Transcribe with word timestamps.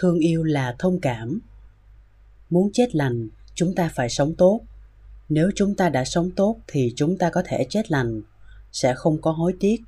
thương 0.00 0.18
yêu 0.18 0.42
là 0.42 0.76
thông 0.78 1.00
cảm. 1.00 1.40
Muốn 2.50 2.70
chết 2.72 2.94
lành, 2.94 3.28
chúng 3.54 3.74
ta 3.74 3.90
phải 3.94 4.08
sống 4.08 4.34
tốt. 4.34 4.60
Nếu 5.28 5.50
chúng 5.54 5.74
ta 5.74 5.88
đã 5.88 6.04
sống 6.04 6.30
tốt 6.30 6.56
thì 6.66 6.92
chúng 6.96 7.18
ta 7.18 7.30
có 7.30 7.42
thể 7.46 7.66
chết 7.70 7.90
lành. 7.90 8.22
Sẽ 8.72 8.94
không 8.94 9.20
có 9.20 9.30
hối 9.30 9.54
tiếc. 9.60 9.80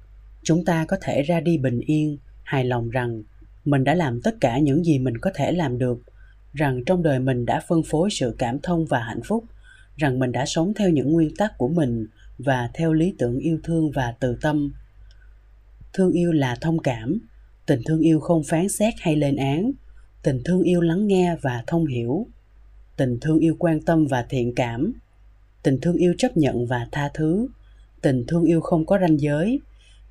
Chúng 0.42 0.64
ta 0.64 0.84
có 0.84 0.96
thể 1.02 1.23
ra 1.23 1.41
đi 1.41 1.59
bình 1.59 1.80
yên, 1.80 2.18
hài 2.42 2.64
lòng 2.64 2.91
rằng 2.91 3.23
mình 3.64 3.84
đã 3.84 3.95
làm 3.95 4.20
tất 4.20 4.34
cả 4.41 4.59
những 4.59 4.84
gì 4.84 4.98
mình 4.98 5.18
có 5.18 5.30
thể 5.34 5.52
làm 5.52 5.78
được, 5.78 6.02
rằng 6.52 6.84
trong 6.87 7.02
đời 7.02 7.18
mình 7.18 7.46
đã 7.46 7.62
phân 7.68 7.82
phối 7.82 8.10
sự 8.10 8.34
cảm 8.38 8.59
thông 8.62 8.87
và 8.87 9.01
hạnh 9.01 9.20
phúc, 9.24 9.45
rằng 9.96 10.18
mình 10.18 10.32
đã 10.32 10.46
sống 10.46 10.74
theo 10.74 10.90
những 10.90 11.12
nguyên 11.12 11.37
tắc 11.37 11.59
của 11.59 11.68
mình 11.68 12.06
và 12.38 12.70
theo 12.74 12.92
lý 12.92 13.15
tưởng 13.18 13.38
yêu 13.38 13.59
thương 13.65 13.90
và 13.90 14.15
từ 14.20 14.37
tâm. 14.40 14.73
Thương 15.92 16.12
yêu 16.12 16.32
là 16.32 16.56
thông 16.60 16.79
cảm. 16.79 17.18
Tình 17.66 17.80
thương 17.87 18.01
yêu 18.01 18.20
không 18.20 18.42
phán 18.45 18.68
xét 18.68 18.95
hay 18.98 19.16
lên 19.16 19.37
án 19.37 19.73
tình 20.23 20.41
thương 20.45 20.62
yêu 20.62 20.80
lắng 20.80 21.06
nghe 21.06 21.37
và 21.42 21.65
thông 21.66 21.87
hiểu. 21.87 22.27
Tình 22.97 23.19
thương 23.20 23.38
yêu 23.38 23.56
quan 23.59 23.80
tâm 23.80 24.06
và 24.06 24.27
thiện 24.29 24.55
cảm. 24.55 24.93
Tình 25.62 25.79
thương 25.80 25.96
yêu 25.96 26.15
chấp 26.19 26.37
nhận 26.37 26.66
và 26.66 26.88
tha 26.93 27.10
thứ. 27.15 27.48
Tình 28.01 28.24
thương 28.29 28.45
yêu 28.45 28.60
không 28.60 28.87
có 28.87 28.98
ranh 29.01 29.20
giới. 29.20 29.60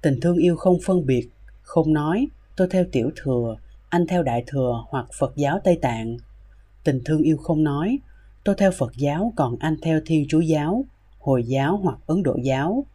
Tình 0.01 0.19
thương 0.19 0.37
yêu 0.37 0.55
không 0.55 0.77
phân 0.85 1.05
biệt, 1.05 1.29
không 1.61 1.93
nói, 1.93 2.27
tôi 2.55 2.67
theo 2.71 2.85
tiểu 2.91 3.11
thừa, 3.15 3.57
anh 3.89 4.07
theo 4.07 4.23
đại 4.23 4.43
thừa 4.47 4.83
hoặc 4.89 5.05
phật 5.19 5.33
giáo 5.35 5.59
tây 5.63 5.79
tạng. 5.81 6.17
Tình 6.83 7.01
thương 7.05 7.21
yêu 7.21 7.37
không 7.37 7.63
nói, 7.63 7.99
tôi 8.43 8.55
theo 8.57 8.71
phật 8.71 8.91
giáo, 8.97 9.33
còn 9.35 9.55
anh 9.59 9.75
theo 9.81 9.99
thiên 10.05 10.25
chúa 10.29 10.39
giáo, 10.39 10.85
hồi 11.19 11.43
giáo 11.43 11.77
hoặc 11.77 11.97
ấn 12.05 12.23
độ 12.23 12.37
giáo. 12.43 12.85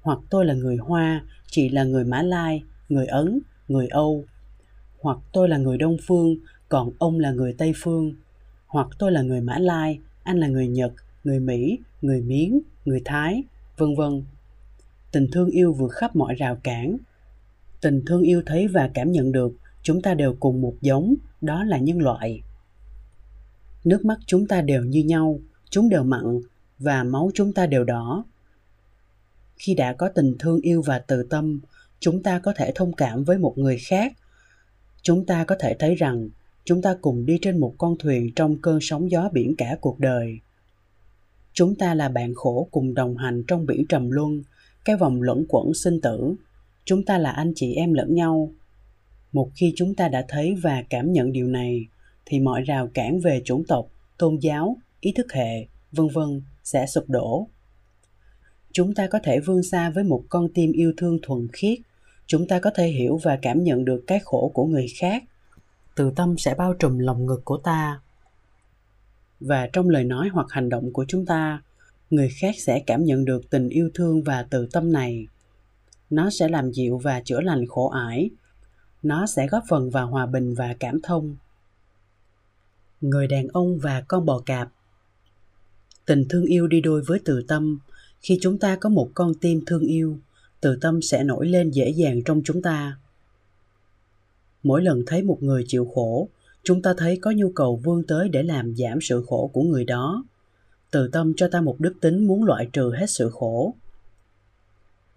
Hoặc, 0.00 0.18
tôi 0.30 0.46
là 0.46 0.54
người 0.54 0.76
hoa, 0.76 1.24
chị 1.46 1.68
là 1.68 1.84
người 1.84 2.04
mã 2.04 2.22
lai, 2.22 2.62
người 2.88 3.06
ấn, 3.06 3.40
người 3.68 3.86
âu 3.86 4.24
hoặc 5.04 5.18
tôi 5.32 5.48
là 5.48 5.58
người 5.58 5.78
đông 5.78 5.96
phương, 6.06 6.36
còn 6.68 6.90
ông 6.98 7.18
là 7.18 7.32
người 7.32 7.54
tây 7.58 7.72
phương. 7.76 8.14
Hoặc 8.66 8.88
tôi 8.98 9.12
là 9.12 9.22
người 9.22 9.40
mã 9.40 9.58
lai, 9.58 9.98
anh 10.22 10.38
là 10.38 10.48
người 10.48 10.68
nhật, 10.68 10.92
người 11.24 11.40
mỹ, 11.40 11.78
người 12.02 12.22
miến, 12.22 12.60
người 12.84 13.02
thái, 13.04 13.42
vân 13.76 13.94
vân. 13.94 14.22
Tình 15.12 15.26
thương 15.32 15.50
yêu 15.50 15.72
vượt 15.72 15.92
khắp 15.92 16.16
mọi 16.16 16.34
rào 16.34 16.56
cản. 16.62 16.96
Tình 17.80 18.02
thương 18.06 18.22
yêu 18.22 18.42
thấy 18.46 18.68
và 18.68 18.90
cảm 18.94 19.12
nhận 19.12 19.32
được, 19.32 19.52
chúng 19.82 20.02
ta 20.02 20.14
đều 20.14 20.36
cùng 20.40 20.60
một 20.60 20.74
giống, 20.80 21.14
đó 21.40 21.64
là 21.64 21.78
nhân 21.78 21.98
loại. 21.98 22.42
Nước 23.84 24.04
mắt 24.04 24.18
chúng 24.26 24.46
ta 24.46 24.60
đều 24.60 24.84
như 24.84 25.04
nhau, 25.04 25.38
chúng 25.70 25.88
đều 25.88 26.02
mặn, 26.02 26.40
và 26.78 27.04
máu 27.04 27.30
chúng 27.34 27.52
ta 27.52 27.66
đều 27.66 27.84
đỏ. 27.84 28.24
Khi 29.56 29.74
đã 29.74 29.92
có 29.92 30.08
tình 30.08 30.36
thương 30.38 30.60
yêu 30.60 30.82
và 30.82 30.98
từ 30.98 31.22
tâm, 31.30 31.60
chúng 32.00 32.22
ta 32.22 32.38
có 32.38 32.52
thể 32.56 32.72
thông 32.74 32.92
cảm 32.92 33.24
với 33.24 33.38
một 33.38 33.58
người 33.58 33.78
khác 33.78 34.12
chúng 35.04 35.26
ta 35.26 35.44
có 35.44 35.56
thể 35.60 35.76
thấy 35.78 35.94
rằng 35.94 36.28
chúng 36.64 36.82
ta 36.82 36.96
cùng 37.00 37.26
đi 37.26 37.38
trên 37.42 37.60
một 37.60 37.74
con 37.78 37.96
thuyền 37.98 38.30
trong 38.36 38.56
cơn 38.62 38.78
sóng 38.80 39.10
gió 39.10 39.28
biển 39.32 39.54
cả 39.58 39.76
cuộc 39.80 40.00
đời. 40.00 40.38
Chúng 41.52 41.74
ta 41.74 41.94
là 41.94 42.08
bạn 42.08 42.34
khổ 42.34 42.68
cùng 42.70 42.94
đồng 42.94 43.16
hành 43.16 43.44
trong 43.48 43.66
biển 43.66 43.86
trầm 43.88 44.10
luân, 44.10 44.42
cái 44.84 44.96
vòng 44.96 45.22
luẩn 45.22 45.46
quẩn 45.48 45.74
sinh 45.74 46.00
tử. 46.00 46.34
Chúng 46.84 47.04
ta 47.04 47.18
là 47.18 47.30
anh 47.30 47.52
chị 47.56 47.74
em 47.74 47.92
lẫn 47.92 48.14
nhau. 48.14 48.52
Một 49.32 49.50
khi 49.54 49.72
chúng 49.76 49.94
ta 49.94 50.08
đã 50.08 50.24
thấy 50.28 50.54
và 50.62 50.84
cảm 50.90 51.12
nhận 51.12 51.32
điều 51.32 51.48
này, 51.48 51.86
thì 52.26 52.40
mọi 52.40 52.62
rào 52.62 52.88
cản 52.94 53.20
về 53.20 53.42
chủng 53.44 53.64
tộc, 53.68 53.88
tôn 54.18 54.36
giáo, 54.36 54.76
ý 55.00 55.12
thức 55.12 55.32
hệ, 55.32 55.66
vân 55.92 56.08
vân 56.08 56.42
sẽ 56.64 56.86
sụp 56.86 57.04
đổ. 57.08 57.48
Chúng 58.72 58.94
ta 58.94 59.06
có 59.06 59.18
thể 59.22 59.40
vươn 59.40 59.62
xa 59.62 59.90
với 59.90 60.04
một 60.04 60.24
con 60.28 60.48
tim 60.54 60.72
yêu 60.72 60.92
thương 60.96 61.18
thuần 61.22 61.48
khiết 61.52 61.78
chúng 62.26 62.48
ta 62.48 62.58
có 62.58 62.70
thể 62.74 62.86
hiểu 62.88 63.20
và 63.22 63.38
cảm 63.42 63.62
nhận 63.62 63.84
được 63.84 64.04
cái 64.06 64.20
khổ 64.24 64.50
của 64.54 64.66
người 64.66 64.86
khác. 64.98 65.24
Từ 65.94 66.12
tâm 66.16 66.38
sẽ 66.38 66.54
bao 66.54 66.74
trùm 66.74 66.98
lòng 66.98 67.26
ngực 67.26 67.40
của 67.44 67.56
ta. 67.56 68.00
Và 69.40 69.68
trong 69.72 69.88
lời 69.88 70.04
nói 70.04 70.28
hoặc 70.32 70.46
hành 70.50 70.68
động 70.68 70.92
của 70.92 71.04
chúng 71.08 71.26
ta, 71.26 71.62
người 72.10 72.28
khác 72.40 72.54
sẽ 72.58 72.82
cảm 72.86 73.04
nhận 73.04 73.24
được 73.24 73.50
tình 73.50 73.68
yêu 73.68 73.90
thương 73.94 74.22
và 74.22 74.46
từ 74.50 74.66
tâm 74.72 74.92
này. 74.92 75.26
Nó 76.10 76.30
sẽ 76.30 76.48
làm 76.48 76.72
dịu 76.72 76.98
và 76.98 77.20
chữa 77.24 77.40
lành 77.40 77.66
khổ 77.66 77.88
ải. 77.88 78.30
Nó 79.02 79.26
sẽ 79.26 79.46
góp 79.46 79.64
phần 79.68 79.90
vào 79.90 80.06
hòa 80.06 80.26
bình 80.26 80.54
và 80.54 80.74
cảm 80.80 81.00
thông. 81.02 81.36
Người 83.00 83.26
đàn 83.26 83.48
ông 83.48 83.78
và 83.78 84.00
con 84.08 84.26
bò 84.26 84.38
cạp. 84.46 84.68
Tình 86.06 86.24
thương 86.28 86.44
yêu 86.44 86.66
đi 86.66 86.80
đôi 86.80 87.02
với 87.06 87.18
từ 87.24 87.44
tâm. 87.48 87.78
Khi 88.20 88.38
chúng 88.42 88.58
ta 88.58 88.76
có 88.76 88.88
một 88.88 89.10
con 89.14 89.34
tim 89.34 89.64
thương 89.66 89.82
yêu 89.82 90.18
từ 90.64 90.76
tâm 90.80 91.02
sẽ 91.02 91.24
nổi 91.24 91.46
lên 91.46 91.70
dễ 91.70 91.88
dàng 91.88 92.22
trong 92.24 92.42
chúng 92.44 92.62
ta. 92.62 92.98
Mỗi 94.62 94.82
lần 94.82 95.02
thấy 95.06 95.22
một 95.22 95.42
người 95.42 95.64
chịu 95.68 95.90
khổ, 95.94 96.28
chúng 96.62 96.82
ta 96.82 96.94
thấy 96.98 97.18
có 97.22 97.30
nhu 97.30 97.50
cầu 97.50 97.80
vươn 97.84 98.02
tới 98.08 98.28
để 98.28 98.42
làm 98.42 98.76
giảm 98.76 99.00
sự 99.00 99.24
khổ 99.26 99.50
của 99.52 99.62
người 99.62 99.84
đó. 99.84 100.24
Từ 100.90 101.08
tâm 101.08 101.32
cho 101.36 101.48
ta 101.48 101.60
một 101.60 101.80
đức 101.80 101.94
tính 102.00 102.26
muốn 102.26 102.44
loại 102.44 102.68
trừ 102.72 102.92
hết 102.98 103.10
sự 103.10 103.30
khổ. 103.30 103.74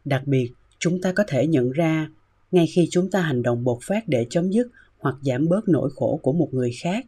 Đặc 0.05 0.21
biệt, 0.25 0.51
chúng 0.79 1.01
ta 1.01 1.11
có 1.11 1.23
thể 1.27 1.47
nhận 1.47 1.71
ra, 1.71 2.09
ngay 2.51 2.67
khi 2.67 2.87
chúng 2.91 3.11
ta 3.11 3.21
hành 3.21 3.43
động 3.43 3.63
bộc 3.63 3.79
phát 3.81 4.07
để 4.07 4.27
chấm 4.29 4.51
dứt 4.51 4.67
hoặc 4.99 5.15
giảm 5.21 5.49
bớt 5.49 5.69
nỗi 5.69 5.89
khổ 5.95 6.19
của 6.23 6.33
một 6.33 6.49
người 6.53 6.71
khác, 6.81 7.05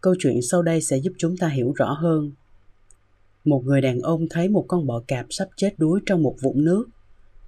câu 0.00 0.14
chuyện 0.18 0.42
sau 0.42 0.62
đây 0.62 0.82
sẽ 0.82 0.96
giúp 0.96 1.12
chúng 1.18 1.36
ta 1.36 1.48
hiểu 1.48 1.72
rõ 1.76 1.92
hơn. 1.92 2.32
Một 3.44 3.64
người 3.64 3.80
đàn 3.80 4.00
ông 4.00 4.26
thấy 4.30 4.48
một 4.48 4.64
con 4.68 4.86
bọ 4.86 5.02
cạp 5.08 5.26
sắp 5.30 5.48
chết 5.56 5.74
đuối 5.78 6.00
trong 6.06 6.22
một 6.22 6.36
vũng 6.40 6.64
nước 6.64 6.88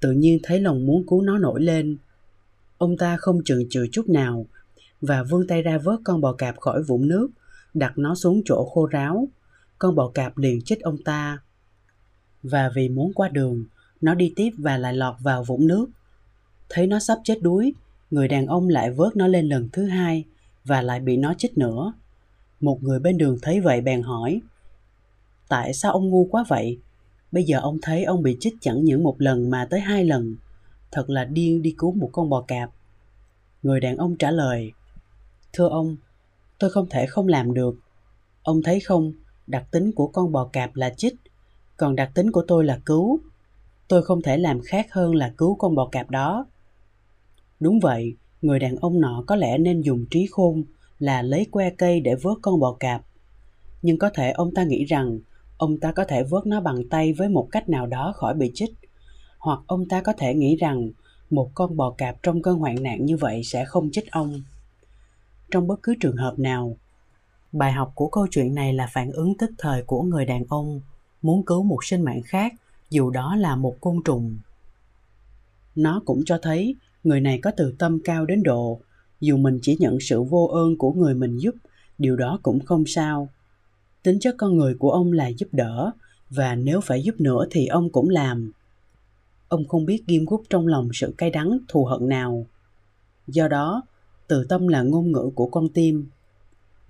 tự 0.05 0.13
nhiên 0.13 0.39
thấy 0.43 0.61
lòng 0.61 0.87
muốn 0.87 1.07
cứu 1.07 1.23
nó 1.23 1.39
nổi 1.39 1.63
lên. 1.63 1.97
Ông 2.79 2.97
ta 2.97 3.17
không 3.17 3.45
chần 3.45 3.59
chừ 3.71 3.87
chút 3.93 4.09
nào 4.09 4.47
và 5.01 5.23
vươn 5.23 5.47
tay 5.47 5.63
ra 5.63 5.79
vớt 5.79 6.01
con 6.05 6.21
bò 6.21 6.33
cạp 6.33 6.59
khỏi 6.61 6.83
vũng 6.83 7.09
nước, 7.09 7.31
đặt 7.75 7.99
nó 7.99 8.15
xuống 8.15 8.43
chỗ 8.45 8.71
khô 8.75 8.87
ráo. 8.87 9.29
Con 9.79 9.95
bò 9.95 10.09
cạp 10.09 10.39
liền 10.39 10.63
chích 10.63 10.81
ông 10.81 10.97
ta. 11.05 11.39
Và 12.43 12.71
vì 12.75 12.89
muốn 12.89 13.13
qua 13.15 13.29
đường, 13.29 13.65
nó 14.01 14.15
đi 14.15 14.33
tiếp 14.37 14.51
và 14.59 14.79
lại 14.79 14.95
lọt 14.95 15.15
vào 15.21 15.45
vũng 15.45 15.67
nước. 15.67 15.87
Thấy 16.69 16.87
nó 16.87 16.99
sắp 16.99 17.19
chết 17.25 17.43
đuối, 17.43 17.73
người 18.11 18.29
đàn 18.29 18.47
ông 18.47 18.69
lại 18.69 18.91
vớt 18.91 19.17
nó 19.17 19.27
lên 19.27 19.49
lần 19.49 19.69
thứ 19.73 19.85
hai 19.85 20.25
và 20.65 20.83
lại 20.83 21.01
bị 21.01 21.17
nó 21.17 21.35
chích 21.39 21.59
nữa. 21.59 21.93
Một 22.61 22.83
người 22.83 22.99
bên 22.99 23.19
đường 23.19 23.39
thấy 23.43 23.61
vậy 23.61 23.81
bèn 23.81 24.03
hỏi, 24.03 24.41
tại 25.49 25.75
sao 25.75 25.93
ông 25.93 26.09
ngu 26.09 26.25
quá 26.25 26.45
vậy? 26.49 26.79
Bây 27.35 27.45
giờ 27.45 27.59
ông 27.61 27.79
thấy 27.83 28.05
ông 28.05 28.23
bị 28.23 28.37
chích 28.41 28.55
chẳng 28.61 28.85
những 28.85 29.03
một 29.03 29.17
lần 29.19 29.51
mà 29.51 29.67
tới 29.71 29.81
hai 29.81 30.05
lần. 30.05 30.37
Thật 30.91 31.11
là 31.11 31.25
điên 31.25 31.63
đi 31.63 31.75
cứu 31.79 31.93
một 31.93 32.11
con 32.13 32.31
bò 32.31 32.41
cạp. 32.41 32.71
Người 33.63 33.81
đàn 33.81 33.97
ông 33.97 34.17
trả 34.17 34.31
lời, 34.31 34.73
thưa 35.53 35.69
ông, 35.69 35.97
tôi 36.59 36.71
không 36.71 36.87
thể 36.91 37.07
không 37.07 37.29
làm 37.29 37.55
được. 37.55 37.77
Ông 38.43 38.63
thấy 38.63 38.81
không, 38.81 39.13
đặc 39.47 39.67
tính 39.71 39.93
của 39.93 40.07
con 40.07 40.33
bò 40.33 40.49
cạp 40.53 40.77
là 40.77 40.91
chích, 40.91 41.15
còn 41.77 41.97
đặc 41.97 42.11
tính 42.15 42.33
của 42.33 42.45
tôi 42.49 42.65
là 42.65 42.81
cứu. 42.87 43.21
Tôi 43.89 44.03
không 44.03 44.23
thể 44.23 44.37
làm 44.37 44.61
khác 44.61 44.87
hơn 44.93 45.15
là 45.15 45.33
cứu 45.39 45.55
con 45.55 45.75
bò 45.75 45.89
cạp 45.93 46.11
đó. 46.11 46.47
Đúng 47.61 47.81
vậy, 47.81 48.17
người 48.43 48.59
đàn 48.59 48.77
ông 48.77 49.01
nọ 49.01 49.25
có 49.27 49.37
lẽ 49.37 49.59
nên 49.59 49.81
dùng 49.81 50.07
trí 50.11 50.27
khôn 50.31 50.65
là 50.99 51.23
lấy 51.23 51.47
que 51.51 51.71
cây 51.71 52.01
để 52.01 52.15
vớt 52.23 52.37
con 52.43 52.61
bò 52.61 52.77
cạp. 52.81 53.03
Nhưng 53.83 53.99
có 53.99 54.11
thể 54.15 54.31
ông 54.31 54.55
ta 54.55 54.65
nghĩ 54.65 54.85
rằng 54.85 55.19
ông 55.57 55.81
ta 55.81 55.93
có 55.93 56.05
thể 56.05 56.23
vớt 56.23 56.47
nó 56.47 56.61
bằng 56.61 56.89
tay 56.89 57.13
với 57.13 57.29
một 57.29 57.49
cách 57.51 57.69
nào 57.69 57.87
đó 57.87 58.13
khỏi 58.17 58.35
bị 58.35 58.51
chích. 58.55 58.71
Hoặc 59.39 59.61
ông 59.67 59.89
ta 59.89 60.01
có 60.01 60.13
thể 60.13 60.35
nghĩ 60.35 60.57
rằng 60.57 60.91
một 61.31 61.51
con 61.55 61.77
bò 61.77 61.91
cạp 61.91 62.23
trong 62.23 62.43
cơn 62.43 62.59
hoạn 62.59 62.83
nạn 62.83 63.07
như 63.07 63.17
vậy 63.17 63.43
sẽ 63.45 63.65
không 63.65 63.91
chích 63.93 64.11
ông. 64.11 64.43
Trong 65.51 65.67
bất 65.67 65.83
cứ 65.83 65.95
trường 66.01 66.17
hợp 66.17 66.39
nào, 66.39 66.77
bài 67.53 67.73
học 67.73 67.93
của 67.95 68.09
câu 68.09 68.27
chuyện 68.31 68.55
này 68.55 68.73
là 68.73 68.89
phản 68.93 69.13
ứng 69.13 69.35
tức 69.39 69.51
thời 69.59 69.83
của 69.83 70.03
người 70.03 70.25
đàn 70.25 70.45
ông 70.49 70.81
muốn 71.23 71.43
cứu 71.43 71.63
một 71.63 71.85
sinh 71.85 72.03
mạng 72.03 72.23
khác, 72.25 72.53
dù 72.91 73.11
đó 73.11 73.37
là 73.37 73.57
một 73.57 73.77
côn 73.81 74.03
trùng. 74.05 74.37
Nó 75.77 76.03
cũng 76.05 76.23
cho 76.27 76.39
thấy 76.43 76.77
người 77.05 77.21
này 77.21 77.39
có 77.43 77.51
từ 77.57 77.75
tâm 77.79 77.99
cao 78.05 78.27
đến 78.27 78.43
độ, 78.43 78.81
dù 79.21 79.37
mình 79.37 79.59
chỉ 79.63 79.77
nhận 79.81 79.99
sự 80.01 80.23
vô 80.23 80.47
ơn 80.47 80.79
của 80.79 80.93
người 80.93 81.15
mình 81.15 81.39
giúp, 81.39 81.55
điều 81.99 82.17
đó 82.17 82.39
cũng 82.43 82.61
không 82.61 82.85
sao 82.87 83.29
tính 84.05 84.19
chất 84.21 84.35
con 84.39 84.57
người 84.57 84.75
của 84.75 84.91
ông 84.91 85.13
là 85.13 85.29
giúp 85.29 85.49
đỡ, 85.53 85.91
và 86.31 86.55
nếu 86.55 86.81
phải 86.81 87.03
giúp 87.03 87.15
nữa 87.21 87.47
thì 87.51 87.67
ông 87.67 87.91
cũng 87.91 88.09
làm. 88.09 88.53
Ông 89.49 89.69
không 89.69 89.85
biết 89.85 90.03
ghim 90.07 90.25
gút 90.25 90.41
trong 90.51 90.67
lòng 90.67 90.89
sự 90.93 91.15
cay 91.19 91.31
đắng, 91.31 91.59
thù 91.69 91.85
hận 91.85 92.09
nào. 92.09 92.47
Do 93.27 93.49
đó, 93.49 93.83
từ 94.29 94.47
tâm 94.49 94.69
là 94.69 94.83
ngôn 94.83 95.13
ngữ 95.13 95.31
của 95.35 95.47
con 95.47 95.69
tim. 95.69 96.07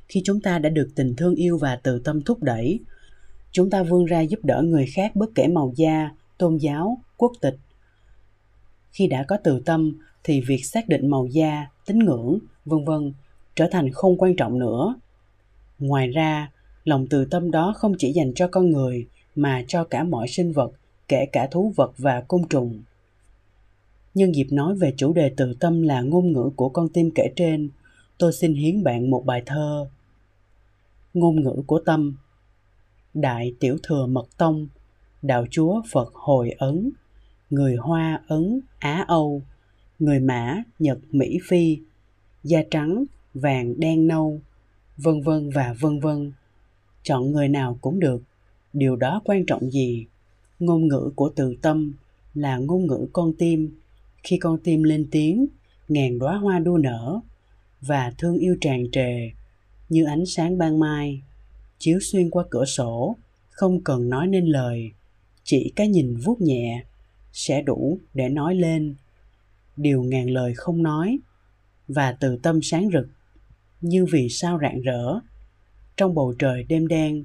Khi 0.09 0.23
chúng 0.25 0.41
ta 0.41 0.59
đã 0.59 0.69
được 0.69 0.89
tình 0.95 1.15
thương 1.17 1.35
yêu 1.35 1.59
và 1.59 1.77
từ 1.77 1.99
tâm 1.99 2.23
thúc 2.23 2.43
đẩy, 2.43 2.81
chúng 3.53 3.71
ta 3.71 3.83
vươn 3.83 4.05
ra 4.05 4.21
giúp 4.21 4.41
đỡ 4.43 4.63
người 4.63 4.87
khác 4.95 5.17
bất 5.17 5.31
kể 5.35 5.49
màu 5.49 5.73
da, 5.77 6.11
tôn 6.39 6.57
giáo, 6.57 6.99
quốc 7.17 7.33
tịch. 7.41 7.57
Khi 8.91 9.07
đã 9.07 9.25
có 9.29 9.37
từ 9.45 9.61
tâm 9.61 9.99
thì 10.25 10.41
việc 10.41 10.65
xác 10.65 10.89
định 10.89 11.09
màu 11.09 11.27
da, 11.27 11.67
tín 11.87 11.99
ngưỡng, 11.99 12.39
vân 12.65 12.85
vân 12.85 13.13
trở 13.57 13.69
thành 13.71 13.93
không 13.93 14.19
quan 14.19 14.37
trọng 14.37 14.59
nữa. 14.59 14.95
Ngoài 15.79 16.09
ra 16.09 16.51
lòng 16.85 17.07
từ 17.11 17.25
tâm 17.25 17.51
đó 17.51 17.75
không 17.77 17.95
chỉ 17.99 18.13
dành 18.13 18.33
cho 18.35 18.49
con 18.49 18.71
người, 18.71 19.07
mà 19.35 19.65
cho 19.69 19.85
cả 19.85 20.05
mọi 20.05 20.29
sinh 20.29 20.53
vật, 20.53 20.73
kể 21.09 21.27
cả 21.33 21.49
thú 21.51 21.73
vật 21.77 21.93
và 21.99 22.21
côn 22.21 22.49
trùng. 22.49 22.83
Nhân 24.15 24.35
dịp 24.35 24.47
nói 24.51 24.75
về 24.75 24.95
chủ 24.97 25.13
đề 25.13 25.33
từ 25.37 25.55
tâm 25.61 25.83
là 25.83 26.01
ngôn 26.01 26.33
ngữ 26.33 26.51
của 26.57 26.69
con 26.69 26.89
tim 26.89 27.11
kể 27.15 27.33
trên, 27.37 27.71
tôi 28.19 28.33
xin 28.33 28.55
hiến 28.55 28.83
bạn 28.83 29.11
một 29.11 29.27
bài 29.27 29.43
thơ. 29.47 29.89
Ngôn 31.15 31.43
ngữ 31.43 31.63
của 31.67 31.79
tâm. 31.79 32.17
Đại 33.15 33.55
tiểu 33.61 33.79
thừa 33.83 34.07
mật 34.07 34.27
tông, 34.39 34.69
đạo 35.23 35.47
chúa 35.51 35.83
phật 35.93 36.15
hồi 36.15 36.51
ấn, 36.51 36.91
người 37.51 37.77
hoa 37.77 38.23
ấn, 38.29 38.61
á 38.79 39.05
âu, 39.09 39.43
người 39.99 40.21
mã, 40.21 40.63
nhật, 40.79 40.99
mỹ, 41.11 41.39
phi, 41.49 41.79
da 42.45 42.63
trắng, 42.71 43.05
vàng, 43.35 43.81
đen, 43.81 44.07
nâu, 44.07 44.41
vân 44.97 45.23
vân 45.23 45.51
và 45.51 45.75
vân 45.81 46.01
vân 46.01 46.33
chọn 47.05 47.33
người 47.33 47.49
nào 47.49 47.79
cũng 47.81 48.01
được. 48.01 48.23
Điều 48.73 48.97
đó 48.97 49.23
quan 49.25 49.47
trọng 49.47 49.71
gì? 49.71 50.07
Ngôn 50.59 50.89
ngữ 50.89 51.13
của 51.17 51.33
từ 51.37 51.57
tâm 51.63 51.95
là 52.35 52.57
ngôn 52.57 52.87
ngữ 52.87 53.07
con 53.13 53.33
tim. 53.39 53.81
Khi 54.23 54.37
con 54.37 54.59
tim 54.59 54.83
lên 54.83 55.07
tiếng, 55.11 55.47
ngàn 55.89 56.19
đóa 56.19 56.37
hoa 56.37 56.59
đua 56.59 56.77
nở 56.77 57.21
và 57.81 58.13
thương 58.19 58.39
yêu 58.39 58.57
tràn 58.61 58.91
trề 58.93 59.31
như 59.89 60.05
ánh 60.05 60.27
sáng 60.27 60.59
ban 60.59 60.79
mai, 60.79 61.23
chiếu 61.79 61.99
xuyên 62.01 62.31
qua 62.31 62.45
cửa 62.51 62.65
sổ, 62.65 63.17
không 63.51 63.81
cần 63.81 64.09
nói 64.09 64.27
nên 64.27 64.47
lời. 64.47 64.91
Chỉ 65.45 65.73
cái 65.77 65.89
nhìn 65.89 66.17
vuốt 66.17 66.41
nhẹ 66.41 66.85
sẽ 67.33 67.63
đủ 67.63 67.99
để 68.15 68.29
nói 68.29 68.55
lên 68.55 68.95
điều 69.77 70.03
ngàn 70.03 70.31
lời 70.31 70.55
không 70.55 70.83
nói 70.83 71.19
và 71.89 72.13
từ 72.21 72.37
tâm 72.37 72.63
sáng 72.63 72.89
rực. 72.93 73.09
Như 73.81 74.07
vì 74.13 74.29
sao 74.29 74.59
rạng 74.63 74.81
rỡ 74.81 75.19
trong 75.97 76.15
bầu 76.15 76.35
trời 76.39 76.65
đêm 76.65 76.89
đen. 76.89 77.25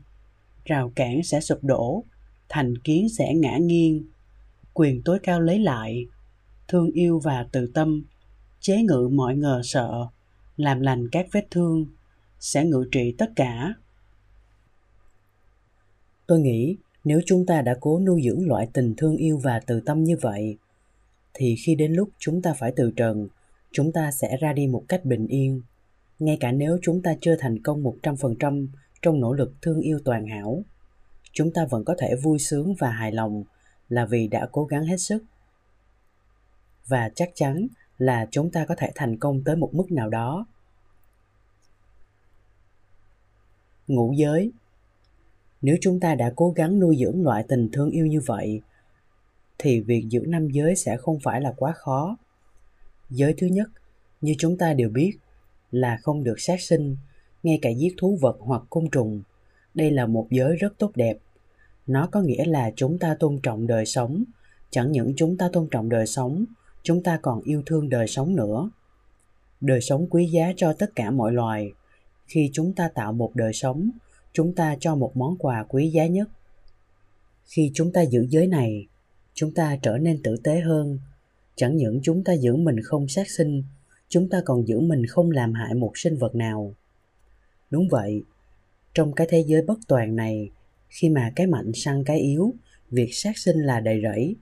Rào 0.66 0.92
cản 0.96 1.24
sẽ 1.24 1.40
sụp 1.40 1.64
đổ, 1.64 2.04
thành 2.50 2.78
kiến 2.78 3.10
sẽ 3.10 3.34
ngã 3.34 3.58
nghiêng. 3.58 4.04
Quyền 4.74 5.02
tối 5.02 5.20
cao 5.24 5.42
lấy 5.42 5.60
lại, 5.60 6.06
thương 6.68 6.92
yêu 6.92 7.20
và 7.20 7.48
từ 7.52 7.72
tâm, 7.74 8.04
chế 8.60 8.82
ngự 8.82 9.10
mọi 9.14 9.36
ngờ 9.36 9.62
sợ, 9.64 10.08
làm 10.58 10.82
lành 10.82 11.10
các 11.12 11.28
vết 11.32 11.48
thương, 11.52 11.86
sẽ 12.40 12.66
ngự 12.66 12.86
trị 12.92 13.16
tất 13.18 13.32
cả. 13.36 13.74
Tôi 16.28 16.40
nghĩ 16.40 16.76
nếu 17.04 17.22
chúng 17.26 17.46
ta 17.46 17.62
đã 17.62 17.78
cố 17.82 18.00
nuôi 18.00 18.22
dưỡng 18.26 18.48
loại 18.48 18.68
tình 18.74 18.94
thương 18.98 19.18
yêu 19.18 19.38
và 19.38 19.60
từ 19.60 19.82
tâm 19.86 20.04
như 20.04 20.18
vậy, 20.22 20.58
thì 21.34 21.56
khi 21.66 21.76
đến 21.76 21.94
lúc 21.94 22.10
chúng 22.20 22.42
ta 22.42 22.54
phải 22.54 22.74
từ 22.76 22.92
trần, 22.96 23.28
chúng 23.72 23.92
ta 23.92 24.12
sẽ 24.12 24.38
ra 24.38 24.54
đi 24.54 24.68
một 24.68 24.84
cách 24.88 25.06
bình 25.06 25.28
yên 25.28 25.62
ngay 26.20 26.38
cả 26.40 26.52
nếu 26.52 26.78
chúng 26.82 27.02
ta 27.02 27.16
chưa 27.22 27.36
thành 27.40 27.64
công 27.64 27.84
một 27.84 27.96
trăm 28.04 28.16
phần 28.16 28.36
trăm 28.40 28.68
trong 29.02 29.20
nỗ 29.20 29.34
lực 29.34 29.54
thương 29.62 29.80
yêu 29.80 30.00
toàn 30.06 30.28
hảo, 30.28 30.64
chúng 31.32 31.54
ta 31.54 31.66
vẫn 31.70 31.86
có 31.86 31.96
thể 32.00 32.16
vui 32.16 32.40
sướng 32.40 32.76
và 32.80 32.90
hài 32.90 33.12
lòng 33.12 33.44
là 33.90 34.06
vì 34.06 34.28
đã 34.28 34.48
cố 34.52 34.66
gắng 34.66 34.86
hết 34.86 34.98
sức. 34.98 35.24
Và 36.88 37.10
chắc 37.16 37.30
chắn 37.36 37.68
là 37.98 38.28
chúng 38.32 38.52
ta 38.52 38.66
có 38.66 38.76
thể 38.76 38.92
thành 38.96 39.20
công 39.20 39.44
tới 39.44 39.56
một 39.56 39.70
mức 39.74 39.92
nào 39.92 40.10
đó. 40.10 40.46
Ngũ 43.88 44.14
giới. 44.14 44.52
Nếu 45.62 45.78
chúng 45.82 46.00
ta 46.00 46.16
đã 46.16 46.34
cố 46.36 46.52
gắng 46.52 46.80
nuôi 46.80 46.98
dưỡng 47.00 47.24
loại 47.24 47.46
tình 47.48 47.70
thương 47.74 47.90
yêu 47.90 48.06
như 48.06 48.22
vậy, 48.26 48.62
thì 49.58 49.82
việc 49.82 50.06
giữ 50.10 50.24
năm 50.28 50.50
giới 50.50 50.76
sẽ 50.76 50.98
không 50.98 51.20
phải 51.24 51.42
là 51.42 51.54
quá 51.58 51.72
khó. 51.72 52.18
Giới 53.10 53.34
thứ 53.38 53.48
nhất, 53.48 53.70
như 54.22 54.36
chúng 54.38 54.58
ta 54.58 54.74
đều 54.74 54.90
biết 54.90 55.18
là 55.72 55.98
không 56.02 56.24
được 56.24 56.40
sát 56.40 56.62
sinh, 56.62 56.98
ngay 57.44 57.60
cả 57.62 57.70
giết 57.70 57.94
thú 57.98 58.18
vật 58.22 58.38
hoặc 58.40 58.62
côn 58.70 58.90
trùng. 58.90 59.22
Đây 59.74 59.92
là 59.92 60.06
một 60.06 60.28
giới 60.30 60.56
rất 60.56 60.74
tốt 60.78 60.92
đẹp. 60.96 61.18
Nó 61.88 62.08
có 62.12 62.22
nghĩa 62.22 62.46
là 62.46 62.72
chúng 62.76 63.00
ta 63.00 63.16
tôn 63.20 63.40
trọng 63.44 63.68
đời 63.68 63.86
sống. 63.86 64.24
Chẳng 64.70 64.92
những 64.92 65.14
chúng 65.16 65.38
ta 65.38 65.50
tôn 65.54 65.68
trọng 65.72 65.90
đời 65.90 66.08
sống, 66.08 66.46
chúng 66.84 67.04
ta 67.04 67.20
còn 67.22 67.42
yêu 67.42 67.64
thương 67.66 67.90
đời 67.90 68.08
sống 68.08 68.36
nữa. 68.36 68.70
Đời 69.62 69.82
sống 69.82 70.08
quý 70.10 70.26
giá 70.26 70.54
cho 70.58 70.74
tất 70.74 70.96
cả 70.96 71.12
mọi 71.12 71.34
loài. 71.34 71.72
Khi 72.28 72.50
chúng 72.54 72.74
ta 72.74 72.90
tạo 72.90 73.14
một 73.14 73.36
đời 73.36 73.54
sống, 73.54 73.90
chúng 74.34 74.56
ta 74.56 74.76
cho 74.80 74.96
một 74.96 75.18
món 75.18 75.38
quà 75.38 75.64
quý 75.70 75.90
giá 75.90 76.08
nhất. 76.08 76.30
Khi 77.46 77.72
chúng 77.74 77.92
ta 77.92 78.02
giữ 78.02 78.28
giới 78.30 78.48
này, 78.48 78.88
chúng 79.34 79.54
ta 79.54 79.78
trở 79.82 79.98
nên 79.98 80.24
tử 80.24 80.38
tế 80.44 80.60
hơn. 80.60 81.00
Chẳng 81.56 81.78
những 81.78 82.00
chúng 82.04 82.24
ta 82.24 82.34
giữ 82.34 82.56
mình 82.56 82.76
không 82.84 83.08
sát 83.08 83.30
sinh 83.30 83.64
chúng 84.10 84.30
ta 84.30 84.42
còn 84.46 84.68
giữ 84.68 84.80
mình 84.80 85.06
không 85.06 85.32
làm 85.32 85.54
hại 85.54 85.74
một 85.74 85.92
sinh 85.96 86.18
vật 86.18 86.36
nào. 86.36 86.74
Đúng 87.70 87.88
vậy, 87.92 88.24
trong 88.94 89.14
cái 89.14 89.28
thế 89.30 89.44
giới 89.48 89.62
bất 89.62 89.80
toàn 89.88 90.16
này, 90.16 90.50
khi 90.90 91.10
mà 91.10 91.32
cái 91.36 91.48
mạnh 91.48 91.72
săn 91.74 92.04
cái 92.04 92.20
yếu, 92.20 92.54
việc 92.92 93.10
sát 93.14 93.38
sinh 93.38 93.58
là 93.58 93.80
đầy 93.80 94.02
rẫy. 94.04 94.36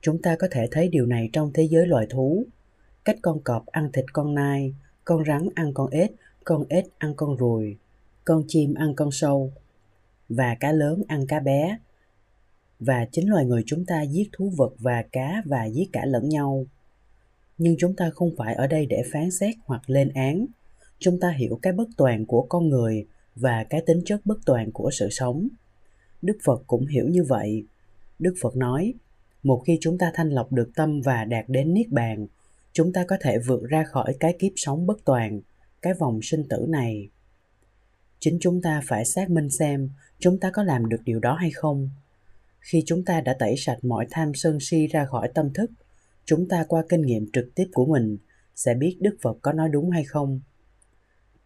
Chúng 0.00 0.22
ta 0.22 0.36
có 0.36 0.48
thể 0.50 0.68
thấy 0.70 0.88
điều 0.88 1.06
này 1.06 1.30
trong 1.32 1.52
thế 1.54 1.62
giới 1.62 1.86
loài 1.86 2.06
thú. 2.10 2.46
Cách 3.04 3.18
con 3.22 3.40
cọp 3.40 3.66
ăn 3.66 3.90
thịt 3.92 4.04
con 4.12 4.34
nai, 4.34 4.74
con 5.04 5.24
rắn 5.24 5.48
ăn 5.54 5.74
con 5.74 5.90
ếch 5.90 6.10
con 6.44 6.64
ếch 6.68 6.84
ăn 6.98 7.14
con 7.16 7.36
ruồi, 7.36 7.76
con 8.24 8.44
chim 8.48 8.74
ăn 8.74 8.94
con 8.94 9.10
sâu, 9.12 9.52
và 10.28 10.56
cá 10.60 10.72
lớn 10.72 11.02
ăn 11.08 11.26
cá 11.26 11.40
bé. 11.40 11.78
Và 12.80 13.06
chính 13.12 13.30
loài 13.30 13.44
người 13.44 13.62
chúng 13.66 13.84
ta 13.84 14.02
giết 14.02 14.28
thú 14.32 14.52
vật 14.56 14.72
và 14.78 15.04
cá 15.12 15.42
và 15.44 15.64
giết 15.64 15.88
cả 15.92 16.06
lẫn 16.06 16.28
nhau 16.28 16.66
nhưng 17.58 17.76
chúng 17.78 17.96
ta 17.96 18.10
không 18.10 18.30
phải 18.36 18.54
ở 18.54 18.66
đây 18.66 18.86
để 18.86 19.02
phán 19.12 19.30
xét 19.30 19.54
hoặc 19.64 19.90
lên 19.90 20.08
án. 20.14 20.46
Chúng 20.98 21.20
ta 21.20 21.30
hiểu 21.30 21.58
cái 21.62 21.72
bất 21.72 21.88
toàn 21.96 22.26
của 22.26 22.46
con 22.48 22.68
người 22.68 23.06
và 23.36 23.64
cái 23.70 23.82
tính 23.86 24.02
chất 24.04 24.20
bất 24.24 24.38
toàn 24.46 24.72
của 24.72 24.90
sự 24.92 25.08
sống. 25.10 25.48
Đức 26.22 26.38
phật 26.44 26.62
cũng 26.66 26.86
hiểu 26.86 27.08
như 27.08 27.24
vậy. 27.24 27.64
Đức 28.18 28.34
phật 28.40 28.56
nói, 28.56 28.94
một 29.42 29.62
khi 29.66 29.78
chúng 29.80 29.98
ta 29.98 30.10
thanh 30.14 30.30
lọc 30.30 30.52
được 30.52 30.70
tâm 30.76 31.00
và 31.00 31.24
đạt 31.24 31.44
đến 31.48 31.74
niết 31.74 31.88
bàn, 31.88 32.26
chúng 32.72 32.92
ta 32.92 33.04
có 33.08 33.16
thể 33.20 33.38
vượt 33.38 33.62
ra 33.68 33.84
khỏi 33.84 34.14
cái 34.20 34.36
kiếp 34.38 34.52
sống 34.56 34.86
bất 34.86 35.04
toàn, 35.04 35.40
cái 35.82 35.94
vòng 35.94 36.20
sinh 36.22 36.48
tử 36.48 36.66
này. 36.68 37.08
Chính 38.18 38.38
chúng 38.40 38.62
ta 38.62 38.82
phải 38.84 39.04
xác 39.04 39.30
minh 39.30 39.50
xem 39.50 39.90
chúng 40.18 40.38
ta 40.38 40.50
có 40.50 40.62
làm 40.62 40.88
được 40.88 41.00
điều 41.04 41.20
đó 41.20 41.34
hay 41.34 41.50
không. 41.50 41.90
Khi 42.60 42.82
chúng 42.86 43.04
ta 43.04 43.20
đã 43.20 43.36
tẩy 43.38 43.54
sạch 43.56 43.78
mọi 43.84 44.06
tham 44.10 44.34
sân 44.34 44.58
si 44.60 44.86
ra 44.86 45.04
khỏi 45.04 45.30
tâm 45.34 45.52
thức 45.52 45.70
chúng 46.26 46.48
ta 46.48 46.64
qua 46.68 46.82
kinh 46.88 47.02
nghiệm 47.02 47.26
trực 47.32 47.54
tiếp 47.54 47.66
của 47.72 47.86
mình, 47.86 48.18
sẽ 48.54 48.74
biết 48.74 48.96
đức 49.00 49.16
phật 49.22 49.38
có 49.42 49.52
nói 49.52 49.68
đúng 49.68 49.90
hay 49.90 50.04
không. 50.04 50.40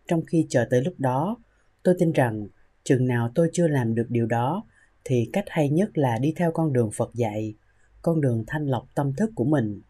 Trong 0.09 0.25
khi 0.27 0.47
chờ 0.49 0.67
tới 0.71 0.83
lúc 0.83 0.95
đó, 0.99 1.37
tôi 1.83 1.95
tin 1.99 2.13
rằng 2.13 2.47
chừng 2.85 3.07
nào 3.07 3.31
tôi 3.35 3.51
chưa 3.53 3.69
làm 3.69 3.95
được 3.95 4.07
điều 4.09 4.27
đó, 4.27 4.65
thì 5.05 5.31
cách 5.33 5.45
hay 5.49 5.69
nhất 5.69 5.99
là 5.99 6.19
đi 6.19 6.33
theo 6.37 6.53
con 6.53 6.73
đường 6.73 6.91
phật 6.91 7.11
dạy, 7.15 7.55
con 8.03 8.21
đường 8.21 8.45
thanh 8.47 8.67
lọc 8.67 8.87
tâm 8.95 9.13
thức 9.15 9.31
của 9.35 9.45
mình. 9.45 9.81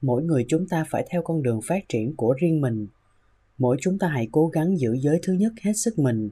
Mỗi 0.00 0.22
người 0.22 0.44
chúng 0.48 0.68
ta 0.68 0.84
phải 0.90 1.06
theo 1.10 1.22
con 1.22 1.42
đường 1.42 1.60
phát 1.66 1.88
triển 1.88 2.16
của 2.16 2.34
riêng 2.38 2.60
mình. 2.60 2.86
Mỗi 3.58 3.76
chúng 3.80 3.98
ta 3.98 4.08
hãy 4.08 4.28
cố 4.32 4.48
gắng 4.48 4.78
giữ 4.78 4.92
giới 4.92 5.20
thứ 5.22 5.32
nhất 5.32 5.52
hết 5.62 5.72
sức 5.72 5.98
mình. 5.98 6.30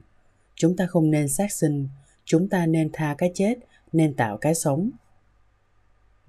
Chúng 0.55 0.75
ta 0.75 0.87
không 0.87 1.11
nên 1.11 1.29
sát 1.29 1.51
sinh, 1.51 1.87
chúng 2.25 2.49
ta 2.49 2.65
nên 2.65 2.89
tha 2.93 3.15
cái 3.17 3.31
chết, 3.33 3.55
nên 3.93 4.13
tạo 4.13 4.37
cái 4.37 4.55
sống 4.55 4.91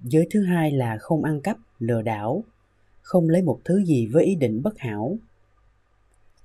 giới 0.01 0.27
thứ 0.31 0.43
hai 0.43 0.71
là 0.71 0.97
không 0.97 1.23
ăn 1.23 1.41
cắp, 1.41 1.57
lừa 1.79 2.01
đảo. 2.01 2.43
Không 3.01 3.29
lấy 3.29 3.41
một 3.41 3.59
thứ 3.65 3.83
gì 3.83 4.07
với 4.07 4.25
ý 4.25 4.35
định 4.35 4.61
bất 4.63 4.79
hảo. 4.79 5.17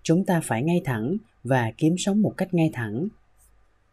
Chúng 0.02 0.25
ta 0.25 0.40
phải 0.44 0.62
ngay 0.62 0.80
thẳng 0.85 1.16
và 1.44 1.73
kiếm 1.78 1.94
sống 1.99 2.23
một 2.23 2.35
cách 2.37 2.54
ngay 2.54 2.71
thẳng. 2.73 3.09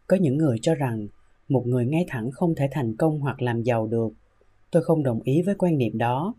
Có 0.06 0.16
những 0.16 0.38
người 0.38 0.58
cho 0.62 0.74
rằng 0.74 1.08
một 1.48 1.66
người 1.66 1.86
ngay 1.86 2.04
thẳng 2.08 2.30
không 2.30 2.54
thể 2.54 2.68
thành 2.70 2.96
công 2.96 3.20
hoặc 3.20 3.42
làm 3.42 3.62
giàu 3.62 3.86
được. 3.86 4.12
Tôi 4.70 4.82
không 4.82 5.02
đồng 5.02 5.20
ý 5.22 5.42
với 5.42 5.54
quan 5.54 5.78
niệm 5.78 5.98
đó. 5.98 6.34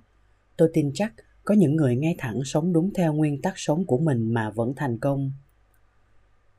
Tôi 0.58 0.70
tin 0.74 0.92
chắc 0.94 1.14
có 1.44 1.56
những 1.56 1.76
người 1.76 1.96
ngay 1.96 2.16
thẳng 2.18 2.42
sống 2.46 2.74
đúng 2.74 2.94
theo 2.94 3.14
nguyên 3.14 3.42
tắc 3.42 3.54
sống 3.58 3.86
của 3.86 3.98
mình 3.98 4.34
mà 4.34 4.50
vẫn 4.50 4.74
thành 4.76 5.00
công. 5.00 5.32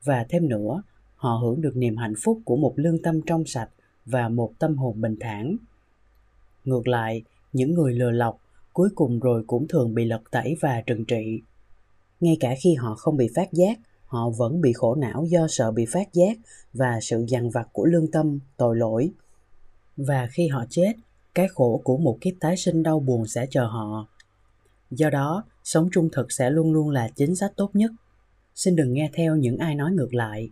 Và 0.03 0.25
thêm 0.29 0.49
nữa, 0.49 0.83
họ 1.15 1.35
hưởng 1.35 1.61
được 1.61 1.75
niềm 1.75 1.97
hạnh 1.97 2.13
phúc 2.23 2.41
của 2.45 2.57
một 2.57 2.73
lương 2.75 3.01
tâm 3.01 3.21
trong 3.25 3.45
sạch 3.45 3.69
và 4.05 4.29
một 4.29 4.53
tâm 4.59 4.77
hồn 4.77 5.01
bình 5.01 5.15
thản 5.19 5.57
ngược 6.65 6.87
lại, 6.87 7.23
những 7.53 7.73
người 7.73 7.93
lừa 7.93 8.11
lọc 8.11 8.39
cuối 8.73 8.89
cùng 8.95 9.19
rồi 9.19 9.43
cũng 9.47 9.67
thường 9.67 9.93
bị 9.93 10.05
lật 10.05 10.21
tẩy 10.31 10.55
và 10.61 10.81
trừng 10.81 11.05
trị. 11.05 11.41
Ngay 12.19 12.37
cả 12.39 12.55
khi 12.61 12.75
họ 12.75 12.95
không 12.95 13.17
bị 13.17 13.29
phát 13.35 13.53
giác, 13.53 13.79
họ 14.05 14.29
vẫn 14.29 14.61
bị 14.61 14.73
khổ 14.73 14.95
não 14.95 15.25
do 15.25 15.47
sợ 15.49 15.71
bị 15.71 15.85
phát 15.85 16.13
giác 16.13 16.37
và 16.73 16.99
sự 17.01 17.25
dằn 17.27 17.49
vặt 17.49 17.67
của 17.71 17.85
lương 17.85 18.11
tâm, 18.11 18.39
tội 18.57 18.75
lỗi. 18.75 19.11
Và 19.97 20.27
khi 20.31 20.47
họ 20.47 20.65
chết, 20.69 20.93
cái 21.35 21.47
khổ 21.47 21.81
của 21.83 21.97
một 21.97 22.17
kiếp 22.21 22.33
tái 22.39 22.57
sinh 22.57 22.83
đau 22.83 22.99
buồn 22.99 23.27
sẽ 23.27 23.45
chờ 23.49 23.65
họ. 23.65 24.07
Do 24.91 25.09
đó, 25.09 25.43
sống 25.63 25.89
trung 25.91 26.09
thực 26.11 26.31
sẽ 26.31 26.49
luôn 26.49 26.73
luôn 26.73 26.89
là 26.89 27.09
chính 27.15 27.35
sách 27.35 27.53
tốt 27.55 27.69
nhất. 27.73 27.91
Xin 28.55 28.75
đừng 28.75 28.93
nghe 28.93 29.09
theo 29.13 29.35
những 29.35 29.57
ai 29.57 29.75
nói 29.75 29.91
ngược 29.91 30.13
lại. 30.13 30.49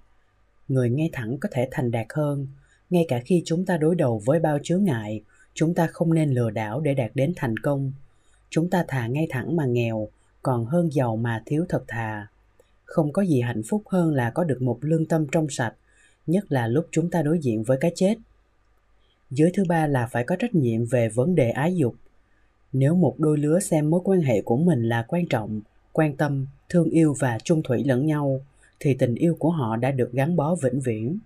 Người 0.68 0.90
nghe 0.90 1.10
thẳng 1.14 1.38
có 1.42 1.50
thể 1.52 1.68
thành 1.72 1.92
đạt 1.92 2.08
hơn, 2.10 2.48
ngay 2.90 3.06
cả 3.08 3.22
khi 3.26 3.42
chúng 3.46 3.66
ta 3.66 3.78
đối 3.78 3.96
đầu 3.96 4.22
với 4.26 4.40
bao 4.40 4.58
chướng 4.64 4.84
ngại 4.84 5.22
chúng 5.54 5.74
ta 5.74 5.88
không 5.88 6.14
nên 6.14 6.32
lừa 6.34 6.50
đảo 6.50 6.80
để 6.80 6.94
đạt 6.94 7.12
đến 7.14 7.34
thành 7.36 7.58
công. 7.58 7.92
Chúng 8.50 8.70
ta 8.70 8.86
thà 8.88 9.08
ngay 9.08 9.28
thẳng 9.30 9.56
mà 9.56 9.66
nghèo, 9.66 10.08
còn 10.42 10.66
hơn 10.66 10.90
giàu 10.92 11.16
mà 11.16 11.44
thiếu 11.46 11.66
thật 11.70 11.84
thà. 11.88 12.28
Không 12.86 13.14
có 13.14 13.22
gì 13.22 13.42
hạnh 13.42 13.62
phúc 13.70 13.84
hơn 13.86 14.14
là 14.14 14.30
có 14.30 14.44
được 14.44 14.62
một 14.62 14.78
lương 14.82 15.06
tâm 15.06 15.28
trong 15.32 15.50
sạch, 15.50 15.74
nhất 16.28 16.46
là 16.50 16.68
lúc 16.68 16.88
chúng 16.92 17.10
ta 17.10 17.22
đối 17.22 17.40
diện 17.40 17.64
với 17.64 17.78
cái 17.82 17.92
chết. 17.96 18.16
Giới 19.30 19.52
thứ 19.54 19.64
ba 19.70 19.88
là 19.88 20.08
phải 20.12 20.24
có 20.24 20.36
trách 20.40 20.56
nhiệm 20.56 20.86
về 20.86 21.10
vấn 21.10 21.36
đề 21.36 21.50
ái 21.50 21.76
dục. 21.76 21.96
Nếu 22.74 22.96
một 22.96 23.16
đôi 23.18 23.38
lứa 23.38 23.60
xem 23.60 23.90
mối 23.90 24.02
quan 24.04 24.22
hệ 24.22 24.42
của 24.42 24.58
mình 24.58 24.84
là 24.84 25.06
quan 25.08 25.28
trọng, 25.28 25.62
quan 25.92 26.16
tâm, 26.16 26.48
thương 26.70 26.90
yêu 26.90 27.16
và 27.20 27.38
chung 27.44 27.64
thủy 27.64 27.84
lẫn 27.84 28.06
nhau, 28.06 28.42
thì 28.80 28.94
tình 28.94 29.16
yêu 29.16 29.36
của 29.40 29.50
họ 29.50 29.76
đã 29.76 29.92
được 29.92 30.12
gắn 30.12 30.36
bó 30.36 30.56
vĩnh 30.56 30.82
viễn. 30.82 31.20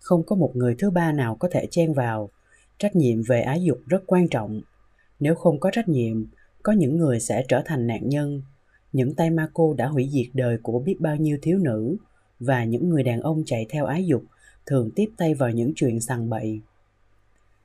Không 0.00 0.22
có 0.22 0.36
một 0.36 0.56
người 0.56 0.74
thứ 0.78 0.90
ba 0.90 1.12
nào 1.12 1.36
có 1.36 1.48
thể 1.52 1.66
chen 1.70 1.92
vào 1.92 2.30
trách 2.78 2.96
nhiệm 2.96 3.22
về 3.22 3.40
ái 3.40 3.62
dục 3.62 3.78
rất 3.86 4.02
quan 4.06 4.28
trọng. 4.28 4.60
Nếu 5.20 5.34
không 5.34 5.60
có 5.60 5.70
trách 5.72 5.88
nhiệm, 5.88 6.24
có 6.62 6.72
những 6.72 6.96
người 6.96 7.20
sẽ 7.20 7.44
trở 7.48 7.62
thành 7.64 7.86
nạn 7.86 8.08
nhân. 8.08 8.42
Những 8.92 9.14
tay 9.14 9.30
ma 9.30 9.48
cô 9.52 9.74
đã 9.74 9.86
hủy 9.86 10.08
diệt 10.12 10.26
đời 10.32 10.58
của 10.62 10.78
biết 10.78 11.00
bao 11.00 11.16
nhiêu 11.16 11.38
thiếu 11.42 11.58
nữ, 11.58 11.96
và 12.40 12.64
những 12.64 12.88
người 12.88 13.02
đàn 13.02 13.20
ông 13.20 13.42
chạy 13.46 13.66
theo 13.68 13.86
ái 13.86 14.06
dục 14.06 14.24
thường 14.66 14.90
tiếp 14.96 15.10
tay 15.16 15.34
vào 15.34 15.50
những 15.50 15.72
chuyện 15.76 16.00
sằng 16.00 16.30
bậy. 16.30 16.60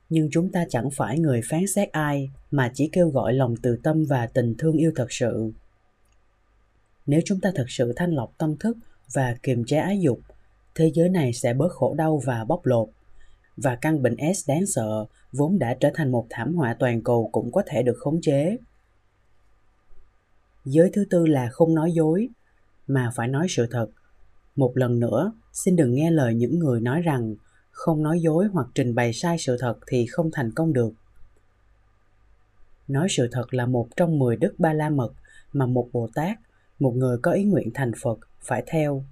Nhưng 0.09 0.29
chúng 0.31 0.49
ta 0.51 0.65
chẳng 0.69 0.89
phải 0.89 1.19
người 1.19 1.41
phán 1.49 1.67
xét 1.67 1.91
ai 1.91 2.29
mà 2.51 2.71
chỉ 2.73 2.89
kêu 2.91 3.09
gọi 3.09 3.33
lòng 3.33 3.55
từ 3.61 3.79
tâm 3.83 4.05
và 4.05 4.27
tình 4.27 4.55
thương 4.57 4.77
yêu 4.77 4.91
thật 4.95 5.11
sự. 5.11 5.51
Nếu 7.05 7.21
chúng 7.25 7.39
ta 7.39 7.51
thật 7.55 7.65
sự 7.67 7.93
thanh 7.95 8.11
lọc 8.11 8.33
tâm 8.37 8.57
thức 8.57 8.77
và 9.13 9.35
kiềm 9.43 9.65
chế 9.65 9.77
ái 9.77 9.99
dục, 9.99 10.19
thế 10.75 10.91
giới 10.93 11.09
này 11.09 11.33
sẽ 11.33 11.53
bớt 11.53 11.71
khổ 11.71 11.93
đau 11.93 12.21
và 12.25 12.45
bóc 12.45 12.65
lột 12.65 12.89
và 13.63 13.75
căn 13.75 14.01
bệnh 14.01 14.15
S 14.35 14.49
đáng 14.49 14.65
sợ 14.65 15.05
vốn 15.31 15.59
đã 15.59 15.77
trở 15.79 15.89
thành 15.93 16.11
một 16.11 16.27
thảm 16.29 16.55
họa 16.55 16.75
toàn 16.79 17.03
cầu 17.03 17.29
cũng 17.31 17.51
có 17.51 17.63
thể 17.67 17.83
được 17.83 17.97
khống 17.97 18.21
chế. 18.21 18.57
Giới 20.65 20.89
thứ 20.93 21.05
tư 21.09 21.25
là 21.25 21.49
không 21.49 21.75
nói 21.75 21.91
dối, 21.91 22.29
mà 22.87 23.11
phải 23.15 23.27
nói 23.27 23.47
sự 23.49 23.67
thật. 23.71 23.87
Một 24.55 24.71
lần 24.77 24.99
nữa, 24.99 25.31
xin 25.53 25.75
đừng 25.75 25.93
nghe 25.93 26.11
lời 26.11 26.35
những 26.35 26.59
người 26.59 26.81
nói 26.81 27.01
rằng 27.01 27.35
không 27.71 28.03
nói 28.03 28.19
dối 28.19 28.47
hoặc 28.53 28.67
trình 28.75 28.95
bày 28.95 29.13
sai 29.13 29.37
sự 29.37 29.57
thật 29.59 29.75
thì 29.87 30.05
không 30.05 30.29
thành 30.33 30.51
công 30.51 30.73
được. 30.73 30.93
Nói 32.87 33.07
sự 33.09 33.29
thật 33.31 33.53
là 33.53 33.65
một 33.65 33.87
trong 33.95 34.19
mười 34.19 34.35
đức 34.35 34.53
ba 34.57 34.73
la 34.73 34.89
mật 34.89 35.13
mà 35.53 35.65
một 35.65 35.89
Bồ 35.93 36.09
Tát, 36.15 36.37
một 36.79 36.95
người 36.95 37.17
có 37.21 37.31
ý 37.31 37.43
nguyện 37.43 37.71
thành 37.73 37.91
Phật 38.01 38.19
phải 38.41 38.63
theo 38.67 39.03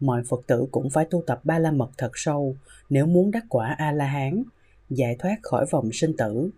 mọi 0.00 0.22
Phật 0.28 0.46
tử 0.46 0.66
cũng 0.70 0.90
phải 0.90 1.04
tu 1.10 1.22
tập 1.26 1.40
ba 1.44 1.58
la 1.58 1.70
mật 1.70 1.90
thật 1.98 2.10
sâu 2.14 2.56
nếu 2.90 3.06
muốn 3.06 3.30
đắc 3.30 3.44
quả 3.48 3.74
A-la-hán, 3.78 4.42
giải 4.90 5.16
thoát 5.18 5.36
khỏi 5.42 5.66
vòng 5.70 5.90
sinh 5.92 6.16
tử. 6.16 6.50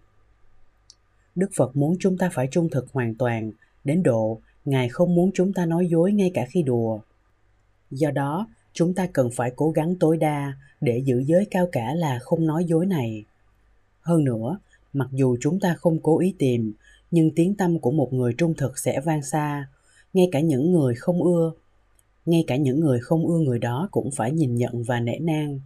Đức 1.35 1.51
Phật 1.57 1.77
muốn 1.77 1.97
chúng 2.01 2.19
ta 2.19 2.31
phải 2.33 2.49
trung 2.51 2.69
thực 2.71 2.93
hoàn 2.93 3.15
toàn, 3.15 3.53
đến 3.85 4.03
độ 4.03 4.41
Ngài 4.69 4.89
không 4.89 5.15
muốn 5.15 5.31
chúng 5.35 5.53
ta 5.53 5.67
nói 5.67 5.87
dối 5.87 6.13
ngay 6.13 6.31
cả 6.35 6.47
khi 6.51 6.63
đùa. 6.63 7.01
Do 7.91 8.11
đó, 8.11 8.47
chúng 8.73 8.95
ta 8.95 9.09
cần 9.13 9.31
phải 9.37 9.53
cố 9.57 9.71
gắng 9.71 9.97
tối 10.01 10.17
đa 10.17 10.53
để 10.81 11.03
giữ 11.05 11.23
giới 11.27 11.47
cao 11.51 11.69
cả 11.73 11.95
là 11.95 12.19
không 12.19 12.47
nói 12.47 12.65
dối 12.65 12.87
này. 12.87 13.25
Hơn 14.01 14.25
nữa, 14.25 14.59
mặc 14.93 15.09
dù 15.13 15.37
chúng 15.41 15.61
ta 15.61 15.75
không 15.75 15.99
cố 16.03 16.19
ý 16.19 16.35
tìm, 16.39 16.73
nhưng 17.11 17.31
tiếng 17.37 17.55
tâm 17.55 17.79
của 17.79 17.91
một 17.91 18.13
người 18.13 18.35
trung 18.39 18.55
thực 18.55 18.79
sẽ 18.79 19.01
vang 19.01 19.23
xa, 19.23 19.69
ngay 20.13 20.29
cả 20.33 20.41
những 20.41 20.73
người 20.73 20.95
không 20.95 21.23
ưa 21.23 21.53
ngay 22.29 22.45
cả 22.47 22.57
những 22.57 22.81
người 22.81 23.01
không 23.01 23.27
ưa 23.27 23.39
người 23.39 23.59
đó 23.59 23.89
cũng 23.91 24.11
phải 24.11 24.33
nhìn 24.33 24.55
nhận 24.55 24.83
và 24.83 25.01
nể 25.01 25.19
nang. 25.19 25.61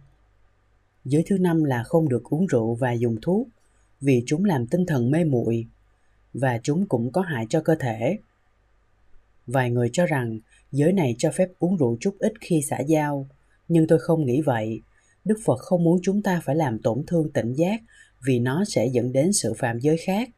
Giới 1.05 1.23
thứ 1.27 1.37
năm 1.37 1.63
là 1.63 1.83
không 1.83 2.09
được 2.09 2.23
uống 2.23 2.45
rượu 2.45 2.75
và 2.75 2.91
dùng 2.91 3.15
thuốc, 3.21 3.47
vì 4.01 4.23
chúng 4.25 4.45
làm 4.45 4.67
tinh 4.67 4.85
thần 4.85 5.11
mê 5.11 5.23
muội, 5.23 5.65
và 6.33 6.59
chúng 6.63 6.85
cũng 6.87 7.11
có 7.11 7.21
hại 7.21 7.45
cho 7.49 7.61
cơ 7.61 7.75
thể. 7.75 8.17
Vài 9.47 9.71
người 9.71 9.89
cho 9.93 10.05
rằng, 10.05 10.39
giới 10.71 10.93
này 10.93 11.15
cho 11.17 11.31
phép 11.31 11.49
uống 11.59 11.77
rượu 11.77 11.97
chút 11.99 12.15
ít 12.19 12.33
khi 12.41 12.61
xã 12.69 12.79
giao, 12.79 13.27
nhưng 13.67 13.87
tôi 13.87 13.99
không 13.99 14.25
nghĩ 14.25 14.41
vậy. 14.41 14.81
Đức 15.25 15.39
phật 15.45 15.59
không 15.59 15.83
muốn 15.83 15.99
chúng 16.03 16.21
ta 16.21 16.41
phải 16.43 16.55
làm 16.55 16.79
tổn 16.79 17.03
thương 17.07 17.31
tỉnh 17.31 17.53
giác, 17.53 17.81
vì 18.25 18.39
nó 18.39 18.63
sẽ 18.67 18.87
dẫn 18.87 19.11
đến 19.11 19.33
sự 19.33 19.53
phạm 19.53 19.79
giới 19.79 19.97
khác. 19.97 20.29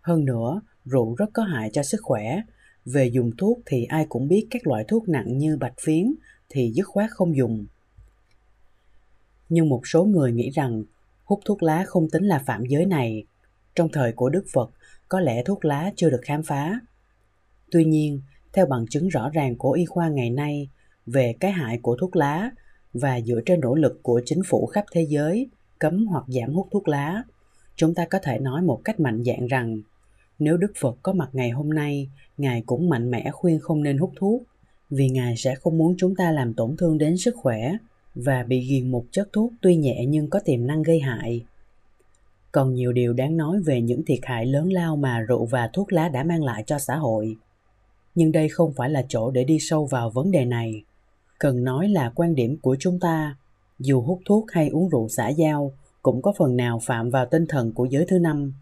Hơn 0.00 0.24
nữa, 0.24 0.60
rượu 0.84 1.14
rất 1.14 1.30
có 1.32 1.42
hại 1.42 1.70
cho 1.72 1.82
sức 1.82 2.00
khỏe 2.02 2.42
về 2.84 3.06
dùng 3.06 3.30
thuốc 3.38 3.58
thì 3.66 3.84
ai 3.84 4.06
cũng 4.08 4.28
biết 4.28 4.46
các 4.50 4.66
loại 4.66 4.84
thuốc 4.88 5.08
nặng 5.08 5.38
như 5.38 5.56
bạch 5.56 5.80
phiến 5.80 6.14
thì 6.48 6.72
dứt 6.74 6.86
khoát 6.86 7.10
không 7.10 7.36
dùng. 7.36 7.66
Nhưng 9.48 9.68
một 9.68 9.86
số 9.86 10.04
người 10.04 10.32
nghĩ 10.32 10.50
rằng 10.50 10.84
hút 11.24 11.40
thuốc 11.44 11.62
lá 11.62 11.84
không 11.86 12.10
tính 12.10 12.24
là 12.24 12.42
phạm 12.46 12.64
giới 12.66 12.86
này. 12.86 13.24
Trong 13.74 13.88
thời 13.92 14.12
của 14.12 14.28
Đức 14.28 14.44
Phật, 14.52 14.70
có 15.08 15.20
lẽ 15.20 15.42
thuốc 15.44 15.64
lá 15.64 15.92
chưa 15.96 16.10
được 16.10 16.20
khám 16.22 16.42
phá. 16.42 16.80
Tuy 17.70 17.84
nhiên, 17.84 18.20
theo 18.52 18.66
bằng 18.66 18.86
chứng 18.86 19.08
rõ 19.08 19.30
ràng 19.30 19.56
của 19.56 19.72
y 19.72 19.84
khoa 19.84 20.08
ngày 20.08 20.30
nay 20.30 20.68
về 21.06 21.34
cái 21.40 21.52
hại 21.52 21.78
của 21.82 21.96
thuốc 21.96 22.16
lá 22.16 22.50
và 22.92 23.20
dựa 23.20 23.40
trên 23.46 23.60
nỗ 23.60 23.74
lực 23.74 24.00
của 24.02 24.22
chính 24.24 24.42
phủ 24.46 24.66
khắp 24.66 24.84
thế 24.92 25.06
giới 25.08 25.48
cấm 25.78 26.06
hoặc 26.06 26.24
giảm 26.28 26.52
hút 26.52 26.68
thuốc 26.70 26.88
lá, 26.88 27.22
chúng 27.76 27.94
ta 27.94 28.06
có 28.10 28.18
thể 28.22 28.38
nói 28.38 28.62
một 28.62 28.80
cách 28.84 29.00
mạnh 29.00 29.22
dạn 29.22 29.46
rằng 29.46 29.82
nếu 30.38 30.56
Đức 30.56 30.72
Phật 30.80 30.96
có 31.02 31.12
mặt 31.12 31.28
ngày 31.32 31.50
hôm 31.50 31.70
nay, 31.70 32.08
Ngài 32.38 32.62
cũng 32.66 32.88
mạnh 32.88 33.10
mẽ 33.10 33.30
khuyên 33.30 33.58
không 33.58 33.82
nên 33.82 33.98
hút 33.98 34.12
thuốc, 34.16 34.42
vì 34.90 35.08
Ngài 35.08 35.36
sẽ 35.36 35.54
không 35.54 35.78
muốn 35.78 35.94
chúng 35.98 36.14
ta 36.14 36.30
làm 36.30 36.54
tổn 36.54 36.76
thương 36.76 36.98
đến 36.98 37.16
sức 37.16 37.34
khỏe 37.36 37.72
và 38.14 38.42
bị 38.42 38.60
ghiền 38.60 38.90
một 38.90 39.04
chất 39.10 39.28
thuốc 39.32 39.52
tuy 39.60 39.76
nhẹ 39.76 40.04
nhưng 40.08 40.30
có 40.30 40.40
tiềm 40.44 40.66
năng 40.66 40.82
gây 40.82 41.00
hại. 41.00 41.44
Còn 42.52 42.74
nhiều 42.74 42.92
điều 42.92 43.12
đáng 43.12 43.36
nói 43.36 43.60
về 43.60 43.80
những 43.80 44.04
thiệt 44.04 44.18
hại 44.22 44.46
lớn 44.46 44.72
lao 44.72 44.96
mà 44.96 45.20
rượu 45.20 45.44
và 45.44 45.70
thuốc 45.72 45.92
lá 45.92 46.08
đã 46.08 46.24
mang 46.24 46.44
lại 46.44 46.64
cho 46.66 46.78
xã 46.78 46.96
hội. 46.96 47.36
Nhưng 48.14 48.32
đây 48.32 48.48
không 48.48 48.72
phải 48.72 48.90
là 48.90 49.04
chỗ 49.08 49.30
để 49.30 49.44
đi 49.44 49.58
sâu 49.60 49.86
vào 49.86 50.10
vấn 50.10 50.30
đề 50.30 50.44
này. 50.44 50.82
Cần 51.38 51.64
nói 51.64 51.88
là 51.88 52.12
quan 52.14 52.34
điểm 52.34 52.56
của 52.62 52.76
chúng 52.80 53.00
ta, 53.00 53.36
dù 53.78 54.00
hút 54.00 54.20
thuốc 54.24 54.50
hay 54.50 54.68
uống 54.68 54.88
rượu 54.88 55.08
xã 55.08 55.28
giao 55.28 55.72
cũng 56.02 56.22
có 56.22 56.32
phần 56.38 56.56
nào 56.56 56.78
phạm 56.82 57.10
vào 57.10 57.26
tinh 57.26 57.46
thần 57.48 57.72
của 57.72 57.84
giới 57.84 58.04
thứ 58.08 58.18
năm 58.18 58.52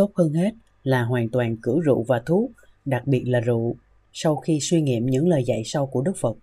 Tốt 0.00 0.10
hơn 0.14 0.32
hết 0.32 0.50
là 0.82 1.02
hoàn 1.02 1.28
toàn 1.28 1.56
cử 1.56 1.80
rượu 1.84 2.02
và 2.02 2.22
thuốc, 2.26 2.50
đặc 2.84 3.06
biệt 3.06 3.22
là 3.26 3.40
rượu, 3.40 3.76
sau 4.12 4.36
khi 4.36 4.58
suy 4.60 4.82
nghiệm 4.82 5.06
những 5.06 5.28
lời 5.28 5.44
dạy 5.44 5.62
sau 5.64 5.86
của 5.86 6.02
Đức 6.02 6.16
Phật. 6.16 6.36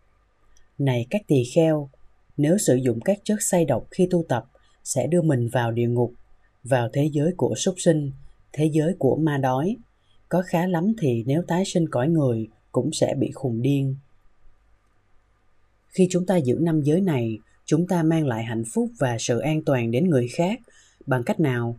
Này 0.78 1.08
các 1.10 1.22
tỳ 1.28 1.44
kheo, 1.56 1.90
nếu 2.38 2.58
sử 2.58 2.76
dụng 2.76 3.00
các 3.02 3.20
chất 3.24 3.42
say 3.42 3.66
độc 3.66 3.88
khi 3.92 4.08
tu 4.12 4.26
tập 4.30 4.46
sẽ 4.84 5.08
đưa 5.08 5.22
mình 5.22 5.48
vào 5.48 5.72
địa 5.72 5.88
ngục, 5.88 6.14
vào 6.64 6.90
thế 6.94 7.10
giới 7.12 7.32
của 7.38 7.56
súc 7.56 7.76
sinh, 7.78 8.12
thế 8.54 8.70
giới 8.74 8.96
của 9.00 9.16
ma 9.16 9.38
đói. 9.38 9.76
Có 10.30 10.44
khá 10.46 10.68
lắm 10.68 10.94
thì 11.02 11.24
nếu 11.28 11.42
tái 11.48 11.64
sinh 11.66 11.90
cõi 11.90 12.10
người 12.10 12.48
cũng 12.72 12.90
sẽ 12.94 13.14
bị 13.20 13.32
khùng 13.32 13.62
điên. 13.62 13.96
Khi 15.88 16.08
chúng 16.12 16.26
ta 16.26 16.38
giữ 16.38 16.58
năm 16.62 16.82
giới 16.82 17.02
này, 17.02 17.38
chúng 17.66 17.88
ta 17.88 18.04
mang 18.04 18.28
lại 18.28 18.44
hạnh 18.44 18.64
phúc 18.74 18.90
và 19.00 19.18
sự 19.20 19.40
an 19.40 19.64
toàn 19.66 19.92
đến 19.92 20.10
người 20.10 20.28
khác 20.28 20.60
bằng 21.06 21.24
cách 21.24 21.40
nào? 21.40 21.78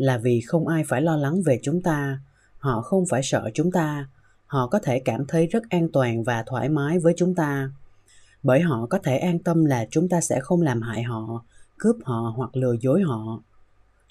Là 0.00 0.18
vì 0.18 0.40
không 0.40 0.68
ai 0.68 0.84
phải 0.88 1.02
lo 1.02 1.16
lắng 1.16 1.42
về 1.42 1.60
chúng 1.62 1.82
ta. 1.82 2.20
Họ 2.58 2.82
không 2.82 3.04
phải 3.10 3.22
sợ 3.22 3.50
chúng 3.54 3.72
ta. 3.72 4.08
Họ 4.46 4.66
có 4.66 4.78
thể 4.78 5.00
cảm 5.04 5.26
thấy 5.26 5.46
rất 5.46 5.62
an 5.70 5.88
toàn 5.92 6.22
và 6.22 6.44
thoải 6.46 6.68
mái 6.68 6.98
với 6.98 7.14
chúng 7.16 7.34
ta. 7.34 7.70
Bởi 8.42 8.60
họ 8.60 8.86
có 8.86 8.98
thể 8.98 9.18
an 9.18 9.38
tâm 9.38 9.64
là 9.64 9.86
chúng 9.90 10.08
ta 10.08 10.20
sẽ 10.20 10.40
không 10.40 10.62
làm 10.62 10.82
hại 10.82 11.02
họ, 11.02 11.44
cướp 11.78 11.96
họ 12.04 12.32
hoặc 12.36 12.56
lừa 12.56 12.74
dối 12.80 13.02
họ. 13.02 13.42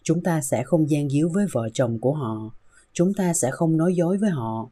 Chúng 0.04 0.24
ta 0.24 0.42
sẽ 0.42 0.64
không 0.64 0.90
gian 0.90 1.10
díu 1.10 1.30
với 1.30 1.46
vợ 1.52 1.70
chồng 1.74 2.00
của 2.00 2.14
họ. 2.14 2.52
Chúng 2.94 3.14
ta 3.14 3.34
sẽ 3.34 3.52
không 3.52 3.78
nói 3.78 3.96
dối 3.96 4.18
với 4.18 4.30
họ. 4.30 4.70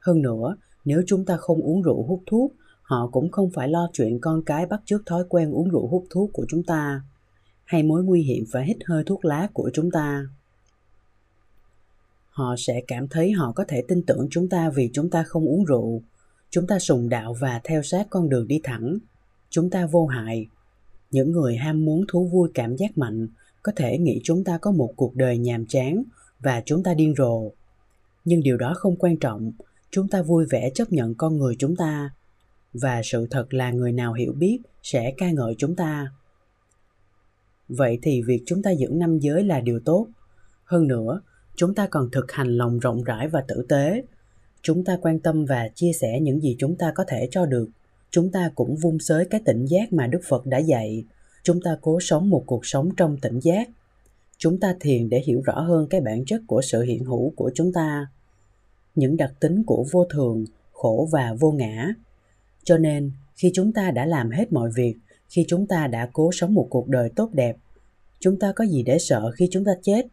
Hơn 0.00 0.22
nữa, 0.22 0.56
nếu 0.84 1.02
chúng 1.06 1.24
ta 1.24 1.36
không 1.36 1.60
uống 1.60 1.82
rượu 1.82 2.02
hút 2.02 2.22
thuốc, 2.26 2.52
họ 2.82 3.08
cũng 3.12 3.30
không 3.30 3.50
phải 3.54 3.68
lo 3.68 3.88
chuyện 3.92 4.18
con 4.20 4.42
cái 4.42 4.66
bắt 4.66 4.80
chước 4.84 5.06
thói 5.06 5.24
quen 5.28 5.50
uống 5.50 5.68
rượu 5.68 5.86
hút 5.86 6.04
thuốc 6.10 6.30
của 6.32 6.46
chúng 6.48 6.62
ta 6.62 7.02
hay 7.68 7.82
mối 7.82 8.04
nguy 8.04 8.22
hiểm 8.22 8.44
phải 8.52 8.66
hít 8.66 8.76
hơi 8.86 9.02
thuốc 9.06 9.24
lá 9.24 9.48
của 9.52 9.70
chúng 9.74 9.90
ta? 9.90 10.26
Họ 12.30 12.54
sẽ 12.58 12.80
cảm 12.86 13.08
thấy 13.08 13.32
họ 13.32 13.52
có 13.52 13.64
thể 13.68 13.82
tin 13.88 14.02
tưởng 14.02 14.28
chúng 14.30 14.48
ta 14.48 14.70
vì 14.70 14.90
chúng 14.92 15.10
ta 15.10 15.22
không 15.22 15.44
uống 15.44 15.64
rượu. 15.64 16.02
Chúng 16.50 16.66
ta 16.66 16.78
sùng 16.78 17.08
đạo 17.08 17.34
và 17.40 17.60
theo 17.64 17.82
sát 17.82 18.06
con 18.10 18.28
đường 18.28 18.48
đi 18.48 18.60
thẳng. 18.64 18.98
Chúng 19.50 19.70
ta 19.70 19.86
vô 19.86 20.06
hại. 20.06 20.46
Những 21.10 21.32
người 21.32 21.56
ham 21.56 21.84
muốn 21.84 22.04
thú 22.08 22.28
vui 22.28 22.50
cảm 22.54 22.76
giác 22.76 22.98
mạnh 22.98 23.28
có 23.62 23.72
thể 23.76 23.98
nghĩ 23.98 24.20
chúng 24.24 24.44
ta 24.44 24.58
có 24.58 24.70
một 24.70 24.92
cuộc 24.96 25.14
đời 25.14 25.38
nhàm 25.38 25.66
chán 25.66 26.02
và 26.40 26.62
chúng 26.66 26.82
ta 26.82 26.94
điên 26.94 27.14
rồ. 27.16 27.50
Nhưng 28.24 28.42
điều 28.42 28.56
đó 28.56 28.74
không 28.76 28.96
quan 28.96 29.16
trọng. 29.16 29.52
Chúng 29.90 30.08
ta 30.08 30.22
vui 30.22 30.46
vẻ 30.50 30.70
chấp 30.74 30.92
nhận 30.92 31.14
con 31.14 31.38
người 31.38 31.56
chúng 31.58 31.76
ta. 31.76 32.10
Và 32.72 33.00
sự 33.04 33.26
thật 33.30 33.54
là 33.54 33.70
người 33.70 33.92
nào 33.92 34.12
hiểu 34.12 34.32
biết 34.32 34.58
sẽ 34.82 35.14
ca 35.16 35.30
ngợi 35.30 35.54
chúng 35.58 35.76
ta 35.76 36.12
vậy 37.68 37.98
thì 38.02 38.22
việc 38.22 38.42
chúng 38.46 38.62
ta 38.62 38.70
giữ 38.70 38.88
năm 38.88 39.18
giới 39.18 39.44
là 39.44 39.60
điều 39.60 39.80
tốt. 39.80 40.08
Hơn 40.64 40.88
nữa, 40.88 41.20
chúng 41.56 41.74
ta 41.74 41.86
còn 41.86 42.08
thực 42.12 42.32
hành 42.32 42.56
lòng 42.56 42.78
rộng 42.78 43.04
rãi 43.04 43.28
và 43.28 43.44
tử 43.48 43.66
tế. 43.68 44.02
Chúng 44.62 44.84
ta 44.84 44.98
quan 45.02 45.18
tâm 45.18 45.44
và 45.44 45.68
chia 45.74 45.92
sẻ 45.92 46.20
những 46.20 46.40
gì 46.40 46.56
chúng 46.58 46.76
ta 46.76 46.92
có 46.94 47.04
thể 47.08 47.28
cho 47.30 47.46
được. 47.46 47.68
Chúng 48.10 48.30
ta 48.30 48.50
cũng 48.54 48.76
vung 48.76 48.98
xới 48.98 49.24
cái 49.24 49.40
tỉnh 49.44 49.64
giác 49.66 49.92
mà 49.92 50.06
đức 50.06 50.20
phật 50.28 50.46
đã 50.46 50.58
dạy. 50.58 51.04
Chúng 51.42 51.60
ta 51.62 51.76
cố 51.80 52.00
sống 52.00 52.30
một 52.30 52.44
cuộc 52.46 52.66
sống 52.66 52.90
trong 52.96 53.16
tỉnh 53.22 53.38
giác. 53.40 53.68
Chúng 54.38 54.60
ta 54.60 54.74
thiền 54.80 55.08
để 55.08 55.22
hiểu 55.26 55.42
rõ 55.44 55.60
hơn 55.60 55.86
cái 55.90 56.00
bản 56.00 56.24
chất 56.24 56.40
của 56.46 56.62
sự 56.62 56.82
hiện 56.82 57.04
hữu 57.04 57.32
của 57.36 57.50
chúng 57.54 57.72
ta. 57.72 58.06
Những 58.94 59.16
đặc 59.16 59.32
tính 59.40 59.62
của 59.66 59.84
vô 59.92 60.04
thường, 60.04 60.44
khổ 60.72 61.08
và 61.12 61.34
vô 61.40 61.52
ngã. 61.52 61.88
Cho 62.64 62.78
nên, 62.78 63.10
khi 63.36 63.50
chúng 63.54 63.72
ta 63.72 63.90
đã 63.90 64.06
làm 64.06 64.30
hết 64.30 64.52
mọi 64.52 64.70
việc 64.76 64.94
khi 65.28 65.44
chúng 65.48 65.66
ta 65.66 65.86
đã 65.86 66.08
cố 66.12 66.30
sống 66.32 66.54
một 66.54 66.66
cuộc 66.70 66.88
đời 66.88 67.10
tốt 67.16 67.30
đẹp? 67.32 67.56
Chúng 68.20 68.38
ta 68.38 68.52
có 68.56 68.64
gì 68.66 68.82
để 68.82 68.98
sợ 68.98 69.30
khi 69.36 69.48
chúng 69.50 69.64
ta 69.64 69.72
chết? 69.82 70.06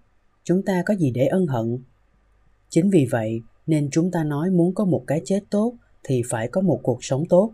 Chúng 0.43 0.63
ta 0.63 0.83
có 0.85 0.95
gì 0.95 1.11
để 1.11 1.25
ân 1.25 1.45
hận? 1.47 1.77
Chính 2.69 2.89
vì 2.89 3.07
vậy, 3.11 3.41
nên 3.67 3.89
chúng 3.91 4.11
ta 4.11 4.23
nói 4.23 4.49
muốn 4.49 4.73
có 4.73 4.85
một 4.85 5.03
cái 5.07 5.21
chết 5.25 5.39
tốt 5.49 5.73
thì 6.03 6.21
phải 6.29 6.47
có 6.47 6.61
một 6.61 6.79
cuộc 6.83 7.03
sống 7.03 7.25
tốt. 7.29 7.51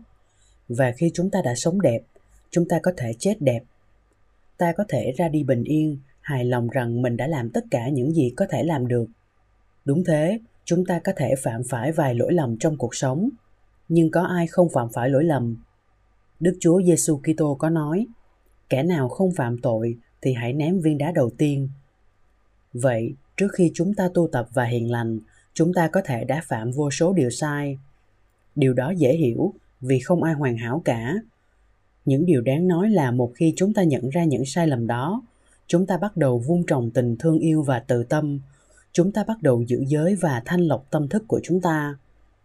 Và 0.68 0.92
khi 0.96 1.10
chúng 1.14 1.30
ta 1.30 1.42
đã 1.44 1.54
sống 1.54 1.80
đẹp, 1.80 2.02
chúng 2.50 2.68
ta 2.68 2.80
có 2.82 2.92
thể 2.96 3.12
chết 3.18 3.34
đẹp. 3.40 3.62
Ta 4.58 4.72
có 4.72 4.84
thể 4.88 5.12
ra 5.16 5.28
đi 5.28 5.42
bình 5.44 5.64
yên, 5.64 5.98
hài 6.20 6.44
lòng 6.44 6.68
rằng 6.68 7.02
mình 7.02 7.16
đã 7.16 7.26
làm 7.26 7.50
tất 7.50 7.64
cả 7.70 7.88
những 7.88 8.12
gì 8.12 8.32
có 8.36 8.46
thể 8.50 8.62
làm 8.62 8.88
được. 8.88 9.06
Đúng 9.84 10.04
thế, 10.04 10.38
chúng 10.64 10.84
ta 10.84 11.00
có 11.04 11.12
thể 11.16 11.34
phạm 11.42 11.62
phải 11.68 11.92
vài 11.92 12.14
lỗi 12.14 12.32
lầm 12.32 12.56
trong 12.58 12.76
cuộc 12.76 12.94
sống. 12.94 13.28
Nhưng 13.88 14.10
có 14.10 14.22
ai 14.22 14.46
không 14.46 14.68
phạm 14.68 14.88
phải 14.92 15.08
lỗi 15.08 15.24
lầm? 15.24 15.56
Đức 16.42 16.56
chúa 16.60 16.82
giêsu 16.82 17.16
kitô 17.16 17.54
có 17.54 17.70
nói, 17.70 18.06
kẻ 18.68 18.82
nào 18.82 19.08
không 19.08 19.32
phạm 19.32 19.58
tội 19.58 19.96
thì 20.22 20.32
hãy 20.32 20.52
ném 20.52 20.80
viên 20.80 20.98
đá 20.98 21.12
đầu 21.12 21.30
tiên. 21.38 21.68
Vậy, 22.72 23.14
trước 23.36 23.48
khi 23.52 23.70
chúng 23.74 23.94
ta 23.94 24.08
tu 24.14 24.28
tập 24.32 24.48
và 24.52 24.64
hiền 24.64 24.90
lành, 24.90 25.18
chúng 25.54 25.74
ta 25.74 25.88
có 25.88 26.00
thể 26.04 26.24
đã 26.24 26.42
phạm 26.44 26.70
vô 26.70 26.90
số 26.90 27.12
điều 27.12 27.30
sai. 27.30 27.78
Điều 28.54 28.74
đó 28.74 28.90
dễ 28.90 29.16
hiểu 29.16 29.54
vì 29.80 29.98
không 29.98 30.22
ai 30.22 30.34
hoàn 30.34 30.56
hảo 30.56 30.82
cả. 30.84 31.14
Những 32.04 32.26
điều 32.26 32.40
đáng 32.40 32.68
nói 32.68 32.90
là 32.90 33.10
một 33.10 33.32
khi 33.34 33.52
chúng 33.56 33.74
ta 33.74 33.82
nhận 33.82 34.08
ra 34.08 34.24
những 34.24 34.44
sai 34.44 34.66
lầm 34.66 34.86
đó, 34.86 35.22
chúng 35.66 35.86
ta 35.86 35.96
bắt 35.96 36.16
đầu 36.16 36.38
vun 36.38 36.62
trồng 36.66 36.90
tình 36.90 37.16
thương 37.16 37.38
yêu 37.38 37.62
và 37.62 37.78
tự 37.78 38.02
tâm. 38.02 38.40
Chúng 38.92 39.12
ta 39.12 39.24
bắt 39.24 39.42
đầu 39.42 39.62
giữ 39.62 39.84
giới 39.86 40.14
và 40.14 40.42
thanh 40.44 40.60
lọc 40.60 40.86
tâm 40.90 41.08
thức 41.08 41.24
của 41.28 41.40
chúng 41.42 41.60
ta 41.60 41.96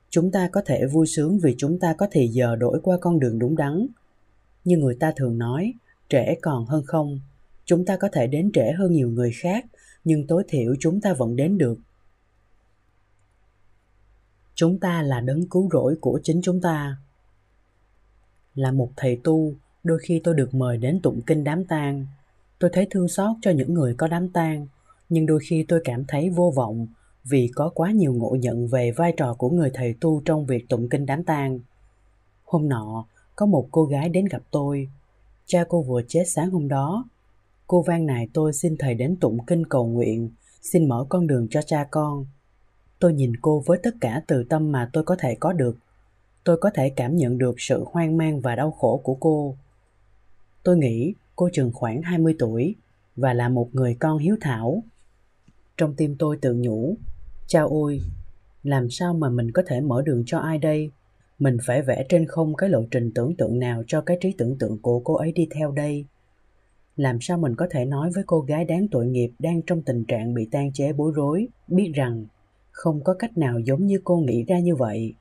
chúng 0.09 0.31
ta 0.31 0.49
có 0.51 0.61
thể 0.65 0.85
vui 0.85 1.07
sướng 1.07 1.39
vì 1.39 1.55
chúng 1.57 1.79
ta 1.79 1.93
có 1.93 2.07
thì 2.11 2.27
giờ 2.27 2.55
đổi 2.55 2.79
qua 2.83 2.97
con 3.01 3.19
đường 3.19 3.39
đúng 3.39 3.55
đắn. 3.55 3.87
Như 4.63 4.77
người 4.77 4.95
ta 4.99 5.13
thường 5.15 5.37
nói 5.37 5.73
trễ 6.09 6.35
còn 6.41 6.65
hơn 6.65 6.83
không. 6.85 7.19
Chúng 7.65 7.85
ta 7.85 7.97
có 7.97 8.09
thể 8.11 8.27
đến 8.27 8.51
trễ 8.53 8.71
hơn 8.71 8.91
nhiều 8.91 9.09
người 9.09 9.31
khác, 9.31 9.65
nhưng 10.03 10.27
tối 10.27 10.43
thiểu 10.47 10.75
chúng 10.79 11.01
ta 11.01 11.13
vẫn 11.13 11.35
đến 11.35 11.57
được. 11.57 11.79
Chúng 14.55 14.79
ta 14.79 15.01
là 15.01 15.19
đấng 15.19 15.49
cứu 15.49 15.69
rỗi 15.71 15.95
của 16.01 16.19
chính 16.23 16.41
chúng 16.41 16.61
ta. 16.61 16.97
Là 18.55 18.71
một 18.71 18.91
thầy 18.95 19.19
tu, 19.23 19.53
đôi 19.83 19.99
khi 20.01 20.21
tôi 20.23 20.35
được 20.35 20.53
mời 20.53 20.77
đến 20.77 20.99
tụng 21.03 21.21
kinh 21.25 21.43
đám 21.43 21.65
tang. 21.65 22.05
Tôi 22.59 22.69
thấy 22.73 22.87
thương 22.89 23.07
xót 23.07 23.35
cho 23.41 23.51
những 23.51 23.73
người 23.73 23.95
có 23.97 24.07
đám 24.07 24.29
tang, 24.29 24.67
nhưng 25.09 25.25
đôi 25.25 25.39
khi 25.49 25.65
tôi 25.67 25.81
cảm 25.83 26.05
thấy 26.07 26.29
vô 26.29 26.53
vọng 26.55 26.87
vì 27.29 27.51
có 27.55 27.69
quá 27.69 27.91
nhiều 27.91 28.13
ngộ 28.13 28.35
nhận 28.39 28.67
về 28.67 28.91
vai 28.91 29.13
trò 29.17 29.33
của 29.33 29.49
người 29.49 29.71
thầy 29.73 29.95
tu 30.01 30.21
trong 30.25 30.45
việc 30.45 30.69
tụng 30.69 30.89
kinh 30.89 31.05
đám 31.05 31.23
tang. 31.23 31.59
Hôm 32.43 32.69
nọ 32.69 33.05
có 33.35 33.45
một 33.45 33.67
cô 33.71 33.83
gái 33.85 34.09
đến 34.09 34.25
gặp 34.25 34.41
tôi. 34.51 34.89
Cha 35.45 35.63
cô 35.69 35.81
vừa 35.81 36.01
chết 36.07 36.23
sáng 36.27 36.49
hôm 36.49 36.67
đó. 36.67 37.05
Cô 37.67 37.81
van 37.81 38.05
nài 38.05 38.27
tôi 38.33 38.53
xin 38.53 38.75
thầy 38.79 38.93
đến 38.93 39.15
tụng 39.15 39.45
kinh 39.47 39.65
cầu 39.65 39.87
nguyện 39.87 40.29
xin 40.61 40.87
mở 40.87 41.05
con 41.09 41.27
đường 41.27 41.47
cho 41.49 41.61
cha 41.61 41.87
con. 41.91 42.25
Tôi 42.99 43.13
nhìn 43.13 43.33
cô 43.41 43.63
với 43.65 43.79
tất 43.83 43.95
cả 44.01 44.21
từ 44.27 44.43
tâm 44.43 44.71
mà 44.71 44.89
tôi 44.93 45.03
có 45.03 45.15
thể 45.19 45.35
có 45.39 45.53
được. 45.53 45.77
Tôi 46.43 46.57
có 46.57 46.69
thể 46.73 46.89
cảm 46.89 47.15
nhận 47.15 47.37
được 47.37 47.55
sự 47.57 47.85
hoang 47.91 48.17
mang 48.17 48.41
và 48.41 48.55
đau 48.55 48.71
khổ 48.71 49.01
của 49.03 49.15
cô. 49.19 49.55
Tôi 50.63 50.77
nghĩ 50.77 51.13
cô 51.35 51.49
chừng 51.53 51.71
khoảng 51.73 52.01
20 52.01 52.35
tuổi 52.39 52.75
và 53.15 53.33
là 53.33 53.49
một 53.49 53.69
người 53.73 53.95
con 53.99 54.17
hiếu 54.17 54.37
thảo. 54.41 54.83
Trong 55.77 55.93
tim 55.93 56.15
tôi 56.19 56.37
tự 56.41 56.53
nhủ, 56.53 56.95
chao 57.47 57.67
ôi, 57.67 58.01
làm 58.63 58.89
sao 58.89 59.13
mà 59.13 59.29
mình 59.29 59.51
có 59.51 59.63
thể 59.67 59.81
mở 59.81 60.01
đường 60.01 60.23
cho 60.25 60.39
ai 60.39 60.57
đây? 60.57 60.91
Mình 61.39 61.57
phải 61.65 61.81
vẽ 61.81 62.05
trên 62.09 62.25
không 62.25 62.55
cái 62.55 62.69
lộ 62.69 62.83
trình 62.91 63.11
tưởng 63.15 63.35
tượng 63.35 63.59
nào 63.59 63.83
cho 63.87 64.01
cái 64.01 64.17
trí 64.21 64.33
tưởng 64.37 64.57
tượng 64.57 64.77
của 64.81 64.99
cô 64.99 65.15
ấy 65.15 65.31
đi 65.31 65.47
theo 65.51 65.71
đây. 65.71 66.05
Làm 66.95 67.17
sao 67.21 67.37
mình 67.37 67.55
có 67.55 67.67
thể 67.71 67.85
nói 67.85 68.11
với 68.15 68.23
cô 68.27 68.39
gái 68.39 68.65
đáng 68.65 68.87
tội 68.91 69.05
nghiệp 69.05 69.31
đang 69.39 69.61
trong 69.61 69.81
tình 69.81 70.05
trạng 70.05 70.33
bị 70.33 70.47
tan 70.51 70.73
chế 70.73 70.93
bối 70.93 71.11
rối, 71.15 71.47
biết 71.67 71.91
rằng 71.95 72.25
không 72.71 73.03
có 73.03 73.13
cách 73.13 73.37
nào 73.37 73.59
giống 73.59 73.87
như 73.87 74.01
cô 74.03 74.17
nghĩ 74.17 74.43
ra 74.43 74.59
như 74.59 74.75
vậy 74.75 75.15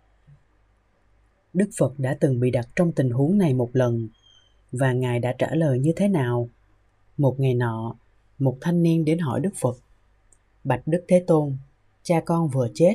Đức 1.56 1.70
Phật 1.78 1.98
đã 1.98 2.16
từng 2.20 2.40
bị 2.40 2.50
đặt 2.50 2.68
trong 2.76 2.92
tình 2.92 3.10
huống 3.10 3.38
này 3.38 3.54
một 3.54 3.70
lần 3.72 4.08
và 4.72 4.92
Ngài 4.92 5.20
đã 5.20 5.34
trả 5.38 5.54
lời 5.54 5.78
như 5.78 5.92
thế 5.96 6.08
nào? 6.08 6.48
Một 7.16 7.40
ngày 7.40 7.54
nọ, 7.54 7.96
một 8.38 8.58
thanh 8.60 8.82
niên 8.82 9.04
đến 9.04 9.18
hỏi 9.18 9.40
Đức 9.40 9.50
Phật. 9.60 9.76
Bạch 10.64 10.82
Đức 10.86 11.04
Thế 11.08 11.24
Tôn, 11.26 11.56
cha 12.06 12.20
con 12.20 12.48
vừa 12.48 12.68
chết, 12.74 12.94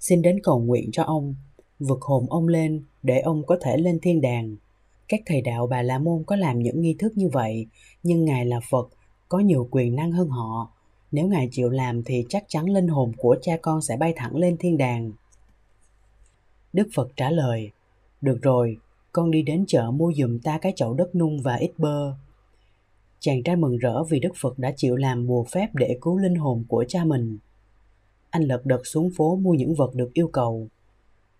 xin 0.00 0.22
đến 0.22 0.40
cầu 0.42 0.60
nguyện 0.60 0.90
cho 0.92 1.02
ông, 1.02 1.34
vực 1.78 2.02
hồn 2.02 2.26
ông 2.30 2.48
lên 2.48 2.82
để 3.02 3.20
ông 3.20 3.46
có 3.46 3.58
thể 3.60 3.76
lên 3.76 3.98
thiên 4.02 4.20
đàng. 4.20 4.56
Các 5.08 5.20
thầy 5.26 5.40
đạo 5.40 5.66
Bà 5.66 5.82
La 5.82 5.98
Môn 5.98 6.24
có 6.24 6.36
làm 6.36 6.58
những 6.58 6.80
nghi 6.80 6.96
thức 6.98 7.12
như 7.16 7.28
vậy, 7.28 7.66
nhưng 8.02 8.24
Ngài 8.24 8.46
là 8.46 8.60
Phật, 8.70 8.88
có 9.28 9.38
nhiều 9.38 9.68
quyền 9.70 9.96
năng 9.96 10.12
hơn 10.12 10.28
họ. 10.28 10.72
Nếu 11.12 11.26
Ngài 11.26 11.48
chịu 11.52 11.70
làm 11.70 12.02
thì 12.02 12.24
chắc 12.28 12.44
chắn 12.48 12.64
linh 12.64 12.88
hồn 12.88 13.12
của 13.16 13.36
cha 13.42 13.56
con 13.62 13.82
sẽ 13.82 13.96
bay 13.96 14.12
thẳng 14.16 14.36
lên 14.36 14.56
thiên 14.56 14.78
đàng. 14.78 15.12
Đức 16.72 16.88
Phật 16.94 17.08
trả 17.16 17.30
lời, 17.30 17.70
được 18.20 18.38
rồi, 18.42 18.76
con 19.12 19.30
đi 19.30 19.42
đến 19.42 19.64
chợ 19.68 19.90
mua 19.90 20.12
giùm 20.16 20.38
ta 20.38 20.58
cái 20.58 20.72
chậu 20.76 20.94
đất 20.94 21.14
nung 21.14 21.42
và 21.42 21.54
ít 21.54 21.72
bơ. 21.78 22.14
Chàng 23.20 23.42
trai 23.42 23.56
mừng 23.56 23.78
rỡ 23.78 24.04
vì 24.04 24.20
Đức 24.20 24.32
Phật 24.40 24.58
đã 24.58 24.72
chịu 24.76 24.96
làm 24.96 25.26
bùa 25.26 25.44
phép 25.44 25.68
để 25.72 25.98
cứu 26.00 26.18
linh 26.18 26.34
hồn 26.34 26.64
của 26.68 26.84
cha 26.88 27.04
mình. 27.04 27.38
Anh 28.32 28.42
lật 28.42 28.66
đật 28.66 28.80
xuống 28.84 29.10
phố 29.16 29.36
mua 29.36 29.50
những 29.54 29.74
vật 29.74 29.94
được 29.94 30.10
yêu 30.12 30.28
cầu. 30.28 30.68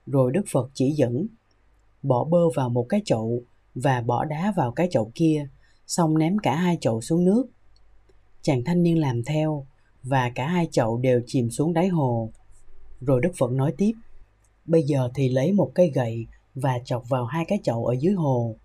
Rồi 0.06 0.32
Đức 0.32 0.42
Phật 0.52 0.70
chỉ 0.74 0.90
dẫn, 0.90 1.26
bỏ 2.02 2.24
bơ 2.24 2.38
vào 2.56 2.68
một 2.68 2.86
cái 2.88 3.02
chậu 3.04 3.42
và 3.74 4.00
bỏ 4.00 4.24
đá 4.24 4.52
vào 4.56 4.72
cái 4.72 4.88
chậu 4.90 5.10
kia, 5.14 5.48
xong 5.86 6.18
ném 6.18 6.38
cả 6.38 6.56
hai 6.56 6.78
chậu 6.80 7.00
xuống 7.00 7.24
nước. 7.24 7.46
Chàng 8.42 8.64
thanh 8.64 8.82
niên 8.82 9.00
làm 9.00 9.24
theo 9.24 9.66
và 10.02 10.32
cả 10.34 10.46
hai 10.46 10.68
chậu 10.70 10.98
đều 10.98 11.20
chìm 11.26 11.50
xuống 11.50 11.72
đáy 11.72 11.88
hồ. 11.88 12.30
Rồi 13.00 13.20
Đức 13.20 13.32
Phật 13.38 13.52
nói 13.52 13.74
tiếp, 13.76 13.92
bây 14.64 14.82
giờ 14.82 15.10
thì 15.14 15.28
lấy 15.28 15.52
một 15.52 15.70
cây 15.74 15.90
gậy 15.94 16.26
và 16.54 16.78
chọc 16.84 17.08
vào 17.08 17.24
hai 17.24 17.44
cái 17.48 17.58
chậu 17.62 17.86
ở 17.86 17.94
dưới 18.00 18.12
hồ. 18.12 18.56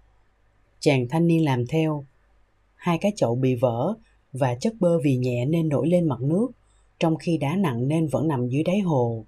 Chàng 0.80 1.08
thanh 1.10 1.28
niên 1.28 1.46
làm 1.46 1.68
theo. 1.68 2.06
Hai 2.76 2.98
cái 2.98 3.12
chậu 3.16 3.36
bị 3.36 3.56
vỡ 3.56 3.94
và 4.34 4.56
chất 4.56 4.74
bơ 4.80 5.00
vì 5.00 5.18
nhẹ 5.18 5.46
nên 5.46 5.70
nổi 5.70 5.88
lên 5.88 6.08
mặt 6.08 6.22
nước, 6.22 6.48
trong 7.00 7.16
khi 7.16 7.38
đá 7.38 7.56
nặng 7.56 7.88
nên 7.88 8.08
vẫn 8.08 8.28
nằm 8.28 8.48
dưới 8.48 8.64
đáy 8.64 8.80
hồ. 8.80 9.26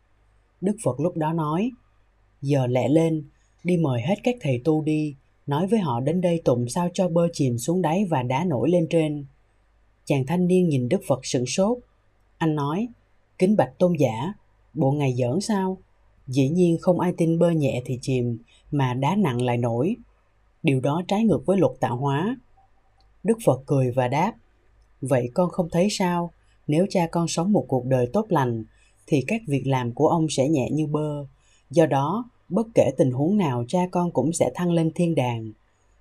Đức 0.61 0.75
Phật 0.83 0.99
lúc 0.99 1.17
đó 1.17 1.33
nói, 1.33 1.71
giờ 2.41 2.67
lẹ 2.67 2.89
lên, 2.89 3.23
đi 3.63 3.77
mời 3.77 4.01
hết 4.01 4.15
các 4.23 4.35
thầy 4.41 4.61
tu 4.63 4.81
đi, 4.81 5.15
nói 5.47 5.67
với 5.67 5.79
họ 5.79 5.99
đến 5.99 6.21
đây 6.21 6.41
tụng 6.45 6.69
sao 6.69 6.89
cho 6.93 7.09
bơ 7.09 7.27
chìm 7.33 7.57
xuống 7.57 7.81
đáy 7.81 8.05
và 8.09 8.23
đá 8.23 8.43
nổi 8.43 8.69
lên 8.69 8.87
trên. 8.89 9.25
Chàng 10.05 10.25
thanh 10.25 10.47
niên 10.47 10.69
nhìn 10.69 10.89
Đức 10.89 11.01
Phật 11.07 11.25
sửng 11.25 11.45
sốt. 11.45 11.77
Anh 12.37 12.55
nói, 12.55 12.87
kính 13.37 13.55
bạch 13.55 13.77
tôn 13.77 13.93
giả, 13.99 14.33
bộ 14.73 14.91
ngày 14.91 15.13
giỡn 15.13 15.41
sao? 15.41 15.77
Dĩ 16.27 16.49
nhiên 16.49 16.77
không 16.81 16.99
ai 16.99 17.13
tin 17.17 17.39
bơ 17.39 17.49
nhẹ 17.49 17.81
thì 17.85 17.99
chìm, 18.01 18.37
mà 18.71 18.93
đá 18.93 19.15
nặng 19.15 19.41
lại 19.41 19.57
nổi. 19.57 19.95
Điều 20.63 20.79
đó 20.79 21.01
trái 21.07 21.23
ngược 21.23 21.45
với 21.45 21.57
luật 21.57 21.71
tạo 21.79 21.97
hóa. 21.97 22.37
Đức 23.23 23.37
Phật 23.45 23.61
cười 23.65 23.91
và 23.91 24.07
đáp, 24.07 24.33
Vậy 25.01 25.29
con 25.33 25.49
không 25.49 25.69
thấy 25.71 25.87
sao, 25.91 26.31
nếu 26.69 26.85
cha 26.89 27.07
con 27.11 27.27
sống 27.27 27.53
một 27.53 27.65
cuộc 27.67 27.85
đời 27.85 28.07
tốt 28.13 28.25
lành, 28.29 28.63
thì 29.07 29.23
các 29.27 29.41
việc 29.47 29.67
làm 29.67 29.91
của 29.91 30.07
ông 30.07 30.27
sẽ 30.29 30.49
nhẹ 30.49 30.69
như 30.71 30.87
bơ. 30.87 31.25
Do 31.71 31.85
đó, 31.85 32.29
bất 32.49 32.67
kể 32.75 32.91
tình 32.97 33.11
huống 33.11 33.37
nào 33.37 33.65
cha 33.67 33.79
con 33.91 34.11
cũng 34.11 34.33
sẽ 34.33 34.51
thăng 34.55 34.71
lên 34.71 34.91
thiên 34.95 35.15
đàng. 35.15 35.51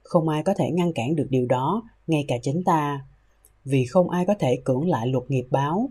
Không 0.03 0.29
ai 0.29 0.43
có 0.43 0.55
thể 0.55 0.71
ngăn 0.71 0.93
cản 0.93 1.17
được 1.17 1.27
điều 1.31 1.47
đó, 1.47 1.83
ngay 2.07 2.25
cả 2.29 2.37
chính 2.43 2.65
ta. 2.65 3.05
Vì 3.65 3.85
không 3.85 4.11
ai 4.11 4.27
có 4.27 4.35
thể 4.35 4.59
cưỡng 4.65 4.89
lại 4.89 5.07
luật 5.07 5.31
nghiệp 5.31 5.47
báo. 5.51 5.89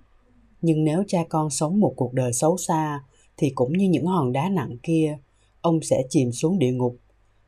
Nhưng 0.62 0.84
nếu 0.84 1.04
cha 1.08 1.24
con 1.30 1.50
sống 1.50 1.80
một 1.80 1.94
cuộc 1.96 2.14
đời 2.14 2.34
xấu 2.34 2.58
xa, 2.58 3.04
thì 3.38 3.50
cũng 3.50 3.78
như 3.78 3.90
những 3.90 4.06
hòn 4.06 4.32
đá 4.32 4.50
nặng 4.50 4.78
kia, 4.84 5.18
ông 5.62 5.82
sẽ 5.82 6.04
chìm 6.10 6.32
xuống 6.32 6.60
địa 6.60 6.72
ngục. 6.72 6.98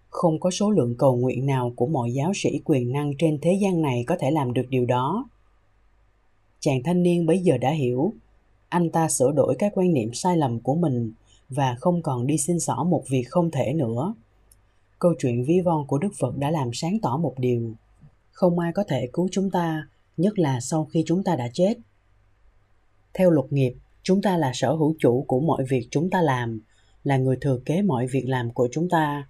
Không 0.09 0.39
có 0.39 0.51
số 0.51 0.71
lượng 0.71 0.95
cầu 0.97 1.17
nguyện 1.17 1.45
nào 1.45 1.73
của 1.75 1.87
mọi 1.87 2.11
giáo 2.13 2.31
sĩ 2.35 2.61
quyền 2.65 2.91
năng 2.91 3.13
trên 3.17 3.39
thế 3.41 3.57
gian 3.61 3.81
này 3.81 4.03
có 4.07 4.15
thể 4.19 4.31
làm 4.31 4.53
được 4.53 4.65
điều 4.69 4.85
đó. 4.85 5.29
Chàng 6.59 6.83
thanh 6.83 7.03
niên 7.03 7.25
bấy 7.25 7.39
giờ 7.39 7.57
đã 7.57 7.71
hiểu, 7.71 8.13
anh 8.69 8.89
ta 8.89 9.09
sửa 9.09 9.31
đổi 9.31 9.55
cái 9.59 9.69
quan 9.73 9.93
niệm 9.93 10.13
sai 10.13 10.37
lầm 10.37 10.59
của 10.59 10.75
mình 10.75 11.11
và 11.49 11.75
không 11.79 12.01
còn 12.01 12.27
đi 12.27 12.37
xin 12.37 12.59
xỏ 12.59 12.83
một 12.83 13.03
việc 13.09 13.23
không 13.29 13.51
thể 13.51 13.73
nữa. 13.73 14.15
Câu 14.99 15.13
chuyện 15.19 15.43
ví 15.43 15.59
von 15.59 15.87
của 15.87 15.97
Đức 15.97 16.11
Phật 16.19 16.37
đã 16.37 16.51
làm 16.51 16.69
sáng 16.73 16.99
tỏ 17.01 17.17
một 17.17 17.33
điều. 17.37 17.73
Không 18.31 18.59
ai 18.59 18.71
có 18.73 18.83
thể 18.87 19.09
cứu 19.13 19.29
chúng 19.31 19.51
ta, 19.51 19.87
nhất 20.17 20.39
là 20.39 20.59
sau 20.59 20.85
khi 20.85 21.03
chúng 21.05 21.23
ta 21.23 21.35
đã 21.35 21.49
chết. 21.53 21.77
Theo 23.13 23.29
luật 23.29 23.53
nghiệp, 23.53 23.73
chúng 24.03 24.21
ta 24.21 24.37
là 24.37 24.51
sở 24.53 24.73
hữu 24.73 24.95
chủ 24.99 25.25
của 25.27 25.39
mọi 25.39 25.63
việc 25.69 25.87
chúng 25.91 26.09
ta 26.09 26.21
làm 26.21 26.61
là 27.03 27.17
người 27.17 27.37
thừa 27.41 27.59
kế 27.65 27.81
mọi 27.81 28.07
việc 28.07 28.23
làm 28.27 28.53
của 28.53 28.67
chúng 28.71 28.89
ta 28.89 29.27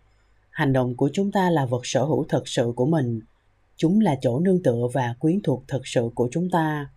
hành 0.50 0.74
động 0.74 0.96
của 0.96 1.10
chúng 1.14 1.32
ta 1.32 1.50
là 1.50 1.66
vật 1.66 1.82
sở 1.84 2.04
hữu 2.04 2.26
thật 2.30 2.48
sự 2.48 2.74
của 2.76 2.86
mình 2.86 3.20
chúng 3.76 4.00
là 4.00 4.18
chỗ 4.22 4.40
nương 4.40 4.64
tựa 4.64 4.88
và 4.94 5.16
quyến 5.20 5.42
thuộc 5.42 5.64
thật 5.68 5.82
sự 5.84 6.10
của 6.16 6.30
chúng 6.32 6.50
ta 6.50 6.90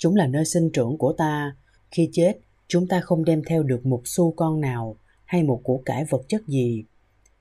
chúng 0.00 0.16
là 0.16 0.26
nơi 0.26 0.44
sinh 0.44 0.70
trưởng 0.70 0.98
của 0.98 1.12
ta. 1.12 1.56
Khi 1.90 2.08
chết 2.12 2.38
chúng 2.68 2.86
ta 2.86 3.00
không 3.00 3.24
đem 3.24 3.42
theo 3.46 3.62
được 3.62 3.86
một 3.86 4.02
xu 4.04 4.32
con 4.32 4.60
nào 4.60 4.96
hay 5.24 5.42
một 5.42 5.60
của 5.64 5.78
cải 5.84 6.04
vật 6.04 6.22
chất 6.28 6.46
gì. 6.46 6.84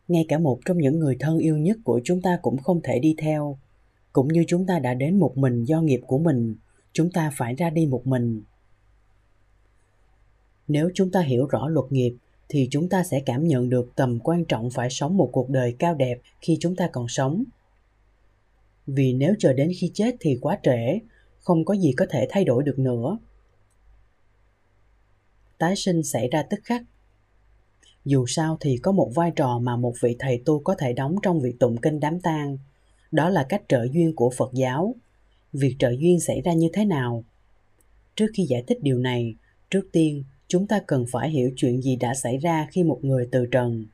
Ngay 0.08 0.26
cả 0.28 0.40
một 0.40 0.60
trong 0.66 0.78
những 0.78 1.00
người 1.00 1.18
thân 1.20 1.38
yêu 1.38 1.58
nhất 1.58 1.78
của 1.84 2.02
chúng 2.04 2.22
ta 2.22 2.40
cũng 2.42 2.58
không 2.58 2.82
thể 2.84 3.00
đi 3.00 3.16
theo. 3.18 3.58
Cũng 4.14 4.28
như 4.28 4.44
chúng 4.48 4.66
ta 4.66 4.80
đã 4.80 4.94
đến 4.94 5.20
một 5.20 5.38
mình 5.38 5.66
do 5.66 5.82
nghiệp 5.82 6.02
của 6.08 6.18
mình 6.18 6.56
chúng 6.94 7.12
ta 7.12 7.32
phải 7.38 7.56
ra 7.56 7.70
đi 7.70 7.86
một 7.86 8.08
mình. 8.08 8.42
Nếu 10.68 10.90
chúng 10.94 11.12
ta 11.12 11.22
hiểu 11.22 11.46
rõ 11.46 11.68
luật 11.68 11.92
nghiệp 11.92 12.16
thì 12.50 12.68
chúng 12.72 12.90
ta 12.90 13.04
sẽ 13.04 13.20
cảm 13.26 13.48
nhận 13.48 13.70
được 13.70 13.92
tầm 13.96 14.20
quan 14.20 14.46
trọng 14.46 14.70
phải 14.70 14.90
sống 14.90 15.18
một 15.18 15.30
cuộc 15.32 15.50
đời 15.50 15.76
cao 15.80 15.96
đẹp 15.96 16.20
khi 16.42 16.58
chúng 16.60 16.76
ta 16.76 16.90
còn 16.92 17.08
sống. 17.08 17.44
Vì 18.88 19.14
nếu 19.14 19.34
chờ 19.40 19.54
đến 19.54 19.72
khi 19.80 19.92
chết 19.94 20.16
thì 20.20 20.38
quá 20.42 20.60
trễ, 20.64 21.00
không 21.40 21.66
có 21.66 21.74
gì 21.74 21.94
có 21.98 22.06
thể 22.10 22.28
thay 22.30 22.46
đổi 22.46 22.64
được 22.64 22.80
nữa. 22.80 23.18
Tái 25.58 25.76
sinh 25.76 26.04
xảy 26.04 26.28
ra 26.28 26.44
tức 26.44 26.60
khắc. 26.64 26.84
Dù 28.06 28.26
sao 28.28 28.58
thì 28.60 28.78
có 28.78 28.92
một 28.92 29.12
vai 29.16 29.32
trò 29.36 29.60
mà 29.60 29.76
một 29.76 29.94
vị 30.02 30.16
thầy 30.20 30.42
tu 30.46 30.60
có 30.60 30.76
thể 30.76 30.94
đóng 30.94 31.16
trong 31.24 31.40
việc 31.40 31.60
tụng 31.60 31.78
kinh 31.78 32.00
đám 32.00 32.20
tang, 32.20 32.58
đó 33.12 33.30
là 33.30 33.46
cách 33.50 33.62
trợ 33.68 33.88
duyên 33.92 34.16
của 34.16 34.30
Phật 34.38 34.54
giáo. 34.54 34.96
Việc 35.54 35.76
trợ 35.80 35.90
duyên 36.00 36.20
xảy 36.20 36.42
ra 36.42 36.54
như 36.54 36.70
thế 36.74 36.86
nào? 36.86 37.24
Trước 38.16 38.28
khi 38.34 38.44
giải 38.44 38.64
thích 38.68 38.78
điều 38.82 38.98
này, 38.98 39.36
trước 39.70 39.90
tiên 39.92 40.24
chúng 40.48 40.68
ta 40.68 40.82
cần 40.88 41.06
phải 41.12 41.30
hiểu 41.30 41.52
chuyện 41.56 41.82
gì 41.82 41.96
đã 41.96 42.14
xảy 42.14 42.38
ra 42.38 42.68
khi 42.72 42.84
một 42.84 43.00
người 43.02 43.28
từ 43.32 43.46
trần. 43.46 43.86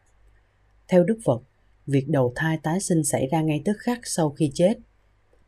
Theo 0.88 1.04
Đức 1.04 1.20
Phật, 1.26 1.42
việc 1.88 2.10
đầu 2.10 2.34
thai 2.36 2.58
tái 2.58 2.80
sinh 2.80 3.04
xảy 3.04 3.28
ra 3.28 3.42
ngay 3.42 3.62
tức 3.66 3.78
khắc 3.80 4.00
sau 4.04 4.30
khi 4.30 4.52
chết. 4.54 4.78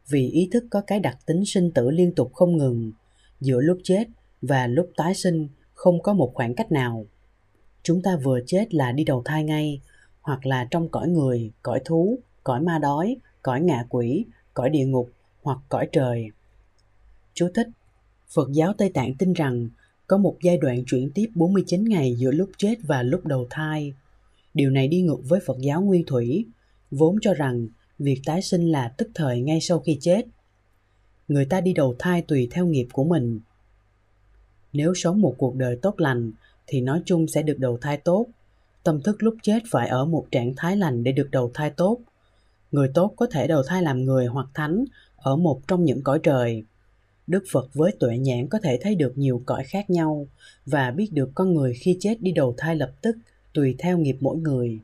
Vì 0.10 0.30
ý 0.30 0.50
thức 0.52 0.63
có 0.70 0.82
cái 0.82 1.00
đặc 1.00 1.17
tính 1.26 1.46
sinh 1.46 1.72
tử 1.72 1.89
liên 1.89 2.15
tục 2.15 2.34
không 2.34 2.58
ngừng, 2.58 2.91
giữa 3.39 3.62
lúc 3.62 3.78
chết 3.84 4.08
và 4.41 4.67
lúc 4.67 4.89
tái 4.96 5.13
sinh 5.13 5.48
không 5.74 6.02
có 6.02 6.13
một 6.13 6.32
khoảng 6.34 6.56
cách 6.56 6.72
nào. 6.72 7.06
Chúng 7.84 8.02
ta 8.02 8.17
vừa 8.24 8.39
chết 8.46 8.74
là 8.74 8.91
đi 8.91 9.04
đầu 9.04 9.22
thai 9.26 9.43
ngay, 9.43 9.82
hoặc 10.22 10.46
là 10.46 10.67
trong 10.72 10.89
cõi 10.89 11.08
người, 11.08 11.52
cõi 11.62 11.82
thú, 11.86 12.20
cõi 12.43 12.62
ma 12.62 12.80
đói, 12.80 13.17
cõi 13.41 13.62
ngạ 13.62 13.86
quỷ, 13.89 14.26
cõi 14.54 14.70
địa 14.70 14.86
ngục 14.86 15.12
hoặc 15.43 15.60
cõi 15.70 15.88
trời. 15.91 16.30
Chú 17.34 17.48
thích 17.56 17.67
Phật 18.34 18.52
giáo 18.52 18.74
Tây 18.74 18.91
Tạng 18.93 19.15
tin 19.15 19.34
rằng 19.34 19.70
có 20.08 20.17
một 20.17 20.38
giai 20.41 20.58
đoạn 20.58 20.84
chuyển 20.86 21.10
tiếp 21.15 21.26
49 21.36 21.84
ngày 21.84 22.15
giữa 22.17 22.32
lúc 22.32 22.50
chết 22.58 22.76
và 22.84 23.04
lúc 23.04 23.26
đầu 23.26 23.48
thai. 23.50 23.93
Điều 24.54 24.70
này 24.70 24.88
đi 24.88 25.02
ngược 25.02 25.20
với 25.24 25.39
Phật 25.46 25.58
giáo 25.60 25.82
Nguyên 25.82 26.04
Thủy, 26.06 26.46
vốn 26.91 27.17
cho 27.22 27.34
rằng 27.34 27.67
việc 27.99 28.21
tái 28.25 28.41
sinh 28.41 28.71
là 28.71 28.93
tức 28.97 29.10
thời 29.15 29.41
ngay 29.41 29.62
sau 29.62 29.79
khi 29.79 29.97
chết. 30.01 30.25
Người 31.27 31.45
ta 31.45 31.62
đi 31.62 31.73
đầu 31.73 31.95
thai 31.99 32.21
tùy 32.21 32.47
theo 32.51 32.65
nghiệp 32.65 32.88
của 32.91 33.03
mình. 33.03 33.39
Nếu 34.73 34.93
sống 34.93 35.21
một 35.21 35.36
cuộc 35.38 35.55
đời 35.55 35.79
tốt 35.81 35.99
lành, 35.99 36.31
thì 36.67 36.81
nói 36.81 37.01
chung 37.05 37.27
sẽ 37.27 37.41
được 37.41 37.60
đầu 37.60 37.77
thai 37.81 37.97
tốt. 37.97 38.25
Tâm 38.83 39.01
thức 39.01 39.23
lúc 39.23 39.36
chết 39.43 39.60
phải 39.71 39.88
ở 39.88 40.05
một 40.05 40.27
trạng 40.31 40.53
thái 40.57 40.77
lành 40.77 41.03
để 41.03 41.12
được 41.12 41.27
đầu 41.31 41.51
thai 41.53 41.69
tốt. 41.69 41.97
Người 42.71 42.91
tốt 42.93 43.13
có 43.15 43.27
thể 43.31 43.47
đầu 43.47 43.63
thai 43.67 43.81
làm 43.83 44.05
người 44.05 44.25
hoặc 44.25 44.47
thánh 44.53 44.86
ở 45.17 45.36
một 45.36 45.62
trong 45.67 45.86
những 45.86 46.03
cõi 46.03 46.19
trời 46.23 46.63
Đức 47.27 47.43
Phật 47.51 47.73
với 47.73 47.91
tuệ 47.99 48.17
nhãn 48.17 48.47
có 48.47 48.60
thể 48.63 48.79
thấy 48.81 48.95
được 48.95 49.17
nhiều 49.17 49.41
cõi 49.45 49.63
khác 49.63 49.89
nhau 49.89 50.27
và 50.65 50.91
biết 50.91 51.10
được 51.13 51.31
con 51.36 51.53
người 51.53 51.73
khi 51.73 51.97
chết 51.99 52.21
đi 52.21 52.31
đầu 52.31 52.53
thai 52.57 52.75
lập 52.75 52.91
tức 53.01 53.17
tùy 53.53 53.75
theo 53.79 53.97
nghiệp 53.97 54.17
mỗi 54.19 54.38
người. 54.38 54.79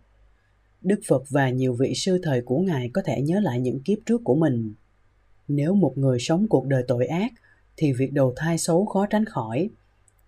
Đức 0.83 0.99
Phật 1.07 1.23
và 1.29 1.49
nhiều 1.49 1.73
vị 1.73 1.93
sư 1.95 2.19
thời 2.23 2.41
của 2.41 2.59
Ngài 2.59 2.89
có 2.89 3.01
thể 3.05 3.21
nhớ 3.21 3.39
lại 3.39 3.59
những 3.59 3.79
kiếp 3.79 3.97
trước 4.05 4.21
của 4.23 4.35
mình. 4.35 4.73
Nếu 5.47 5.73
một 5.75 5.97
người 5.97 6.19
sống 6.19 6.47
cuộc 6.47 6.67
đời 6.67 6.83
tội 6.87 7.05
ác 7.05 7.33
thì 7.77 7.93
việc 7.93 8.13
đầu 8.13 8.33
thai 8.35 8.57
xấu 8.57 8.85
khó 8.85 9.05
tránh 9.05 9.25
khỏi. 9.25 9.69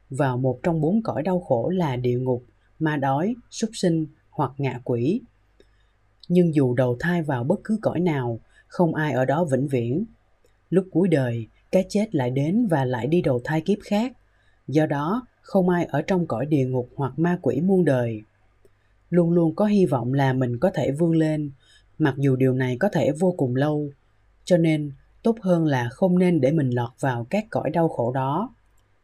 Vào 0.10 0.38
một 0.38 0.60
trong 0.64 0.82
bốn 0.82 1.04
cõi 1.04 1.24
đau 1.24 1.40
khổ 1.40 1.70
là 1.70 1.96
địa 1.96 2.20
ngục, 2.20 2.44
ma 2.80 2.98
đói, 2.98 3.36
súc 3.50 3.70
sinh 3.74 4.08
hoặc 4.30 4.52
ngạ 4.58 4.80
quỷ. 4.84 5.22
Nhưng 6.28 6.56
dù 6.56 6.74
đầu 6.74 6.98
thai 7.00 7.22
vào 7.22 7.44
bất 7.44 7.60
cứ 7.64 7.80
cõi 7.82 8.00
nào, 8.00 8.40
không 8.68 8.96
ai 8.96 9.14
ở 9.14 9.26
đó 9.26 9.44
vĩnh 9.46 9.68
viễn. 9.68 10.06
Lúc 10.70 10.86
cuối 10.92 11.08
đời, 11.08 11.48
cái 11.72 11.86
chết 11.90 12.16
lại 12.16 12.30
đến 12.30 12.68
và 12.68 12.86
lại 12.86 13.08
đi 13.08 13.22
đầu 13.22 13.42
thai 13.44 13.62
kiếp 13.62 13.78
khác. 13.84 14.14
Do 14.68 14.86
đó, 14.86 15.28
không 15.42 15.70
ai 15.70 15.86
ở 15.86 16.02
trong 16.02 16.28
cõi 16.28 16.46
địa 16.46 16.66
ngục 16.66 16.90
hoặc 16.96 17.20
ma 17.20 17.40
quỷ 17.42 17.62
muôn 17.62 17.86
đời. 17.86 18.22
Luôn 19.16 19.32
luôn 19.32 19.56
có 19.56 19.66
hy 19.66 19.86
vọng 19.86 20.14
là 20.14 20.34
mình 20.34 20.60
có 20.60 20.72
thể 20.74 20.92
vươn 20.92 21.12
lên, 21.12 21.52
mặc 21.98 22.16
dù 22.18 22.36
điều 22.36 22.54
này 22.54 22.78
có 22.80 22.90
thể 22.90 23.12
vô 23.20 23.34
cùng 23.38 23.56
lâu. 23.56 23.90
Cho 24.44 24.58
nên, 24.58 24.92
tốt 25.24 25.36
hơn 25.42 25.66
là 25.66 25.90
không 25.92 26.20
nên 26.20 26.42
để 26.42 26.52
mình 26.52 26.70
lọt 26.70 26.90
vào 27.00 27.28
các 27.30 27.46
cõi 27.50 27.70
đau 27.70 27.90
khổ 27.90 28.12
đó. 28.12 28.56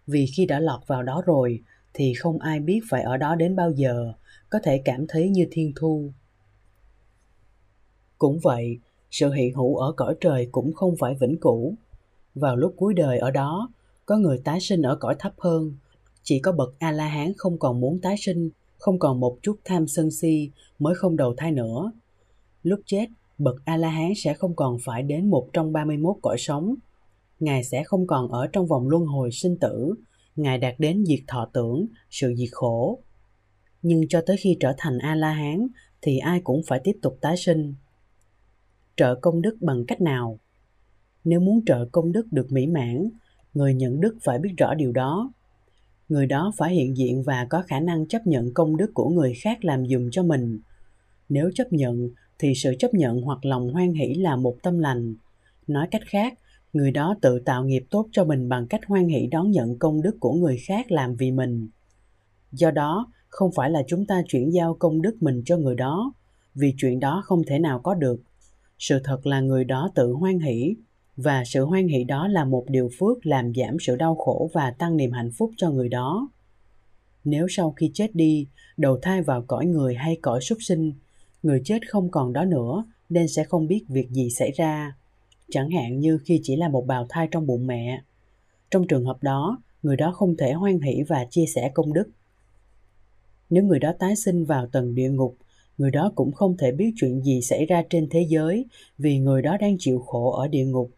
Vì 0.07 0.25
khi 0.35 0.45
đã 0.45 0.59
lọt 0.59 0.87
vào 0.87 1.03
đó 1.03 1.23
rồi, 1.25 1.61
thì 1.93 2.13
không 2.13 2.39
ai 2.39 2.59
biết 2.59 2.79
phải 2.89 3.01
ở 3.01 3.17
đó 3.17 3.35
đến 3.35 3.55
bao 3.55 3.71
giờ, 3.71 4.13
có 4.49 4.59
thể 4.63 4.81
cảm 4.85 5.05
thấy 5.07 5.29
như 5.29 5.47
thiên 5.51 5.73
thu. 5.75 6.11
Cũng 8.17 8.39
vậy, 8.39 8.79
sự 9.11 9.31
hiện 9.31 9.53
hữu 9.53 9.75
ở 9.75 9.91
cõi 9.91 10.15
trời 10.21 10.47
cũng 10.51 10.73
không 10.73 10.95
phải 10.99 11.15
vĩnh 11.19 11.37
cửu 11.41 11.75
vào 12.35 12.55
lúc 12.55 12.73
cuối 12.77 12.93
đời 12.93 13.19
ở 13.19 13.31
đó, 13.31 13.69
có 14.05 14.17
người 14.17 14.41
tái 14.43 14.59
sinh 14.59 14.81
ở 14.81 14.95
cõi 14.95 15.15
thấp 15.19 15.33
hơn. 15.37 15.73
Chỉ 16.23 16.39
có 16.39 16.51
bậc 16.51 16.75
A-la-hán 16.79 17.33
không 17.37 17.59
còn 17.59 17.79
muốn 17.79 17.99
tái 17.99 18.15
sinh, 18.17 18.49
không 18.81 18.99
còn 18.99 19.19
một 19.19 19.37
chút 19.41 19.59
tham 19.65 19.87
sân 19.87 20.11
si 20.11 20.51
mới 20.79 20.95
không 20.95 21.17
đầu 21.17 21.33
thai 21.37 21.51
nữa. 21.51 21.91
Lúc 22.63 22.79
chết, 22.85 23.05
bậc 23.37 23.55
A-la-hán 23.65 24.11
sẽ 24.15 24.33
không 24.33 24.55
còn 24.55 24.77
phải 24.83 25.03
đến 25.03 25.29
một 25.29 25.49
trong 25.53 25.73
31 25.73 26.15
cõi 26.21 26.35
sống. 26.39 26.75
Ngài 27.39 27.63
sẽ 27.63 27.83
không 27.83 28.07
còn 28.07 28.31
ở 28.31 28.47
trong 28.47 28.67
vòng 28.67 28.89
luân 28.89 29.05
hồi 29.05 29.31
sinh 29.31 29.57
tử, 29.57 29.93
Ngài 30.35 30.57
đạt 30.57 30.75
đến 30.77 31.05
diệt 31.05 31.19
thọ 31.27 31.49
tưởng, 31.53 31.85
sự 32.09 32.33
diệt 32.37 32.49
khổ. 32.51 32.99
Nhưng 33.81 34.07
cho 34.09 34.21
tới 34.25 34.37
khi 34.37 34.57
trở 34.59 34.73
thành 34.77 34.97
A-la-hán 34.97 35.67
thì 36.01 36.17
ai 36.17 36.41
cũng 36.43 36.61
phải 36.67 36.81
tiếp 36.83 36.97
tục 37.01 37.17
tái 37.21 37.37
sinh. 37.37 37.73
Trợ 38.97 39.15
công 39.15 39.41
đức 39.41 39.57
bằng 39.61 39.85
cách 39.87 40.01
nào? 40.01 40.39
Nếu 41.23 41.39
muốn 41.39 41.65
trợ 41.65 41.85
công 41.91 42.11
đức 42.11 42.27
được 42.31 42.51
mỹ 42.51 42.67
mãn, 42.67 43.09
người 43.53 43.73
nhận 43.73 43.99
đức 43.99 44.17
phải 44.21 44.39
biết 44.39 44.53
rõ 44.57 44.73
điều 44.73 44.91
đó. 44.91 45.31
Người 46.11 46.25
đó 46.25 46.51
phải 46.57 46.73
hiện 46.73 46.97
diện 46.97 47.23
và 47.23 47.45
có 47.49 47.63
khả 47.67 47.79
năng 47.79 48.07
chấp 48.07 48.27
nhận 48.27 48.53
công 48.53 48.77
đức 48.77 48.91
của 48.93 49.09
người 49.09 49.33
khác 49.41 49.65
làm 49.65 49.85
dùng 49.85 50.09
cho 50.11 50.23
mình. 50.23 50.59
Nếu 51.29 51.51
chấp 51.55 51.73
nhận 51.73 52.09
thì 52.39 52.53
sự 52.55 52.75
chấp 52.79 52.93
nhận 52.93 53.21
hoặc 53.21 53.45
lòng 53.45 53.73
hoan 53.73 53.93
hỷ 53.93 54.13
là 54.13 54.35
một 54.35 54.57
tâm 54.63 54.79
lành. 54.79 55.15
Nói 55.67 55.87
cách 55.91 56.01
khác, 56.05 56.33
người 56.73 56.91
đó 56.91 57.15
tự 57.21 57.39
tạo 57.39 57.65
nghiệp 57.65 57.83
tốt 57.89 58.07
cho 58.11 58.25
mình 58.25 58.49
bằng 58.49 58.67
cách 58.67 58.81
hoan 58.87 59.07
hỷ 59.07 59.27
đón 59.27 59.51
nhận 59.51 59.79
công 59.79 60.01
đức 60.01 60.17
của 60.19 60.33
người 60.33 60.57
khác 60.67 60.91
làm 60.91 61.15
vì 61.15 61.31
mình. 61.31 61.69
Do 62.51 62.71
đó, 62.71 63.11
không 63.29 63.51
phải 63.55 63.69
là 63.69 63.83
chúng 63.87 64.05
ta 64.05 64.21
chuyển 64.27 64.53
giao 64.53 64.75
công 64.79 65.01
đức 65.01 65.17
mình 65.19 65.41
cho 65.45 65.57
người 65.57 65.75
đó, 65.75 66.13
vì 66.55 66.73
chuyện 66.77 66.99
đó 66.99 67.21
không 67.25 67.41
thể 67.47 67.59
nào 67.59 67.79
có 67.79 67.93
được. 67.93 68.21
Sự 68.79 68.99
thật 69.03 69.25
là 69.25 69.39
người 69.39 69.63
đó 69.63 69.91
tự 69.95 70.11
hoan 70.11 70.39
hỷ 70.39 70.75
và 71.21 71.43
sự 71.45 71.65
hoan 71.65 71.87
hỷ 71.87 72.03
đó 72.03 72.27
là 72.27 72.45
một 72.45 72.65
điều 72.67 72.89
phước 72.99 73.25
làm 73.25 73.53
giảm 73.55 73.77
sự 73.79 73.95
đau 73.95 74.15
khổ 74.15 74.49
và 74.53 74.71
tăng 74.71 74.97
niềm 74.97 75.11
hạnh 75.11 75.31
phúc 75.31 75.51
cho 75.57 75.71
người 75.71 75.89
đó. 75.89 76.29
Nếu 77.23 77.47
sau 77.49 77.71
khi 77.71 77.91
chết 77.93 78.15
đi, 78.15 78.47
đầu 78.77 78.99
thai 79.01 79.21
vào 79.21 79.43
cõi 79.47 79.65
người 79.65 79.95
hay 79.95 80.17
cõi 80.21 80.41
súc 80.41 80.57
sinh, 80.61 80.93
người 81.43 81.61
chết 81.65 81.89
không 81.89 82.11
còn 82.11 82.33
đó 82.33 82.45
nữa, 82.45 82.85
nên 83.09 83.27
sẽ 83.27 83.43
không 83.43 83.67
biết 83.67 83.83
việc 83.87 84.09
gì 84.09 84.29
xảy 84.29 84.51
ra. 84.51 84.95
Chẳng 85.49 85.69
hạn 85.69 85.99
như 85.99 86.17
khi 86.25 86.39
chỉ 86.43 86.55
là 86.55 86.69
một 86.69 86.85
bào 86.87 87.05
thai 87.09 87.27
trong 87.31 87.47
bụng 87.47 87.67
mẹ. 87.67 88.01
Trong 88.71 88.87
trường 88.87 89.05
hợp 89.05 89.23
đó, 89.23 89.61
người 89.83 89.97
đó 89.97 90.11
không 90.11 90.37
thể 90.37 90.53
hoan 90.53 90.79
hỷ 90.79 91.03
và 91.07 91.25
chia 91.29 91.45
sẻ 91.45 91.71
công 91.73 91.93
đức. 91.93 92.09
Nếu 93.49 93.63
người 93.63 93.79
đó 93.79 93.93
tái 93.99 94.15
sinh 94.15 94.45
vào 94.45 94.67
tầng 94.67 94.95
địa 94.95 95.09
ngục, 95.09 95.37
người 95.77 95.91
đó 95.91 96.11
cũng 96.15 96.31
không 96.31 96.57
thể 96.57 96.71
biết 96.71 96.93
chuyện 96.97 97.21
gì 97.23 97.41
xảy 97.41 97.65
ra 97.65 97.83
trên 97.89 98.07
thế 98.09 98.25
giới 98.29 98.65
vì 98.97 99.19
người 99.19 99.41
đó 99.41 99.57
đang 99.57 99.75
chịu 99.79 99.99
khổ 99.99 100.31
ở 100.31 100.47
địa 100.47 100.65
ngục 100.65 100.91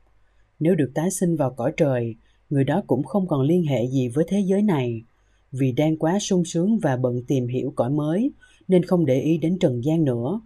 nếu 0.59 0.75
được 0.75 0.91
tái 0.95 1.11
sinh 1.11 1.35
vào 1.35 1.51
cõi 1.51 1.73
trời, 1.77 2.15
người 2.49 2.63
đó 2.63 2.83
cũng 2.87 3.03
không 3.03 3.27
còn 3.27 3.41
liên 3.41 3.63
hệ 3.63 3.87
gì 3.87 4.07
với 4.07 4.25
thế 4.27 4.39
giới 4.39 4.61
này, 4.61 5.03
vì 5.51 5.71
đang 5.71 5.97
quá 5.97 6.19
sung 6.19 6.45
sướng 6.45 6.79
và 6.79 6.97
bận 6.97 7.23
tìm 7.27 7.47
hiểu 7.47 7.73
cõi 7.75 7.89
mới, 7.89 8.31
nên 8.67 8.83
không 8.83 9.05
để 9.05 9.21
ý 9.21 9.37
đến 9.37 9.59
trần 9.59 9.83
gian 9.83 10.03
nữa. 10.03 10.41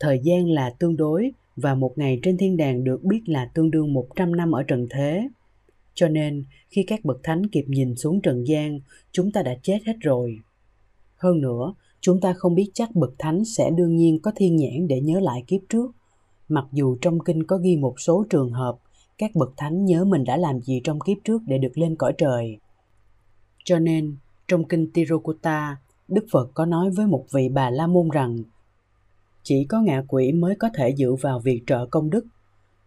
Thời 0.00 0.20
gian 0.22 0.50
là 0.50 0.70
tương 0.70 0.96
đối 0.96 1.32
và 1.56 1.74
một 1.74 1.98
ngày 1.98 2.20
trên 2.22 2.38
thiên 2.38 2.56
đàng 2.56 2.84
được 2.84 3.04
biết 3.04 3.20
là 3.26 3.50
tương 3.54 3.70
đương 3.70 3.92
100 3.92 4.36
năm 4.36 4.52
ở 4.52 4.62
trần 4.62 4.86
thế. 4.90 5.28
Cho 5.94 6.08
nên, 6.08 6.44
khi 6.68 6.82
các 6.82 7.04
bậc 7.04 7.20
thánh 7.22 7.46
kịp 7.46 7.64
nhìn 7.68 7.96
xuống 7.96 8.20
trần 8.20 8.46
gian, 8.46 8.80
chúng 9.12 9.32
ta 9.32 9.42
đã 9.42 9.54
chết 9.62 9.78
hết 9.86 9.96
rồi. 10.00 10.38
Hơn 11.16 11.40
nữa, 11.40 11.74
chúng 12.00 12.20
ta 12.20 12.32
không 12.32 12.54
biết 12.54 12.70
chắc 12.74 12.94
bậc 12.94 13.10
thánh 13.18 13.44
sẽ 13.44 13.70
đương 13.70 13.96
nhiên 13.96 14.18
có 14.22 14.32
thiên 14.36 14.56
nhãn 14.56 14.88
để 14.88 15.00
nhớ 15.00 15.20
lại 15.20 15.44
kiếp 15.46 15.60
trước. 15.68 15.90
Mặc 16.48 16.64
dù 16.72 16.96
trong 17.00 17.18
kinh 17.20 17.46
có 17.46 17.56
ghi 17.56 17.76
một 17.76 18.00
số 18.00 18.24
trường 18.30 18.52
hợp 18.52 18.78
các 19.18 19.30
bậc 19.34 19.52
thánh 19.56 19.84
nhớ 19.84 20.04
mình 20.04 20.24
đã 20.24 20.36
làm 20.36 20.60
gì 20.60 20.80
trong 20.84 21.00
kiếp 21.00 21.16
trước 21.24 21.42
để 21.46 21.58
được 21.58 21.78
lên 21.78 21.96
cõi 21.96 22.12
trời. 22.18 22.58
Cho 23.64 23.78
nên, 23.78 24.16
trong 24.48 24.64
kinh 24.64 24.92
Tirokutta, 24.92 25.76
Đức 26.08 26.26
Phật 26.32 26.50
có 26.54 26.66
nói 26.66 26.90
với 26.90 27.06
một 27.06 27.24
vị 27.32 27.48
bà 27.48 27.70
La 27.70 27.86
Môn 27.86 28.08
rằng 28.08 28.38
chỉ 29.42 29.64
có 29.64 29.80
ngạ 29.80 30.02
quỷ 30.08 30.32
mới 30.32 30.54
có 30.56 30.68
thể 30.74 30.94
dựa 30.98 31.14
vào 31.20 31.40
việc 31.40 31.62
trợ 31.66 31.86
công 31.86 32.10
đức. 32.10 32.26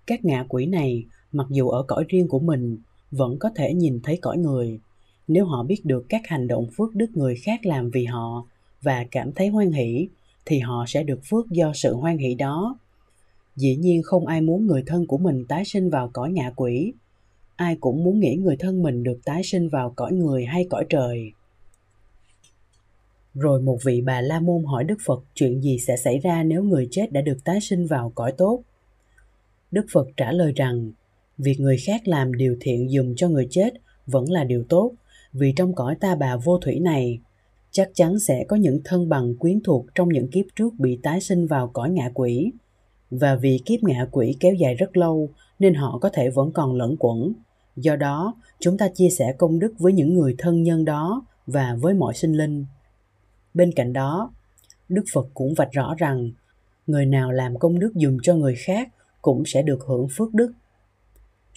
Các 0.08 0.26
ngạ 0.26 0.46
quỷ 0.50 0.66
này, 0.66 1.06
mặc 1.32 1.48
dù 1.50 1.70
ở 1.70 1.84
cõi 1.88 2.06
riêng 2.08 2.28
của 2.28 2.40
mình, 2.40 2.78
vẫn 3.12 3.40
có 3.40 3.50
thể 3.56 3.74
nhìn 3.74 4.00
thấy 4.04 4.18
cõi 4.22 4.38
người. 4.38 4.80
Nếu 5.28 5.46
họ 5.46 5.64
biết 5.64 5.86
được 5.86 6.06
các 6.10 6.22
hành 6.26 6.48
động 6.48 6.68
phước 6.78 6.96
đức 6.96 7.10
người 7.14 7.36
khác 7.36 7.66
làm 7.66 7.90
vì 7.90 8.06
họ 8.06 8.46
và 8.82 9.06
cảm 9.12 9.32
thấy 9.32 9.48
hoan 9.48 9.72
hỷ, 9.72 10.10
thì 10.46 10.60
họ 10.60 10.86
sẽ 10.88 11.04
được 11.04 11.20
phước 11.30 11.50
do 11.50 11.72
sự 11.76 11.96
hoan 11.96 12.18
hỷ 12.18 12.36
đó 12.36 12.78
Dĩ 13.62 13.76
nhiên 13.76 14.04
không 14.04 14.28
ai 14.28 14.42
muốn 14.42 14.68
người 14.68 14.84
thân 14.86 15.08
của 15.08 15.18
mình 15.18 15.46
tái 15.46 15.66
sinh 15.66 15.90
vào 15.90 16.10
cõi 16.14 16.32
ngạ 16.32 16.52
quỷ. 16.56 16.94
Ai 17.56 17.76
cũng 17.80 18.04
muốn 18.04 18.20
nghĩ 18.20 18.36
người 18.36 18.56
thân 18.60 18.82
mình 18.82 19.04
được 19.04 19.20
tái 19.26 19.44
sinh 19.44 19.70
vào 19.70 19.94
cõi 19.96 20.14
người 20.14 20.46
hay 20.46 20.68
cõi 20.70 20.86
trời. 20.90 21.32
Rồi 23.34 23.62
một 23.62 23.78
vị 23.86 24.02
bà 24.02 24.22
La 24.22 24.40
Môn 24.40 24.64
hỏi 24.64 24.84
Đức 24.84 24.98
Phật 25.06 25.24
chuyện 25.36 25.62
gì 25.62 25.80
sẽ 25.80 25.98
xảy 25.98 26.20
ra 26.20 26.44
nếu 26.44 26.64
người 26.64 26.88
chết 26.92 27.12
đã 27.12 27.22
được 27.22 27.38
tái 27.44 27.62
sinh 27.62 27.88
vào 27.88 28.12
cõi 28.16 28.32
tốt. 28.38 28.62
Đức 29.72 29.86
Phật 29.94 30.08
trả 30.18 30.32
lời 30.32 30.54
rằng, 30.56 30.92
việc 31.38 31.60
người 31.60 31.78
khác 31.78 32.08
làm 32.08 32.34
điều 32.34 32.58
thiện 32.60 32.90
dùm 32.90 33.14
cho 33.16 33.30
người 33.30 33.48
chết 33.50 33.74
vẫn 34.06 34.32
là 34.32 34.44
điều 34.44 34.64
tốt, 34.70 34.92
vì 35.34 35.54
trong 35.56 35.76
cõi 35.76 35.96
ta 36.00 36.16
bà 36.16 36.38
vô 36.38 36.58
thủy 36.58 36.80
này, 36.80 37.20
chắc 37.72 37.92
chắn 37.94 38.20
sẽ 38.20 38.46
có 38.48 38.56
những 38.56 38.82
thân 38.86 39.10
bằng 39.10 39.36
quyến 39.36 39.62
thuộc 39.64 39.86
trong 39.96 40.10
những 40.10 40.28
kiếp 40.28 40.46
trước 40.56 40.74
bị 40.80 41.00
tái 41.04 41.22
sinh 41.22 41.48
vào 41.48 41.68
cõi 41.74 41.90
ngạ 41.90 42.12
quỷ. 42.14 42.52
Và 43.12 43.36
vì 43.36 43.60
kiếp 43.66 43.84
ngạ 43.84 44.08
quỷ 44.12 44.36
kéo 44.40 44.54
dài 44.54 44.76
rất 44.76 44.98
lâu 44.98 45.30
nên 45.60 45.74
họ 45.74 45.98
có 46.02 46.10
thể 46.14 46.30
vẫn 46.30 46.52
còn 46.52 46.76
lẫn 46.76 46.96
quẩn. 47.00 47.34
Do 47.76 47.96
đó, 47.96 48.34
chúng 48.60 48.78
ta 48.78 48.90
chia 48.94 49.10
sẻ 49.10 49.34
công 49.38 49.60
đức 49.60 49.74
với 49.80 49.94
những 49.94 50.14
người 50.14 50.36
thân 50.38 50.64
nhân 50.64 50.86
đó 50.86 51.26
và 51.48 51.76
với 51.82 51.94
mọi 51.94 52.14
sinh 52.14 52.34
linh. 52.34 52.66
Bên 53.54 53.72
cạnh 53.76 53.94
đó, 53.94 54.34
Đức 54.90 55.04
Phật 55.14 55.28
cũng 55.34 55.54
vạch 55.54 55.72
rõ 55.72 55.96
rằng 55.98 56.32
người 56.88 57.06
nào 57.06 57.32
làm 57.32 57.60
công 57.60 57.80
đức 57.80 57.92
dùng 57.96 58.18
cho 58.24 58.36
người 58.36 58.56
khác 58.56 58.90
cũng 59.22 59.44
sẽ 59.46 59.62
được 59.62 59.80
hưởng 59.88 60.08
phước 60.12 60.34
đức. 60.34 60.52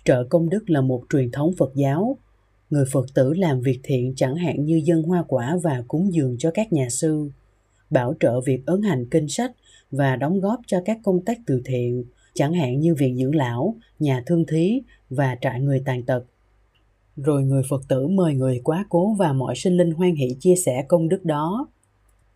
Trợ 0.04 0.24
công 0.24 0.48
đức 0.48 0.70
là 0.70 0.80
một 0.80 1.02
truyền 1.10 1.30
thống 1.30 1.52
Phật 1.58 1.72
giáo. 1.74 2.16
Người 2.70 2.84
Phật 2.92 3.06
tử 3.14 3.34
làm 3.34 3.60
việc 3.60 3.80
thiện 3.82 4.12
chẳng 4.16 4.36
hạn 4.36 4.64
như 4.64 4.82
dân 4.84 5.02
hoa 5.02 5.24
quả 5.28 5.56
và 5.62 5.82
cúng 5.88 6.12
dường 6.12 6.36
cho 6.38 6.50
các 6.54 6.72
nhà 6.72 6.88
sư, 6.90 7.30
bảo 7.90 8.14
trợ 8.20 8.40
việc 8.40 8.66
ấn 8.66 8.82
hành 8.82 9.06
kinh 9.10 9.28
sách 9.28 9.52
và 9.96 10.16
đóng 10.16 10.40
góp 10.40 10.60
cho 10.66 10.80
các 10.84 10.98
công 11.02 11.20
tác 11.24 11.38
từ 11.46 11.62
thiện, 11.64 12.04
chẳng 12.34 12.52
hạn 12.52 12.80
như 12.80 12.94
viện 12.94 13.16
dưỡng 13.16 13.34
lão, 13.34 13.74
nhà 13.98 14.22
thương 14.26 14.44
thí 14.46 14.82
và 15.10 15.36
trại 15.40 15.60
người 15.60 15.82
tàn 15.84 16.02
tật. 16.02 16.24
Rồi 17.16 17.42
người 17.42 17.62
Phật 17.70 17.82
tử 17.88 18.06
mời 18.06 18.34
người 18.34 18.60
quá 18.64 18.86
cố 18.88 19.14
và 19.14 19.32
mọi 19.32 19.54
sinh 19.56 19.76
linh 19.76 19.90
hoan 19.90 20.14
hỷ 20.14 20.36
chia 20.40 20.54
sẻ 20.56 20.84
công 20.88 21.08
đức 21.08 21.24
đó. 21.24 21.68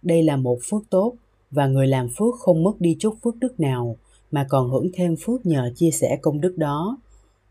Đây 0.03 0.23
là 0.23 0.37
một 0.37 0.59
phước 0.71 0.83
tốt 0.91 1.15
và 1.51 1.67
người 1.67 1.87
làm 1.87 2.09
phước 2.17 2.35
không 2.35 2.63
mất 2.63 2.81
đi 2.81 2.97
chút 2.99 3.15
phước 3.23 3.37
đức 3.37 3.61
nào 3.61 3.97
mà 4.31 4.47
còn 4.49 4.71
hưởng 4.71 4.91
thêm 4.95 5.17
phước 5.21 5.47
nhờ 5.47 5.73
chia 5.77 5.91
sẻ 5.91 6.19
công 6.23 6.41
đức 6.41 6.57
đó. 6.57 6.99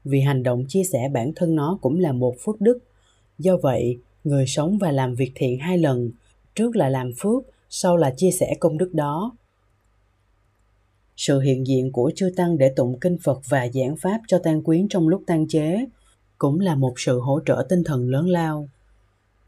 Vì 0.04 0.22
hành 0.22 0.43
động 0.43 0.65
chia 0.67 0.84
sẻ 0.84 1.10
bản 1.13 1.32
thân 1.36 1.56
nó 1.56 1.78
cũng 1.82 2.00
là 2.00 2.12
một 2.12 2.36
phước 2.39 2.62
đức. 2.62 2.80
Do 3.39 3.58
vậy, 3.58 3.98
người 4.24 4.48
sống 4.48 4.78
và 4.78 4.91
làm 4.91 5.15
việc 5.15 5.32
thiện 5.36 5.60
hai 5.60 5.78
lần, 5.78 6.12
trước 6.56 6.76
là 6.76 6.89
làm 6.89 7.12
phước, 7.17 7.43
sau 7.70 7.98
là 7.98 8.13
chia 8.17 8.32
sẻ 8.32 8.56
công 8.60 8.78
đức 8.78 8.93
đó. 8.93 9.32
Sự 11.28 11.40
hiện 11.40 11.68
diện 11.68 11.92
của 11.92 12.12
chư 12.16 12.30
tăng 12.36 12.58
để 12.58 12.70
tụng 12.76 13.00
kinh 13.00 13.18
Phật 13.24 13.42
và 13.50 13.68
giảng 13.74 13.96
pháp 13.98 14.22
cho 14.28 14.40
tan 14.44 14.63
quyến 14.63 14.88
trong 14.88 15.08
lúc 15.08 15.24
tan 15.28 15.48
chế 15.48 15.86
cũng 16.38 16.60
là 16.60 16.76
một 16.76 16.94
sự 16.98 17.20
hỗ 17.20 17.40
trợ 17.46 17.66
tinh 17.70 17.84
thần 17.84 18.10
lớn 18.10 18.30
lao. 18.30 18.70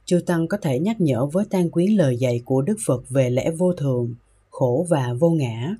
Chư 0.06 0.20
tăng 0.26 0.48
có 0.48 0.58
thể 0.58 0.80
nhắc 0.80 1.02
nhở 1.02 1.26
với 1.26 1.46
tan 1.50 1.70
quyến 1.70 1.92
lời 1.92 2.18
dạy 2.18 2.42
của 2.46 2.62
Đức 2.62 2.78
Phật 2.86 3.10
về 3.10 3.30
lẽ 3.30 3.52
vô 3.52 3.74
thường, 3.74 4.16
khổ 4.50 4.86
và 4.90 5.14
vô 5.20 5.30
ngã. 5.30 5.76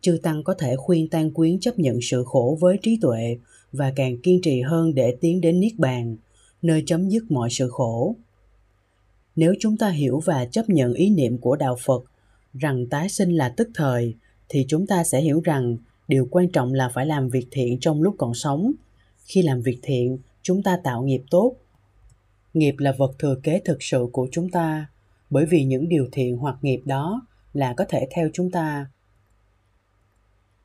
Chư 0.00 0.18
tăng 0.22 0.44
có 0.44 0.54
thể 0.54 0.76
khuyên 0.76 1.08
tan 1.08 1.30
quyến 1.30 1.60
chấp 1.60 1.78
nhận 1.78 1.98
sự 2.02 2.24
khổ 2.26 2.58
với 2.60 2.78
trí 2.82 2.98
tuệ 3.00 3.38
và 3.72 3.92
càng 3.96 4.18
kiên 4.18 4.40
trì 4.42 4.60
hơn 4.60 4.94
để 4.94 5.16
tiến 5.20 5.40
đến 5.40 5.60
niết 5.60 5.72
bàn, 5.78 6.16
nơi 6.62 6.82
chấm 6.86 7.08
dứt 7.08 7.30
mọi 7.30 7.48
sự 7.50 7.68
khổ. 7.68 8.16
Nếu 9.36 9.54
chúng 9.60 9.76
ta 9.76 9.88
hiểu 9.88 10.20
và 10.24 10.44
chấp 10.44 10.68
nhận 10.68 10.92
ý 10.92 11.10
niệm 11.10 11.38
của 11.38 11.56
đạo 11.56 11.76
Phật 11.84 12.04
rằng 12.54 12.86
tái 12.86 13.08
sinh 13.08 13.36
là 13.36 13.48
tức 13.48 13.68
thời 13.74 14.14
thì 14.48 14.64
chúng 14.68 14.86
ta 14.86 15.04
sẽ 15.04 15.20
hiểu 15.20 15.40
rằng 15.44 15.76
điều 16.08 16.28
quan 16.30 16.48
trọng 16.48 16.72
là 16.72 16.88
phải 16.94 17.06
làm 17.06 17.28
việc 17.28 17.46
thiện 17.50 17.80
trong 17.80 18.02
lúc 18.02 18.14
còn 18.18 18.34
sống. 18.34 18.72
Khi 19.24 19.42
làm 19.42 19.62
việc 19.62 19.78
thiện, 19.82 20.18
chúng 20.42 20.62
ta 20.62 20.78
tạo 20.84 21.02
nghiệp 21.02 21.22
tốt. 21.30 21.56
Nghiệp 22.54 22.74
là 22.78 22.94
vật 22.98 23.14
thừa 23.18 23.40
kế 23.42 23.60
thực 23.64 23.82
sự 23.82 24.06
của 24.12 24.28
chúng 24.32 24.48
ta, 24.48 24.86
bởi 25.30 25.46
vì 25.46 25.64
những 25.64 25.88
điều 25.88 26.08
thiện 26.12 26.36
hoặc 26.36 26.56
nghiệp 26.62 26.80
đó 26.84 27.26
là 27.52 27.74
có 27.74 27.84
thể 27.88 28.08
theo 28.14 28.28
chúng 28.32 28.50
ta. 28.50 28.86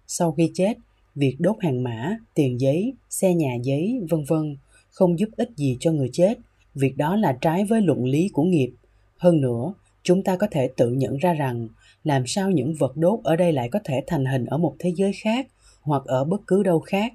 Sau 0.08 0.32
khi 0.32 0.52
chết, 0.54 0.74
việc 1.16 1.36
đốt 1.40 1.56
hàng 1.60 1.84
mã, 1.84 2.18
tiền 2.34 2.60
giấy, 2.60 2.94
xe 3.10 3.34
nhà 3.34 3.56
giấy, 3.64 4.00
vân 4.10 4.24
vân 4.28 4.58
không 4.90 5.20
giúp 5.20 5.30
ích 5.38 5.50
gì 5.56 5.78
cho 5.80 5.92
người 5.92 6.10
chết. 6.14 6.38
Việc 6.76 6.98
đó 6.98 7.16
là 7.16 7.38
trái 7.42 7.66
với 7.66 7.82
luận 7.82 8.06
lý 8.06 8.30
của 8.34 8.44
nghiệp. 8.44 8.74
Hơn 9.18 9.42
nữa, 9.42 9.74
chúng 10.04 10.24
ta 10.24 10.36
có 10.36 10.48
thể 10.52 10.70
tự 10.78 10.90
nhận 10.90 11.18
ra 11.18 11.34
rằng 11.34 11.68
làm 12.04 12.24
sao 12.28 12.52
những 12.52 12.74
vật 12.80 12.98
đốt 12.98 13.20
ở 13.24 13.36
đây 13.36 13.54
lại 13.54 13.70
có 13.70 13.80
thể 13.84 14.04
thành 14.08 14.26
hình 14.26 14.46
ở 14.46 14.58
một 14.58 14.76
thế 14.80 14.94
giới 14.96 15.12
khác 15.14 15.48
hoặc 15.82 16.04
ở 16.06 16.24
bất 16.24 16.42
cứ 16.48 16.64
đâu 16.64 16.80
khác. 16.80 17.14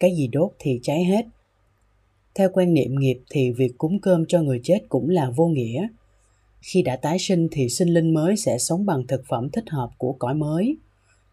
Cái 0.00 0.16
gì 0.16 0.28
đốt 0.28 0.52
thì 0.58 0.80
cháy 0.82 1.04
hết. 1.04 1.26
Theo 2.34 2.48
quan 2.52 2.74
niệm 2.74 2.94
nghiệp 2.98 3.20
thì 3.30 3.52
việc 3.52 3.72
cúng 3.78 4.00
cơm 4.00 4.24
cho 4.28 4.42
người 4.42 4.60
chết 4.64 4.78
cũng 4.88 5.08
là 5.08 5.30
vô 5.30 5.46
nghĩa. 5.46 5.88
Khi 6.60 6.82
đã 6.82 6.96
tái 6.96 7.18
sinh 7.18 7.48
thì 7.52 7.68
sinh 7.68 7.88
linh 7.88 8.14
mới 8.14 8.36
sẽ 8.36 8.58
sống 8.58 8.86
bằng 8.86 9.06
thực 9.06 9.22
phẩm 9.28 9.50
thích 9.50 9.70
hợp 9.70 9.90
của 9.98 10.12
cõi 10.12 10.34
mới. 10.34 10.76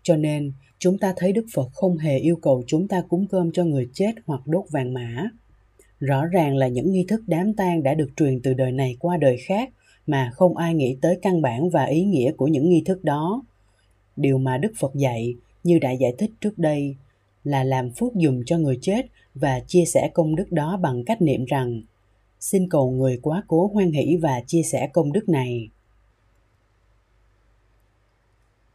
Cho 0.04 0.16
nên, 0.16 0.52
chúng 0.80 0.98
ta 0.98 1.14
thấy 1.18 1.34
Đức 1.34 1.46
Phật 1.54 1.70
không 1.74 1.98
hề 1.98 2.18
yêu 2.18 2.36
cầu 2.36 2.64
chúng 2.68 2.88
ta 2.88 3.02
cúng 3.10 3.26
cơm 3.30 3.52
cho 3.52 3.64
người 3.64 3.90
chết 3.94 4.12
hoặc 4.26 4.42
đốt 4.46 4.66
vàng 4.72 4.94
mã. 4.94 5.30
Rõ 6.00 6.26
ràng 6.26 6.56
là 6.56 6.68
những 6.68 6.92
nghi 6.92 7.06
thức 7.08 7.22
đám 7.28 7.54
tang 7.54 7.84
đã 7.84 7.94
được 7.94 8.10
truyền 8.16 8.42
từ 8.42 8.54
đời 8.54 8.72
này 8.72 8.96
qua 9.00 9.18
đời 9.18 9.38
khác 9.48 9.70
mà 10.10 10.32
không 10.34 10.58
ai 10.58 10.74
nghĩ 10.74 10.98
tới 11.02 11.20
căn 11.22 11.42
bản 11.42 11.70
và 11.70 11.86
ý 11.86 12.04
nghĩa 12.04 12.32
của 12.32 12.48
những 12.48 12.70
nghi 12.70 12.84
thức 12.86 13.04
đó. 13.04 13.44
Điều 14.16 14.38
mà 14.38 14.58
Đức 14.58 14.72
Phật 14.80 14.96
dạy, 14.96 15.36
như 15.64 15.80
đã 15.80 15.92
giải 15.92 16.14
thích 16.18 16.32
trước 16.42 16.58
đây, 16.58 16.96
là 17.44 17.64
làm 17.64 17.92
phước 17.92 18.16
dùng 18.16 18.44
cho 18.46 18.58
người 18.58 18.80
chết 18.82 19.06
và 19.36 19.60
chia 19.60 19.86
sẻ 19.86 20.12
công 20.14 20.36
đức 20.36 20.52
đó 20.52 20.78
bằng 20.78 21.04
cách 21.06 21.22
niệm 21.22 21.46
rằng 21.46 21.82
xin 22.40 22.70
cầu 22.70 22.92
người 22.92 23.20
quá 23.22 23.44
cố 23.48 23.72
hoan 23.74 23.92
hỷ 23.92 24.18
và 24.22 24.42
chia 24.48 24.62
sẻ 24.64 24.90
công 24.94 25.14
đức 25.14 25.30
này. 25.30 25.70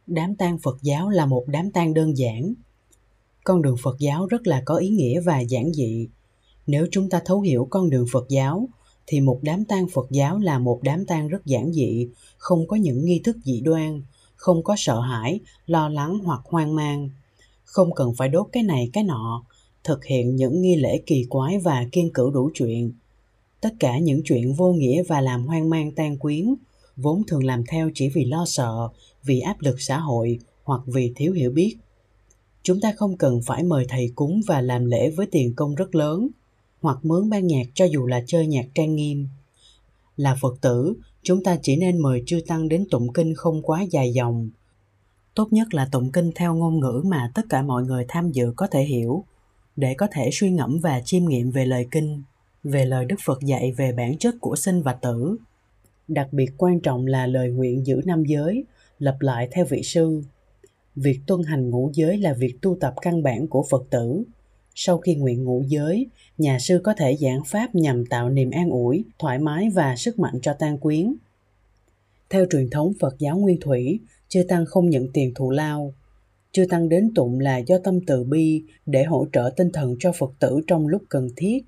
Đám 0.07 0.35
tang 0.35 0.57
Phật 0.63 0.77
giáo 0.81 1.09
là 1.09 1.25
một 1.25 1.43
đám 1.47 1.71
tang 1.71 1.93
đơn 1.93 2.17
giản. 2.17 2.53
Con 3.43 3.61
đường 3.61 3.77
Phật 3.83 3.95
giáo 3.99 4.25
rất 4.25 4.47
là 4.47 4.61
có 4.65 4.75
ý 4.75 4.89
nghĩa 4.89 5.19
và 5.19 5.39
giản 5.39 5.73
dị. 5.73 6.07
Nếu 6.67 6.87
chúng 6.91 7.09
ta 7.09 7.21
thấu 7.25 7.41
hiểu 7.41 7.67
con 7.69 7.89
đường 7.89 8.05
Phật 8.11 8.25
giáo 8.29 8.69
thì 9.07 9.21
một 9.21 9.39
đám 9.41 9.65
tang 9.65 9.87
Phật 9.93 10.07
giáo 10.11 10.39
là 10.39 10.59
một 10.59 10.79
đám 10.83 11.05
tang 11.05 11.27
rất 11.27 11.45
giản 11.45 11.73
dị, 11.73 12.07
không 12.37 12.67
có 12.67 12.75
những 12.75 13.05
nghi 13.05 13.21
thức 13.23 13.37
dị 13.43 13.61
đoan, 13.61 14.01
không 14.35 14.63
có 14.63 14.75
sợ 14.77 14.99
hãi, 14.99 15.39
lo 15.65 15.89
lắng 15.89 16.19
hoặc 16.23 16.41
hoang 16.45 16.75
mang. 16.75 17.09
Không 17.63 17.93
cần 17.93 18.13
phải 18.17 18.29
đốt 18.29 18.47
cái 18.51 18.63
này 18.63 18.89
cái 18.93 19.03
nọ, 19.03 19.43
thực 19.83 20.05
hiện 20.05 20.35
những 20.35 20.61
nghi 20.61 20.75
lễ 20.75 21.01
kỳ 21.05 21.25
quái 21.29 21.59
và 21.59 21.85
kiên 21.91 22.13
cử 22.13 22.31
đủ 22.33 22.49
chuyện. 22.53 22.91
Tất 23.61 23.73
cả 23.79 23.97
những 23.99 24.21
chuyện 24.25 24.53
vô 24.53 24.73
nghĩa 24.73 25.03
và 25.03 25.21
làm 25.21 25.45
hoang 25.45 25.69
mang 25.69 25.91
tan 25.91 26.17
quyến, 26.17 26.55
vốn 26.95 27.23
thường 27.27 27.43
làm 27.43 27.63
theo 27.69 27.89
chỉ 27.93 28.09
vì 28.09 28.25
lo 28.25 28.45
sợ, 28.47 28.89
vì 29.23 29.39
áp 29.39 29.61
lực 29.61 29.81
xã 29.81 29.97
hội 29.97 30.39
hoặc 30.63 30.81
vì 30.85 31.13
thiếu 31.15 31.33
hiểu 31.33 31.51
biết. 31.51 31.77
Chúng 32.63 32.81
ta 32.81 32.93
không 32.97 33.17
cần 33.17 33.41
phải 33.45 33.63
mời 33.63 33.85
thầy 33.89 34.11
cúng 34.15 34.41
và 34.47 34.61
làm 34.61 34.85
lễ 34.85 35.09
với 35.09 35.27
tiền 35.31 35.53
công 35.55 35.75
rất 35.75 35.95
lớn– 35.95 36.27
hoặc 36.85 37.05
mướn 37.05 37.29
ban 37.29 37.47
nhạc 37.47 37.67
cho 37.73 37.85
dù 37.85 38.05
là 38.05 38.23
chơi 38.27 38.47
nhạc 38.47 38.65
trang 38.73 38.95
nghiêm. 38.95 39.27
Là 40.17 40.37
Phật 40.41 40.61
tử, 40.61 40.93
chúng 41.23 41.43
ta 41.43 41.57
chỉ 41.61 41.75
nên 41.75 41.97
mời 41.97 42.23
chư 42.25 42.39
tăng 42.47 42.69
đến 42.69 42.85
tụng 42.91 43.13
kinh 43.13 43.33
không 43.35 43.61
quá 43.61 43.85
dài 43.91 44.13
dòng. 44.13 44.49
Tốt 45.35 45.47
nhất 45.53 45.73
là 45.73 45.87
tụng 45.91 46.11
kinh 46.11 46.31
theo 46.35 46.55
ngôn 46.55 46.79
ngữ 46.79 47.01
mà 47.05 47.31
tất 47.35 47.41
cả 47.49 47.61
mọi 47.61 47.83
người 47.83 48.05
tham 48.07 48.31
dự 48.31 48.53
có 48.55 48.67
thể 48.67 48.83
hiểu, 48.83 49.23
để 49.75 49.93
có 49.93 50.07
thể 50.11 50.29
suy 50.33 50.51
ngẫm 50.51 50.79
và 50.79 51.01
chiêm 51.05 51.25
nghiệm 51.25 51.51
về 51.51 51.65
lời 51.65 51.87
kinh, 51.91 52.23
về 52.63 52.85
lời 52.85 53.05
Đức 53.05 53.15
Phật 53.25 53.41
dạy 53.41 53.71
về 53.71 53.91
bản 53.91 54.17
chất 54.17 54.35
của 54.39 54.55
sinh 54.55 54.81
và 54.81 54.93
tử. 54.93 55.37
Đặc 56.07 56.27
biệt 56.31 56.51
quan 56.57 56.79
trọng 56.79 57.05
là 57.05 57.27
lời 57.27 57.49
nguyện 57.49 57.85
giữ 57.85 58.01
năm 58.05 58.23
giới, 58.25 58.63
lập 58.99 59.17
lại 59.19 59.47
theo 59.51 59.65
vị 59.69 59.83
sư. 59.83 60.21
Việc 60.95 61.19
tuân 61.27 61.43
hành 61.43 61.69
ngũ 61.69 61.91
giới 61.93 62.17
là 62.17 62.33
việc 62.33 62.55
tu 62.61 62.77
tập 62.79 62.93
căn 63.01 63.23
bản 63.23 63.47
của 63.47 63.65
Phật 63.69 63.89
tử, 63.89 64.23
sau 64.75 64.97
khi 64.97 65.15
nguyện 65.15 65.43
ngũ 65.43 65.63
giới, 65.67 66.07
nhà 66.37 66.59
sư 66.59 66.81
có 66.83 66.93
thể 66.97 67.17
giảng 67.21 67.43
pháp 67.45 67.75
nhằm 67.75 68.05
tạo 68.05 68.29
niềm 68.29 68.51
an 68.51 68.69
ủi, 68.69 69.05
thoải 69.19 69.39
mái 69.39 69.69
và 69.69 69.95
sức 69.95 70.19
mạnh 70.19 70.39
cho 70.41 70.53
tan 70.59 70.77
quyến. 70.77 71.15
Theo 72.29 72.45
truyền 72.51 72.69
thống 72.69 72.93
Phật 72.99 73.15
giáo 73.19 73.37
Nguyên 73.37 73.59
Thủy, 73.61 73.99
chư 74.27 74.43
tăng 74.43 74.65
không 74.65 74.89
nhận 74.89 75.07
tiền 75.13 75.33
thù 75.33 75.51
lao. 75.51 75.93
Chư 76.51 76.65
tăng 76.69 76.89
đến 76.89 77.13
tụng 77.15 77.39
là 77.39 77.57
do 77.57 77.77
tâm 77.83 78.05
từ 78.05 78.23
bi 78.23 78.63
để 78.85 79.03
hỗ 79.03 79.27
trợ 79.33 79.53
tinh 79.57 79.71
thần 79.73 79.95
cho 79.99 80.11
Phật 80.11 80.31
tử 80.39 80.61
trong 80.67 80.87
lúc 80.87 81.01
cần 81.09 81.29
thiết. 81.35 81.65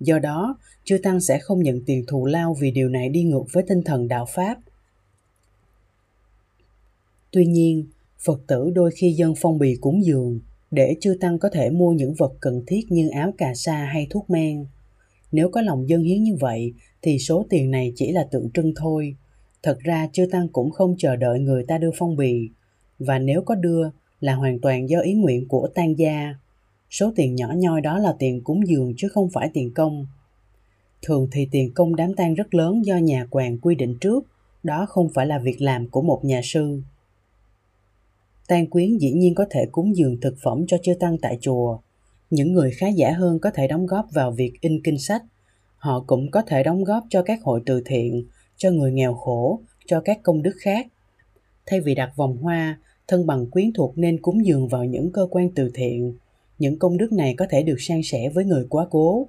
Do 0.00 0.18
đó, 0.18 0.58
chư 0.84 0.98
tăng 1.02 1.20
sẽ 1.20 1.38
không 1.38 1.62
nhận 1.62 1.80
tiền 1.86 2.04
thù 2.08 2.26
lao 2.26 2.56
vì 2.60 2.70
điều 2.70 2.88
này 2.88 3.08
đi 3.08 3.22
ngược 3.22 3.44
với 3.52 3.64
tinh 3.68 3.82
thần 3.82 4.08
đạo 4.08 4.26
Pháp. 4.34 4.58
Tuy 7.30 7.46
nhiên, 7.46 7.86
Phật 8.18 8.40
tử 8.46 8.70
đôi 8.74 8.90
khi 8.90 9.12
dân 9.12 9.34
phong 9.40 9.58
bì 9.58 9.76
cúng 9.80 10.04
dường, 10.04 10.40
để 10.70 10.96
chư 11.00 11.16
tăng 11.20 11.38
có 11.38 11.48
thể 11.52 11.70
mua 11.70 11.92
những 11.92 12.14
vật 12.14 12.32
cần 12.40 12.62
thiết 12.66 12.80
như 12.88 13.08
áo 13.08 13.32
cà 13.38 13.54
sa 13.54 13.84
hay 13.84 14.06
thuốc 14.10 14.30
men. 14.30 14.66
Nếu 15.32 15.48
có 15.48 15.60
lòng 15.60 15.88
dân 15.88 16.02
hiến 16.02 16.22
như 16.22 16.36
vậy, 16.40 16.72
thì 17.02 17.18
số 17.18 17.46
tiền 17.50 17.70
này 17.70 17.92
chỉ 17.96 18.12
là 18.12 18.24
tượng 18.30 18.50
trưng 18.54 18.72
thôi. 18.76 19.16
Thật 19.62 19.78
ra 19.80 20.08
chư 20.12 20.26
tăng 20.30 20.48
cũng 20.48 20.70
không 20.70 20.94
chờ 20.98 21.16
đợi 21.16 21.40
người 21.40 21.64
ta 21.68 21.78
đưa 21.78 21.90
phong 21.98 22.16
bì 22.16 22.50
và 22.98 23.18
nếu 23.18 23.42
có 23.42 23.54
đưa, 23.54 23.90
là 24.20 24.34
hoàn 24.34 24.60
toàn 24.60 24.88
do 24.88 25.00
ý 25.00 25.14
nguyện 25.14 25.48
của 25.48 25.68
tan 25.74 25.94
gia. 25.98 26.34
Số 26.90 27.12
tiền 27.16 27.34
nhỏ 27.34 27.52
nhoi 27.56 27.80
đó 27.80 27.98
là 27.98 28.14
tiền 28.18 28.40
cúng 28.44 28.66
dường 28.66 28.94
chứ 28.96 29.08
không 29.08 29.30
phải 29.30 29.50
tiền 29.54 29.74
công. 29.74 30.06
Thường 31.02 31.28
thì 31.32 31.48
tiền 31.50 31.72
công 31.74 31.96
đám 31.96 32.14
tang 32.14 32.34
rất 32.34 32.54
lớn 32.54 32.84
do 32.84 32.96
nhà 32.96 33.26
quàng 33.30 33.58
quy 33.58 33.74
định 33.74 33.98
trước 34.00 34.24
đó 34.62 34.86
không 34.88 35.08
phải 35.14 35.26
là 35.26 35.38
việc 35.38 35.62
làm 35.62 35.88
của 35.88 36.02
một 36.02 36.24
nhà 36.24 36.40
sư 36.44 36.82
Tan 38.50 38.66
quyến 38.66 38.98
dĩ 38.98 39.12
nhiên 39.12 39.34
có 39.34 39.44
thể 39.50 39.66
cúng 39.72 39.96
dường 39.96 40.20
thực 40.20 40.34
phẩm 40.42 40.64
cho 40.66 40.76
chư 40.82 40.94
tăng 40.94 41.18
tại 41.18 41.38
chùa. 41.40 41.78
Những 42.30 42.52
người 42.52 42.70
khá 42.70 42.88
giả 42.88 43.12
hơn 43.12 43.38
có 43.38 43.50
thể 43.50 43.68
đóng 43.68 43.86
góp 43.86 44.06
vào 44.12 44.30
việc 44.30 44.52
in 44.60 44.80
kinh 44.84 44.98
sách. 44.98 45.22
Họ 45.76 46.04
cũng 46.06 46.30
có 46.30 46.42
thể 46.42 46.62
đóng 46.62 46.84
góp 46.84 47.04
cho 47.10 47.22
các 47.22 47.42
hội 47.42 47.60
từ 47.66 47.82
thiện, 47.86 48.24
cho 48.56 48.70
người 48.70 48.92
nghèo 48.92 49.14
khổ, 49.14 49.60
cho 49.86 50.00
các 50.00 50.18
công 50.22 50.42
đức 50.42 50.52
khác. 50.60 50.86
Thay 51.66 51.80
vì 51.80 51.94
đặt 51.94 52.12
vòng 52.16 52.36
hoa, 52.36 52.78
thân 53.08 53.26
bằng 53.26 53.50
quyến 53.50 53.72
thuộc 53.72 53.98
nên 53.98 54.22
cúng 54.22 54.46
dường 54.46 54.68
vào 54.68 54.84
những 54.84 55.12
cơ 55.12 55.26
quan 55.30 55.50
từ 55.54 55.70
thiện. 55.74 56.14
Những 56.58 56.78
công 56.78 56.96
đức 56.96 57.12
này 57.12 57.34
có 57.38 57.46
thể 57.50 57.62
được 57.62 57.80
san 57.80 58.00
sẻ 58.04 58.30
với 58.34 58.44
người 58.44 58.66
quá 58.68 58.86
cố. 58.90 59.28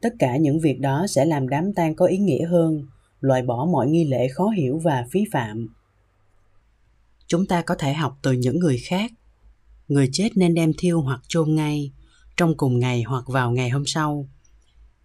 Tất 0.00 0.14
cả 0.18 0.36
những 0.36 0.60
việc 0.60 0.80
đó 0.80 1.06
sẽ 1.08 1.24
làm 1.24 1.48
đám 1.48 1.72
tang 1.74 1.94
có 1.94 2.06
ý 2.06 2.18
nghĩa 2.18 2.46
hơn, 2.46 2.82
loại 3.20 3.42
bỏ 3.42 3.68
mọi 3.72 3.88
nghi 3.88 4.04
lễ 4.04 4.28
khó 4.28 4.48
hiểu 4.48 4.78
và 4.78 5.06
phí 5.10 5.24
phạm 5.32 5.68
chúng 7.28 7.46
ta 7.46 7.62
có 7.62 7.74
thể 7.74 7.92
học 7.94 8.18
từ 8.22 8.32
những 8.32 8.58
người 8.58 8.78
khác. 8.78 9.12
Người 9.88 10.08
chết 10.12 10.28
nên 10.36 10.54
đem 10.54 10.72
thiêu 10.78 11.00
hoặc 11.00 11.20
chôn 11.28 11.54
ngay, 11.54 11.92
trong 12.36 12.56
cùng 12.56 12.78
ngày 12.78 13.02
hoặc 13.02 13.24
vào 13.28 13.50
ngày 13.50 13.70
hôm 13.70 13.86
sau. 13.86 14.28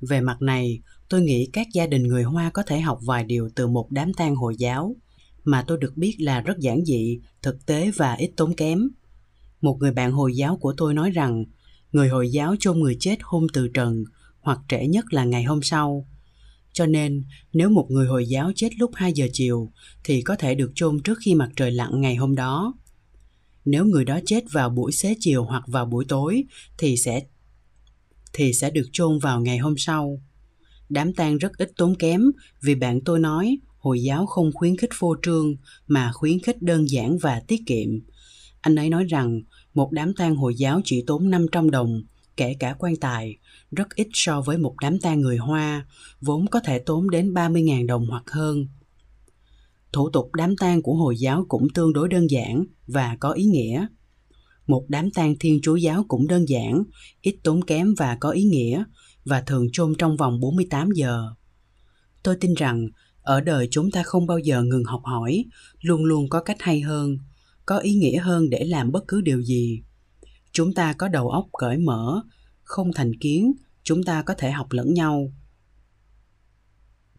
Về 0.01 0.21
mặt 0.21 0.41
này, 0.41 0.81
tôi 1.09 1.21
nghĩ 1.21 1.49
các 1.53 1.67
gia 1.73 1.87
đình 1.87 2.03
người 2.03 2.23
hoa 2.23 2.49
có 2.49 2.63
thể 2.63 2.79
học 2.79 2.99
vài 3.03 3.23
điều 3.23 3.49
từ 3.55 3.67
một 3.67 3.91
đám 3.91 4.13
tang 4.13 4.35
hồi 4.35 4.55
giáo, 4.57 4.95
mà 5.43 5.63
tôi 5.67 5.77
được 5.77 5.97
biết 5.97 6.15
là 6.19 6.41
rất 6.41 6.59
giản 6.59 6.85
dị, 6.85 7.19
thực 7.41 7.65
tế 7.65 7.91
và 7.95 8.13
ít 8.13 8.31
tốn 8.35 8.55
kém. 8.55 8.89
Một 9.61 9.77
người 9.79 9.91
bạn 9.91 10.11
hồi 10.11 10.35
giáo 10.35 10.57
của 10.57 10.73
tôi 10.77 10.93
nói 10.93 11.11
rằng, 11.11 11.45
người 11.91 12.09
hồi 12.09 12.31
giáo 12.31 12.55
chôn 12.59 12.79
người 12.79 12.97
chết 12.99 13.17
hôm 13.21 13.47
từ 13.53 13.67
trần 13.67 14.03
hoặc 14.41 14.59
trễ 14.69 14.87
nhất 14.87 15.13
là 15.13 15.23
ngày 15.23 15.43
hôm 15.43 15.61
sau 15.61 16.07
cho 16.73 16.85
nên, 16.85 17.23
nếu 17.53 17.69
một 17.69 17.87
người 17.89 18.07
Hồi 18.07 18.25
giáo 18.25 18.51
chết 18.55 18.69
lúc 18.79 18.91
2 18.93 19.13
giờ 19.13 19.27
chiều 19.33 19.71
thì 20.03 20.21
có 20.21 20.35
thể 20.35 20.55
được 20.55 20.71
chôn 20.75 20.99
trước 21.03 21.17
khi 21.21 21.35
mặt 21.35 21.49
trời 21.55 21.71
lặn 21.71 22.01
ngày 22.01 22.15
hôm 22.15 22.35
đó. 22.35 22.73
Nếu 23.65 23.85
người 23.85 24.05
đó 24.05 24.19
chết 24.25 24.43
vào 24.51 24.69
buổi 24.69 24.91
xế 24.91 25.15
chiều 25.19 25.43
hoặc 25.43 25.63
vào 25.67 25.85
buổi 25.85 26.05
tối 26.07 26.43
thì 26.77 26.97
sẽ 26.97 27.21
thì 28.33 28.53
sẽ 28.53 28.69
được 28.69 28.89
chôn 28.91 29.19
vào 29.19 29.41
ngày 29.41 29.57
hôm 29.57 29.77
sau. 29.77 30.21
Đám 30.89 31.13
tang 31.13 31.37
rất 31.37 31.57
ít 31.57 31.71
tốn 31.77 31.95
kém 31.95 32.21
vì 32.61 32.75
bạn 32.75 33.01
tôi 33.01 33.19
nói 33.19 33.57
Hồi 33.77 34.03
giáo 34.03 34.25
không 34.25 34.51
khuyến 34.53 34.77
khích 34.77 34.89
phô 34.93 35.15
trương 35.21 35.55
mà 35.87 36.11
khuyến 36.13 36.39
khích 36.39 36.61
đơn 36.61 36.89
giản 36.89 37.17
và 37.17 37.41
tiết 37.47 37.61
kiệm. 37.65 37.89
Anh 38.61 38.75
ấy 38.75 38.89
nói 38.89 39.03
rằng 39.03 39.41
một 39.73 39.91
đám 39.91 40.13
tang 40.13 40.35
Hồi 40.35 40.55
giáo 40.55 40.81
chỉ 40.85 41.03
tốn 41.07 41.29
500 41.29 41.71
đồng, 41.71 42.03
kể 42.37 42.55
cả 42.59 42.75
quan 42.79 42.95
tài, 42.95 43.37
rất 43.71 43.95
ít 43.95 44.07
so 44.13 44.41
với 44.41 44.57
một 44.57 44.75
đám 44.81 44.99
tang 44.99 45.21
người 45.21 45.37
Hoa, 45.37 45.87
vốn 46.21 46.47
có 46.47 46.59
thể 46.59 46.79
tốn 46.79 47.09
đến 47.09 47.33
30.000 47.33 47.87
đồng 47.87 48.05
hoặc 48.09 48.23
hơn. 48.31 48.67
Thủ 49.91 50.09
tục 50.09 50.29
đám 50.35 50.57
tang 50.57 50.81
của 50.81 50.93
Hồi 50.93 51.15
giáo 51.17 51.45
cũng 51.47 51.67
tương 51.73 51.93
đối 51.93 52.09
đơn 52.09 52.29
giản 52.29 52.65
và 52.87 53.17
có 53.19 53.31
ý 53.31 53.43
nghĩa. 53.43 53.87
Một 54.67 54.85
đám 54.87 55.11
tang 55.11 55.35
Thiên 55.39 55.59
Chúa 55.63 55.75
giáo 55.75 56.05
cũng 56.07 56.27
đơn 56.27 56.49
giản, 56.49 56.83
ít 57.21 57.35
tốn 57.43 57.63
kém 57.63 57.93
và 57.97 58.17
có 58.19 58.29
ý 58.29 58.43
nghĩa, 58.43 58.83
và 59.25 59.41
thường 59.41 59.67
chôn 59.71 59.93
trong 59.97 60.17
vòng 60.17 60.39
48 60.39 60.91
giờ. 60.91 61.29
Tôi 62.23 62.35
tin 62.39 62.53
rằng 62.53 62.87
ở 63.21 63.41
đời 63.41 63.67
chúng 63.71 63.91
ta 63.91 64.03
không 64.03 64.27
bao 64.27 64.37
giờ 64.37 64.63
ngừng 64.63 64.83
học 64.83 65.01
hỏi, 65.03 65.45
luôn 65.81 66.03
luôn 66.03 66.29
có 66.29 66.41
cách 66.41 66.57
hay 66.59 66.81
hơn, 66.81 67.17
có 67.65 67.77
ý 67.77 67.93
nghĩa 67.93 68.17
hơn 68.17 68.49
để 68.49 68.65
làm 68.65 68.91
bất 68.91 69.03
cứ 69.07 69.21
điều 69.21 69.41
gì. 69.41 69.81
Chúng 70.53 70.73
ta 70.73 70.93
có 70.93 71.07
đầu 71.07 71.29
óc 71.29 71.45
cởi 71.57 71.77
mở, 71.77 72.21
không 72.63 72.93
thành 72.95 73.11
kiến 73.19 73.53
chúng 73.83 74.03
ta 74.03 74.21
có 74.21 74.33
thể 74.37 74.51
học 74.51 74.67
lẫn 74.71 74.93
nhau. 74.93 75.33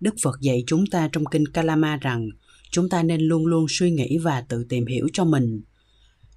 Đức 0.00 0.14
phật 0.22 0.40
dạy 0.40 0.64
chúng 0.66 0.86
ta 0.86 1.08
trong 1.12 1.24
kinh 1.24 1.46
kalama 1.46 1.96
rằng 1.96 2.28
chúng 2.70 2.88
ta 2.88 3.02
nên 3.02 3.20
luôn 3.20 3.46
luôn 3.46 3.66
suy 3.68 3.90
nghĩ 3.90 4.18
và 4.18 4.40
tự 4.40 4.64
tìm 4.68 4.86
hiểu 4.86 5.08
cho 5.12 5.24
mình. 5.24 5.62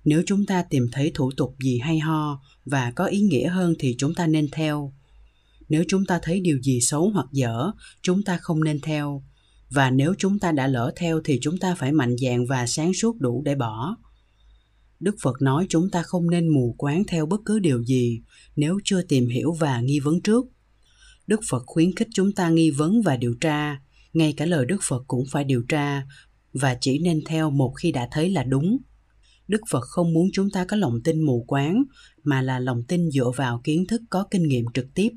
Nếu 0.05 0.23
chúng 0.25 0.45
ta 0.45 0.63
tìm 0.63 0.88
thấy 0.91 1.12
thủ 1.15 1.31
tục 1.38 1.55
gì 1.60 1.79
hay 1.79 1.99
ho 1.99 2.41
và 2.65 2.91
có 2.91 3.05
ý 3.05 3.21
nghĩa 3.21 3.47
hơn 3.47 3.73
thì 3.79 3.95
chúng 3.97 4.13
ta 4.13 4.27
nên 4.27 4.47
theo. 4.51 4.93
Nếu 5.69 5.83
chúng 5.88 6.05
ta 6.05 6.19
thấy 6.23 6.39
điều 6.39 6.62
gì 6.62 6.79
xấu 6.81 7.10
hoặc 7.10 7.27
dở 7.31 7.71
chúng 8.01 8.23
ta 8.23 8.38
không 8.38 8.63
nên 8.63 8.81
theo. 8.81 9.23
Và 9.69 9.89
nếu 9.89 10.13
chúng 10.17 10.39
ta 10.39 10.51
đã 10.51 10.67
lỡ 10.67 10.91
theo 10.95 11.21
thì 11.23 11.39
chúng 11.41 11.57
ta 11.57 11.75
phải 11.75 11.91
mạnh 11.91 12.15
dạn 12.17 12.45
và 12.45 12.67
sáng 12.67 12.93
suốt 12.93 13.15
đủ 13.19 13.41
để 13.45 13.55
bỏ. 13.55 13.95
Đức 14.99 15.15
Phật 15.21 15.41
nói 15.41 15.65
chúng 15.69 15.89
ta 15.89 16.03
không 16.03 16.29
nên 16.29 16.47
mù 16.47 16.75
quáng 16.77 17.03
theo 17.07 17.25
bất 17.25 17.41
cứ 17.45 17.60
điều 17.60 17.83
gì 17.83 18.21
nếu 18.55 18.79
chưa 18.83 19.01
tìm 19.01 19.29
hiểu 19.29 19.53
và 19.53 19.81
nghi 19.81 19.99
vấn 19.99 20.21
trước. 20.21 20.45
Đức 21.27 21.39
Phật 21.49 21.63
khuyến 21.65 21.95
khích 21.95 22.07
chúng 22.13 22.31
ta 22.31 22.49
nghi 22.49 22.71
vấn 22.71 23.01
và 23.01 23.17
điều 23.17 23.36
tra, 23.41 23.81
ngay 24.13 24.33
cả 24.38 24.45
lời 24.45 24.65
Đức 24.65 24.77
Phật 24.81 25.03
cũng 25.07 25.23
phải 25.31 25.43
điều 25.43 25.63
tra 25.69 26.03
và 26.53 26.77
chỉ 26.81 26.99
nên 26.99 27.21
theo 27.25 27.49
một 27.49 27.73
khi 27.77 27.91
đã 27.91 28.07
thấy 28.12 28.29
là 28.29 28.43
đúng. 28.43 28.77
Đức 29.47 29.62
Phật 29.69 29.83
không 29.83 30.13
muốn 30.13 30.27
chúng 30.33 30.49
ta 30.49 30.65
có 30.65 30.77
lòng 30.77 31.01
tin 31.03 31.21
mù 31.21 31.43
quáng, 31.47 31.83
mà 32.23 32.41
là 32.41 32.60
lòng 32.60 32.83
tin 32.83 33.12
dựa 33.12 33.31
vào 33.36 33.62
kiến 33.63 33.88
thức 33.88 34.01
có 34.10 34.27
kinh 34.31 34.47
nghiệm 34.47 34.65
trực 34.73 34.93
tiếp. 34.93 35.10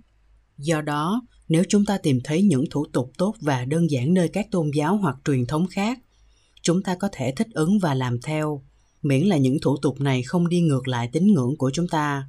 Do 0.58 0.80
đó, 0.80 1.22
nếu 1.48 1.62
chúng 1.68 1.84
ta 1.84 1.98
tìm 1.98 2.20
thấy 2.24 2.42
những 2.42 2.64
thủ 2.70 2.86
tục 2.92 3.12
tốt 3.18 3.34
và 3.40 3.64
đơn 3.64 3.90
giản 3.90 4.14
nơi 4.14 4.28
các 4.28 4.46
tôn 4.50 4.70
giáo 4.74 4.96
hoặc 4.96 5.16
truyền 5.24 5.46
thống 5.46 5.66
khác, 5.66 5.98
chúng 6.62 6.82
ta 6.82 6.96
có 6.96 7.08
thể 7.12 7.32
thích 7.36 7.48
ứng 7.52 7.78
và 7.78 7.94
làm 7.94 8.20
theo 8.20 8.62
miễn 9.02 9.26
là 9.26 9.36
những 9.36 9.56
thủ 9.62 9.76
tục 9.82 10.00
này 10.00 10.22
không 10.22 10.48
đi 10.48 10.60
ngược 10.60 10.88
lại 10.88 11.08
tín 11.12 11.26
ngưỡng 11.26 11.56
của 11.58 11.70
chúng 11.74 11.88
ta. 11.88 12.28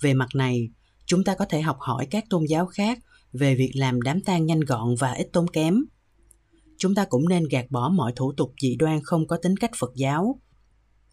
Về 0.00 0.14
mặt 0.14 0.28
này, 0.34 0.70
chúng 1.06 1.24
ta 1.24 1.34
có 1.34 1.44
thể 1.44 1.60
học 1.60 1.76
hỏi 1.80 2.06
các 2.10 2.24
tôn 2.30 2.44
giáo 2.44 2.66
khác 2.66 2.98
về 3.32 3.54
việc 3.54 3.70
làm 3.74 4.02
đám 4.02 4.20
tang 4.20 4.46
nhanh 4.46 4.60
gọn 4.60 4.94
và 4.98 5.12
ít 5.12 5.28
tốn 5.32 5.48
kém. 5.48 5.84
Chúng 6.78 6.94
ta 6.94 7.04
cũng 7.04 7.28
nên 7.28 7.44
gạt 7.50 7.66
bỏ 7.70 7.88
mọi 7.88 8.12
thủ 8.16 8.32
tục 8.32 8.54
dị 8.62 8.76
đoan 8.76 9.00
không 9.02 9.26
có 9.26 9.36
tính 9.36 9.56
cách 9.56 9.70
Phật 9.78 9.92
giáo. 9.94 10.40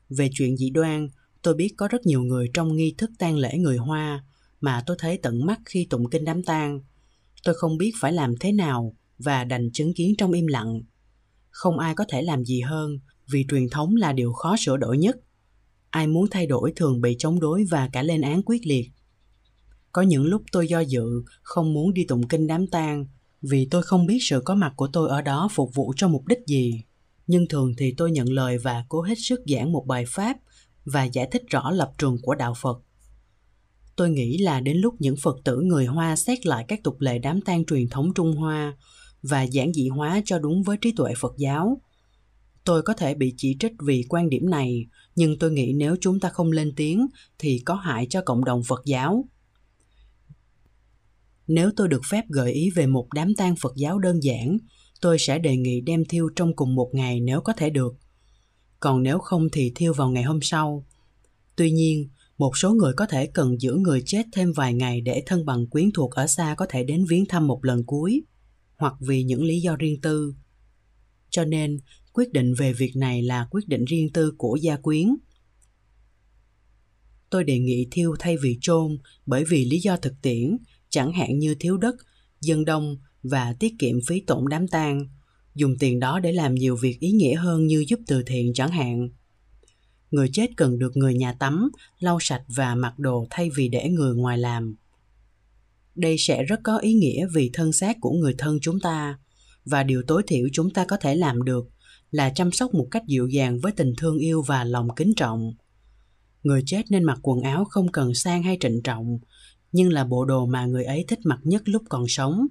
Về 0.09 0.29
chuyện 0.33 0.57
dị 0.57 0.69
đoan, 0.69 1.07
tôi 1.41 1.53
biết 1.53 1.73
có 1.77 1.87
rất 1.87 2.05
nhiều 2.05 2.21
người 2.21 2.49
trong 2.53 2.75
nghi 2.75 2.95
thức 2.97 3.11
tang 3.19 3.37
lễ 3.37 3.57
người 3.57 3.77
Hoa 3.77 4.23
mà 4.61 4.83
tôi 4.85 4.97
thấy 4.99 5.17
tận 5.17 5.45
mắt 5.45 5.59
khi 5.65 5.87
tụng 5.89 6.09
kinh 6.09 6.25
đám 6.25 6.43
tang. 6.43 6.79
Tôi 7.43 7.55
không 7.55 7.77
biết 7.77 7.91
phải 7.99 8.13
làm 8.13 8.35
thế 8.39 8.51
nào 8.51 8.95
và 9.17 9.43
đành 9.43 9.71
chứng 9.73 9.93
kiến 9.93 10.13
trong 10.17 10.31
im 10.31 10.47
lặng. 10.47 10.81
Không 11.49 11.79
ai 11.79 11.95
có 11.95 12.05
thể 12.09 12.21
làm 12.21 12.45
gì 12.45 12.61
hơn 12.61 12.99
vì 13.31 13.45
truyền 13.49 13.69
thống 13.69 13.95
là 13.95 14.13
điều 14.13 14.33
khó 14.33 14.55
sửa 14.59 14.77
đổi 14.77 14.97
nhất. 14.97 15.17
Ai 15.89 16.07
muốn 16.07 16.25
thay 16.31 16.47
đổi 16.47 16.73
thường 16.75 17.01
bị 17.01 17.15
chống 17.19 17.39
đối 17.39 17.63
và 17.63 17.89
cả 17.93 18.03
lên 18.03 18.21
án 18.21 18.41
quyết 18.45 18.67
liệt. 18.67 18.91
Có 19.91 20.01
những 20.01 20.23
lúc 20.23 20.41
tôi 20.51 20.67
do 20.67 20.79
dự, 20.79 21.23
không 21.41 21.73
muốn 21.73 21.93
đi 21.93 22.05
tụng 22.05 22.27
kinh 22.27 22.47
đám 22.47 22.67
tang 22.67 23.05
vì 23.41 23.67
tôi 23.71 23.83
không 23.83 24.05
biết 24.05 24.17
sự 24.21 24.41
có 24.45 24.55
mặt 24.55 24.73
của 24.75 24.87
tôi 24.87 25.09
ở 25.09 25.21
đó 25.21 25.47
phục 25.51 25.75
vụ 25.75 25.93
cho 25.97 26.07
mục 26.07 26.27
đích 26.27 26.39
gì. 26.47 26.83
Nhưng 27.27 27.47
thường 27.47 27.73
thì 27.77 27.93
tôi 27.97 28.11
nhận 28.11 28.29
lời 28.29 28.57
và 28.57 28.85
cố 28.89 29.01
hết 29.01 29.15
sức 29.17 29.41
giảng 29.45 29.71
một 29.71 29.85
bài 29.87 30.05
pháp 30.07 30.37
và 30.85 31.03
giải 31.03 31.27
thích 31.31 31.43
rõ 31.49 31.71
lập 31.71 31.91
trường 31.97 32.17
của 32.21 32.35
đạo 32.35 32.53
Phật. 32.61 32.81
Tôi 33.95 34.09
nghĩ 34.09 34.37
là 34.37 34.59
đến 34.59 34.77
lúc 34.77 34.95
những 34.99 35.15
Phật 35.21 35.37
tử 35.43 35.59
người 35.59 35.85
Hoa 35.85 36.15
xét 36.15 36.45
lại 36.45 36.65
các 36.67 36.79
tục 36.83 37.01
lệ 37.01 37.19
đám 37.19 37.41
tang 37.41 37.65
truyền 37.65 37.89
thống 37.89 38.13
Trung 38.13 38.35
Hoa 38.35 38.77
và 39.21 39.43
giản 39.43 39.73
dị 39.73 39.87
hóa 39.87 40.21
cho 40.25 40.39
đúng 40.39 40.63
với 40.63 40.77
trí 40.81 40.91
tuệ 40.91 41.13
Phật 41.17 41.33
giáo– 41.37 41.81
tôi 42.63 42.81
có 42.81 42.93
thể 42.93 43.13
bị 43.13 43.33
chỉ 43.37 43.57
trích 43.59 43.73
vì 43.85 44.05
quan 44.09 44.29
điểm 44.29 44.49
này, 44.49 44.85
nhưng 45.15 45.39
tôi 45.39 45.51
nghĩ 45.51 45.73
nếu 45.73 45.95
chúng 46.01 46.19
ta 46.19 46.29
không 46.29 46.51
lên 46.51 46.73
tiếng 46.75 47.07
thì 47.39 47.59
có 47.65 47.75
hại 47.75 48.07
cho 48.09 48.21
cộng 48.21 48.45
đồng 48.45 48.63
phật 48.63 48.81
giáo. 48.85 49.25
Nếu 51.47 51.71
tôi 51.75 51.87
được 51.87 52.01
phép 52.11 52.25
gợi 52.29 52.53
ý 52.53 52.69
về 52.69 52.87
một 52.87 53.07
đám 53.15 53.35
tang 53.35 53.55
phật 53.55 53.73
giáo 53.75 53.99
đơn 53.99 54.23
giản, 54.23 54.57
tôi 55.01 55.17
sẽ 55.19 55.39
đề 55.39 55.57
nghị 55.57 55.81
đem 55.81 56.05
thiêu 56.05 56.29
trong 56.35 56.55
cùng 56.55 56.75
một 56.75 56.89
ngày 56.93 57.19
nếu 57.19 57.41
có 57.41 57.53
thể 57.53 57.69
được. 57.69 57.95
Còn 58.79 59.03
nếu 59.03 59.19
không 59.19 59.47
thì 59.51 59.71
thiêu 59.75 59.93
vào 59.93 60.09
ngày 60.09 60.23
hôm 60.23 60.39
sau. 60.41 60.85
Tuy 61.55 61.71
nhiên, 61.71 62.09
một 62.37 62.57
số 62.57 62.73
người 62.73 62.93
có 62.93 63.05
thể 63.05 63.25
cần 63.25 63.61
giữ 63.61 63.75
người 63.75 64.03
chết 64.05 64.25
thêm 64.31 64.53
vài 64.53 64.73
ngày 64.73 65.01
để 65.01 65.23
thân 65.25 65.45
bằng 65.45 65.67
quyến 65.67 65.91
thuộc 65.91 66.11
ở 66.11 66.27
xa 66.27 66.55
có 66.57 66.65
thể 66.69 66.83
đến 66.83 67.05
viếng 67.09 67.25
thăm 67.25 67.47
một 67.47 67.65
lần 67.65 67.83
cuối, 67.83 68.21
hoặc 68.75 68.93
vì 68.99 69.23
những 69.23 69.43
lý 69.43 69.61
do 69.61 69.75
riêng 69.75 70.01
tư. 70.01 70.35
Cho 71.29 71.45
nên 71.45 71.79
quyết 72.13 72.33
định 72.33 72.53
về 72.53 72.73
việc 72.73 72.95
này 72.95 73.23
là 73.23 73.47
quyết 73.51 73.67
định 73.67 73.85
riêng 73.85 74.09
tư 74.13 74.33
của 74.37 74.57
gia 74.61 74.77
quyến. 74.77 75.15
Tôi 77.29 77.43
đề 77.43 77.59
nghị 77.59 77.87
thiêu 77.91 78.15
thay 78.19 78.37
vì 78.37 78.57
chôn, 78.61 78.97
bởi 79.25 79.43
vì 79.49 79.65
lý 79.65 79.79
do 79.79 79.97
thực 79.97 80.13
tiễn, 80.21 80.57
chẳng 80.89 81.13
hạn 81.13 81.39
như 81.39 81.55
thiếu 81.59 81.77
đất, 81.77 81.95
dân 82.41 82.65
đông 82.65 82.97
và 83.23 83.55
tiết 83.59 83.73
kiệm 83.79 83.99
phí 84.07 84.19
tổn 84.19 84.45
đám 84.49 84.67
tang, 84.67 85.07
dùng 85.55 85.77
tiền 85.79 85.99
đó 85.99 86.19
để 86.19 86.31
làm 86.31 86.55
nhiều 86.55 86.75
việc 86.75 86.99
ý 86.99 87.11
nghĩa 87.11 87.35
hơn 87.35 87.67
như 87.67 87.85
giúp 87.87 87.99
từ 88.07 88.23
thiện 88.23 88.53
chẳng 88.53 88.71
hạn. 88.71 89.09
Người 90.11 90.29
chết 90.33 90.47
cần 90.57 90.79
được 90.79 90.97
người 90.97 91.13
nhà 91.13 91.33
tắm, 91.33 91.71
lau 91.99 92.17
sạch 92.21 92.43
và 92.55 92.75
mặc 92.75 92.99
đồ 92.99 93.27
thay 93.29 93.49
vì 93.55 93.67
để 93.67 93.89
người 93.89 94.15
ngoài 94.15 94.37
làm. 94.37 94.75
Đây 95.95 96.15
sẽ 96.19 96.43
rất 96.43 96.59
có 96.63 96.77
ý 96.77 96.93
nghĩa 96.93 97.27
vì 97.33 97.49
thân 97.53 97.71
xác 97.71 97.97
của 98.01 98.11
người 98.11 98.35
thân 98.37 98.57
chúng 98.61 98.79
ta 98.79 99.19
và 99.65 99.83
điều 99.83 100.03
tối 100.07 100.23
thiểu 100.27 100.47
chúng 100.53 100.69
ta 100.69 100.85
có 100.85 100.97
thể 100.97 101.15
làm 101.15 101.43
được 101.43 101.72
là 102.13 102.29
chăm 102.29 102.51
sóc 102.51 102.73
một 102.73 102.87
cách 102.91 103.03
dịu 103.07 103.27
dàng 103.27 103.59
với 103.59 103.71
tình 103.71 103.93
thương 103.97 104.17
yêu 104.17 104.41
và 104.41 104.63
lòng 104.63 104.87
kính 104.95 105.13
trọng 105.15 105.53
người 106.43 106.63
chết 106.65 106.81
nên 106.89 107.03
mặc 107.03 107.19
quần 107.21 107.41
áo 107.41 107.65
không 107.65 107.91
cần 107.91 108.13
sang 108.13 108.43
hay 108.43 108.57
trịnh 108.59 108.81
trọng 108.83 109.19
nhưng 109.71 109.93
là 109.93 110.03
bộ 110.03 110.25
đồ 110.25 110.45
mà 110.45 110.65
người 110.65 110.83
ấy 110.83 111.05
thích 111.07 111.19
mặc 111.23 111.39
nhất 111.43 111.61
lúc 111.65 111.83
còn 111.89 112.07
sống 112.07 112.47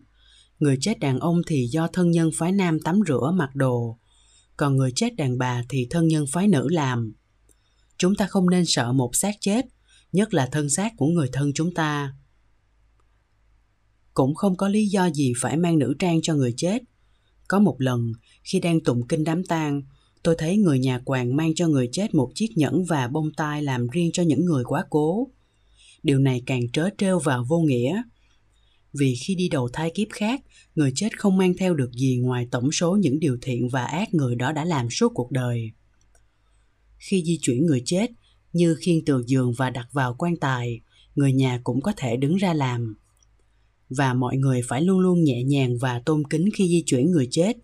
người 0.59 0.77
chết 0.81 0.99
đàn 1.01 1.21
ông 1.21 1.41
thì 1.47 1.67
do 1.67 1.87
thân 1.87 2.11
nhân 2.11 2.31
phái 2.35 2.53
nam 2.53 2.81
tắm 2.81 3.01
rửa 3.07 3.33
mặc 3.35 3.51
đồ 3.55 3.99
còn 4.57 4.77
người 4.77 4.93
chết 4.97 5.17
đàn 5.17 5.39
bà 5.39 5.63
thì 5.69 5.87
thân 5.91 6.09
nhân 6.09 6.25
phái 6.33 6.49
nữ 6.49 6.69
làm. 6.69 7.13
Chúng 7.99 8.15
ta 8.15 8.27
không 8.27 8.51
nên 8.51 8.65
sợ 8.67 8.93
một 8.93 9.17
xác 9.17 9.35
chết, 9.41 9.67
nhất 10.13 10.35
là 10.35 10.49
thân 10.53 10.71
xác 10.71 10.93
của 10.97 11.07
người 11.07 11.29
thân 11.33 11.53
chúng 11.55 11.75
ta. 11.75 12.15
Cũng 14.15 14.35
không 14.35 14.57
có 14.57 14.69
lý 14.69 14.87
do 14.87 15.11
gì 15.11 15.33
phải 15.41 15.57
mang 15.57 15.79
nữ 15.79 15.95
trang 15.99 16.23
cho 16.23 16.35
người 16.35 16.55
chết. 16.57 16.83
Có 17.53 17.59
một 17.59 17.77
lần, 17.79 18.13
khi 18.45 18.61
đang 18.61 18.81
tụng 18.81 19.07
kinh 19.09 19.25
đám 19.25 19.45
tang, 19.45 19.83
tôi 20.23 20.35
thấy 20.39 20.57
người 20.57 20.79
nhà 20.79 20.99
quàng 20.99 21.37
mang 21.37 21.55
cho 21.55 21.69
người 21.69 21.89
chết 21.93 22.15
một 22.15 22.31
chiếc 22.35 22.49
nhẫn 22.57 22.85
và 22.85 23.09
bông 23.09 23.33
tai 23.37 23.63
làm 23.63 23.89
riêng 23.89 24.11
cho 24.13 24.23
những 24.23 24.45
người 24.45 24.65
quá 24.65 24.85
cố. 24.91 25.29
Điều 26.03 26.19
này 26.19 26.43
càng 26.47 26.71
trớ 26.73 26.89
trêu 26.99 27.19
và 27.19 27.39
vô 27.49 27.59
nghĩa. 27.61 28.03
Vì 28.93 29.15
khi 29.15 29.35
đi 29.35 29.49
đầu 29.49 29.69
thai 29.73 29.91
kiếp 29.95 30.09
khác, 30.11 30.41
người 30.75 30.93
chết 30.95 31.19
không 31.19 31.37
mang 31.37 31.55
theo 31.59 31.75
được 31.75 31.93
gì 31.93 32.17
ngoài 32.23 32.49
tổng 32.51 32.73
số 32.73 32.97
những 32.97 33.21
điều 33.21 33.39
thiện 33.43 33.69
và 33.69 33.85
ác 33.85 34.15
người 34.15 34.35
đó 34.35 34.53
đã 34.53 34.65
làm 34.65 34.91
suốt 34.91 35.13
cuộc 35.15 35.31
đời. 35.31 35.71
Khi 36.99 37.23
di 37.25 37.39
chuyển 37.43 37.67
người 37.67 37.83
chết, 37.85 38.11
như 38.53 38.75
khiêng 38.75 39.05
từ 39.05 39.23
giường 39.27 39.53
và 39.53 39.71
đặt 39.71 39.89
vào 39.93 40.15
quan 40.19 40.37
tài, 40.37 40.81
người 41.15 41.33
nhà 41.33 41.61
cũng 41.65 41.81
có 41.81 41.93
thể 41.97 42.17
đứng 42.17 42.37
ra 42.37 42.55
làm. 42.55 42.97
Và 43.97 44.15
mọi 44.15 44.37
người 44.37 44.61
phải 44.69 44.83
luôn 44.83 44.99
luôn 44.99 45.25
nhẹ 45.25 45.43
nhàng 45.43 45.79
và 45.79 46.03
tôn 46.07 46.23
kính 46.31 46.49
khi 46.55 46.69
di 46.69 46.83
chuyển 46.87 47.11
người 47.11 47.29
chết. 47.31 47.57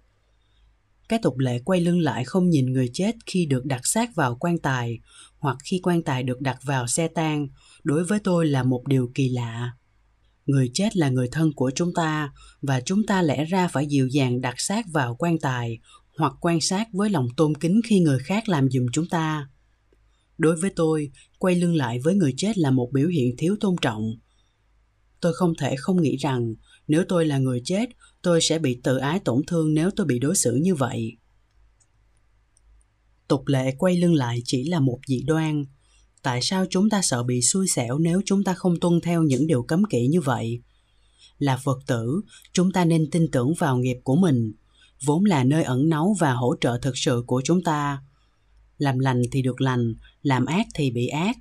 Cái 1.09 1.19
tục 1.23 1.39
lệ 1.39 1.61
quay 1.65 1.81
lưng 1.81 2.01
lại 2.01 2.25
không 2.25 2.51
nhìn 2.51 2.73
người 2.73 2.91
chết 2.93 3.17
khi 3.27 3.47
được 3.47 3.65
đặt 3.65 3.81
xác 3.85 4.15
vào 4.15 4.37
quan 4.41 4.59
tài 4.59 4.99
hoặc 5.39 5.57
khi 5.65 5.81
quan 5.83 6.03
tài 6.03 6.23
được 6.23 6.41
đặt 6.41 6.59
vào 6.65 6.87
xe 6.87 7.09
tang, 7.09 7.49
đối 7.85 8.05
với 8.05 8.19
tôi 8.19 8.47
là 8.47 8.63
một 8.63 8.83
điều 8.87 9.11
kỳ 9.15 9.29
lạ. 9.29 9.73
Người 10.47 10.71
chết 10.75 10.97
là 10.97 11.09
người 11.09 11.29
thân 11.33 11.53
của 11.53 11.71
chúng 11.75 11.95
ta 11.95 12.33
và 12.63 12.81
chúng 12.81 13.07
ta 13.07 13.23
lẽ 13.23 13.45
ra 13.45 13.69
phải 13.69 13.87
dịu 13.87 14.09
dàng 14.09 14.41
đặt 14.41 14.55
xác 14.59 14.87
vào 14.93 15.15
quan 15.15 15.39
tài 15.39 15.79
hoặc 16.19 16.33
quan 16.41 16.61
sát 16.61 16.89
với 16.93 17.11
lòng 17.11 17.27
tôn 17.37 17.55
kính 17.55 17.81
khi 17.85 18.01
người 18.01 18.19
khác 18.19 18.49
làm 18.49 18.71
giùm 18.71 18.87
chúng 18.93 19.09
ta 19.09 19.49
đối 20.39 20.57
với 20.57 20.71
tôi 20.77 21.11
quay 21.39 21.55
lưng 21.55 21.75
lại 21.75 21.99
với 22.05 22.15
người 22.15 22.35
chết 22.37 22.59
là 22.59 22.71
một 22.71 22.91
biểu 22.93 23.09
hiện 23.09 23.35
thiếu 23.39 23.57
tôn 23.61 23.77
trọng 23.81 24.03
tôi 25.21 25.35
không 25.35 25.55
thể 25.55 25.77
không 25.77 26.03
nghĩ 26.03 26.17
rằng, 26.17 26.55
nếu 26.89 27.05
tôi 27.09 27.27
là 27.27 27.39
người 27.39 27.61
chết, 27.65 27.89
tôi 28.23 28.41
sẽ 28.41 28.59
bị 28.59 28.81
tự 28.83 28.97
ái 28.97 29.21
tổn 29.21 29.43
thương 29.47 29.75
nếu 29.75 29.91
tôi 29.97 30.07
bị 30.07 30.19
đối 30.19 30.37
xử 30.37 30.55
như 30.55 30.75
vậy. 30.75 31.17
Tục 33.29 33.47
lệ 33.47 33.75
quay 33.79 33.97
lưng 33.97 34.15
lại 34.15 34.43
chỉ 34.45 34.65
là 34.65 34.81
một 34.81 34.99
dị 35.07 35.23
đoan. 35.23 35.65
Tại 36.23 36.43
sao 36.43 36.65
chúng 36.71 36.91
ta 36.91 37.03
sợ 37.03 37.23
bị 37.23 37.43
xui 37.43 37.69
xẻo 37.69 37.99
nếu 37.99 38.21
chúng 38.25 38.45
ta 38.45 38.55
không 38.55 38.81
tuân 38.81 39.01
theo 39.01 39.23
những 39.23 39.47
điều 39.47 39.63
cấm 39.63 39.85
kỵ 39.85 40.07
như 40.07 40.21
vậy? 40.21 40.63
Là 41.39 41.57
phật 41.57 41.79
tử, 41.87 42.21
chúng 42.53 42.73
ta 42.73 42.85
nên 42.85 43.11
tin 43.11 43.31
tưởng 43.31 43.55
vào 43.59 43.79
nghiệp 43.79 43.97
của 44.05 44.17
mình. 44.17 44.53
Vốn 45.05 45.25
là 45.25 45.45
nơi 45.45 45.63
ẩn 45.63 45.89
náu 45.89 46.17
và 46.19 46.33
hỗ 46.33 46.55
trợ 46.61 46.79
thực 46.83 46.99
sự 46.99 47.25
của 47.27 47.43
chúng 47.45 47.63
ta. 47.63 48.03
Làm 48.79 48.99
lành 48.99 49.23
thì 49.33 49.43
được 49.43 49.61
lành, 49.61 49.95
làm 50.23 50.47
ác 50.47 50.67
thì 50.75 50.91
bị 50.91 51.07
ác. 51.07 51.37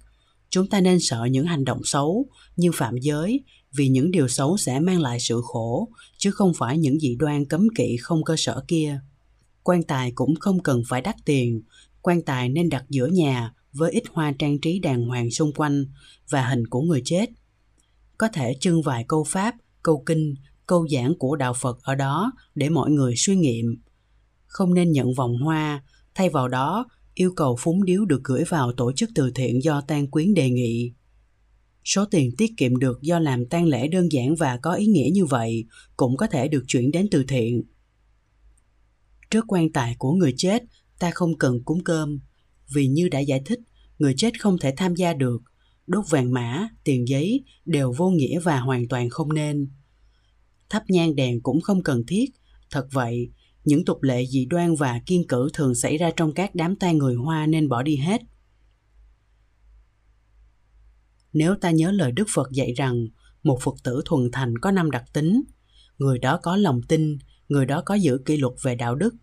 Chúng 0.49 0.67
ta 0.67 0.82
nên 0.82 0.99
sợ 0.99 1.28
những 1.32 1.45
hành 1.45 1.65
động 1.65 1.82
xấu 1.84 2.25
như 2.55 2.71
phạm 2.73 2.97
giới 2.97 3.43
vì 3.76 3.88
những 3.88 4.11
điều 4.11 4.28
xấu 4.28 4.57
sẽ 4.57 4.80
mang 4.80 5.01
lại 5.01 5.20
sự 5.20 5.41
khổ, 5.43 5.89
chứ 6.18 6.32
không 6.32 6.53
phải 6.53 6.78
những 6.78 6.99
dị 6.99 7.15
đoan 7.15 7.45
cấm 7.45 7.68
kỵ 7.76 7.97
không 8.01 8.24
cơ 8.24 8.36
sở 8.38 8.63
kia. 8.68 8.99
Quan 9.63 9.84
tài 9.84 10.11
cũng 10.11 10.36
không 10.36 10.63
cần 10.63 10.82
phải 10.88 11.01
đắt 11.01 11.15
tiền. 11.26 11.61
Quan 12.01 12.22
tài 12.22 12.49
nên 12.49 12.70
đặt 12.70 12.86
giữa 12.89 13.07
nhà 13.07 13.53
với 13.74 13.91
ít 13.91 14.03
hoa 14.11 14.34
trang 14.39 14.59
trí 14.59 14.80
đàng 14.80 15.05
hoàng 15.05 15.32
xung 15.32 15.53
quanh 15.53 15.86
và 16.30 16.47
hình 16.47 16.68
của 16.68 16.82
người 16.82 17.01
chết. 17.05 17.30
Có 18.18 18.28
thể 18.28 18.53
trưng 18.59 18.82
vài 18.82 19.05
câu 19.07 19.24
pháp, 19.24 19.55
câu 19.84 20.03
kinh, 20.05 20.36
câu 20.68 20.88
giảng 20.88 21.13
của 21.20 21.36
đạo 21.36 21.53
phật 21.53 21.80
ở 21.82 21.95
đó 21.95 22.32
để 22.55 22.70
mọi 22.70 22.91
người 22.91 23.13
suy 23.18 23.36
nghiệm. 23.36 23.65
Không 24.45 24.74
nên 24.74 24.91
nhận 24.91 25.13
vòng 25.13 25.38
hoa, 25.38 25.84
thay 26.15 26.30
vào 26.30 26.47
đó, 26.47 26.86
yêu 27.13 27.34
cầu 27.36 27.55
phúng 27.59 27.86
điếu 27.86 28.05
được 28.05 28.24
gửi 28.24 28.43
vào 28.49 28.72
tổ 28.72 28.91
chức 28.91 29.09
từ 29.15 29.32
thiện 29.36 29.63
do 29.63 29.82
Tan 29.82 30.07
quyến 30.07 30.34
đề 30.34 30.49
nghị 30.49 30.93
số 31.88 32.05
tiền 32.11 32.31
tiết 32.38 32.51
kiệm 32.57 32.77
được 32.77 33.01
do 33.01 33.19
làm 33.19 33.45
tang 33.45 33.65
lễ 33.65 33.88
đơn 33.88 34.11
giản 34.11 34.35
và 34.35 34.57
có 34.57 34.73
ý 34.73 34.85
nghĩa 34.85 35.09
như 35.13 35.25
vậy 35.25 35.65
cũng 35.97 36.17
có 36.17 36.27
thể 36.27 36.47
được 36.47 36.63
chuyển 36.67 36.91
đến 36.91 37.07
từ 37.11 37.23
thiện. 37.27 37.63
Trước 39.31 39.45
quan 39.47 39.71
tài 39.71 39.95
của 39.99 40.11
người 40.11 40.33
chết, 40.38 40.63
ta 40.99 41.11
không 41.11 41.38
cần 41.38 41.63
cúng 41.63 41.83
cơm. 41.83 42.19
Vì 42.73 42.88
như 42.88 43.09
đã 43.09 43.19
giải 43.19 43.41
thích, 43.45 43.59
người 43.99 44.13
chết 44.17 44.41
không 44.41 44.57
thể 44.57 44.73
tham 44.77 44.95
gia 44.95 45.13
được. 45.13 45.41
Đốt 45.88 46.05
vàng 46.09 46.33
mã, 46.33 46.69
tiền 46.83 47.07
giấy 47.07 47.43
đều 47.65 47.91
vô 47.97 48.09
nghĩa 48.09 48.39
và 48.39 48.59
hoàn 48.59 48.88
toàn 48.88 49.09
không 49.09 49.33
nên. 49.33 49.69
Thắp 50.69 50.83
nhang 50.88 51.15
đèn 51.15 51.41
cũng 51.41 51.61
không 51.61 51.83
cần 51.83 52.03
thiết. 52.07 52.25
Thật 52.71 52.88
vậy, 52.91 53.29
những 53.65 53.85
tục 53.85 54.03
lệ 54.03 54.25
dị 54.25 54.45
đoan 54.45 54.75
và 54.75 55.01
kiên 55.05 55.27
cử 55.27 55.49
thường 55.53 55.75
xảy 55.75 55.97
ra 55.97 56.11
trong 56.15 56.33
các 56.33 56.55
đám 56.55 56.75
tang 56.75 56.97
người 56.97 57.15
hoa 57.15 57.47
nên 57.47 57.69
bỏ 57.69 57.83
đi 57.83 57.95
hết 57.95 58.21
nếu 61.34 61.55
ta 61.61 61.71
nhớ 61.71 61.91
lời 61.91 62.11
đức 62.11 62.28
phật 62.34 62.51
dạy 62.51 62.73
rằng, 62.73 63.07
một 63.43 63.59
phật 63.61 63.75
tử 63.84 64.01
thuần 64.05 64.30
thành 64.32 64.57
có 64.57 64.71
năm 64.71 64.91
đặc 64.91 65.03
tính. 65.13 65.43
Người 65.97 66.19
đó 66.19 66.39
có 66.43 66.55
lòng 66.55 66.82
tin, 66.88 67.17
người 67.49 67.65
đó 67.65 67.82
có 67.86 67.95
giữ 67.95 68.17
kỷ 68.25 68.38
luật 68.38 68.53
về 68.63 68.75
đạo 68.75 68.95
đức. 68.95 69.15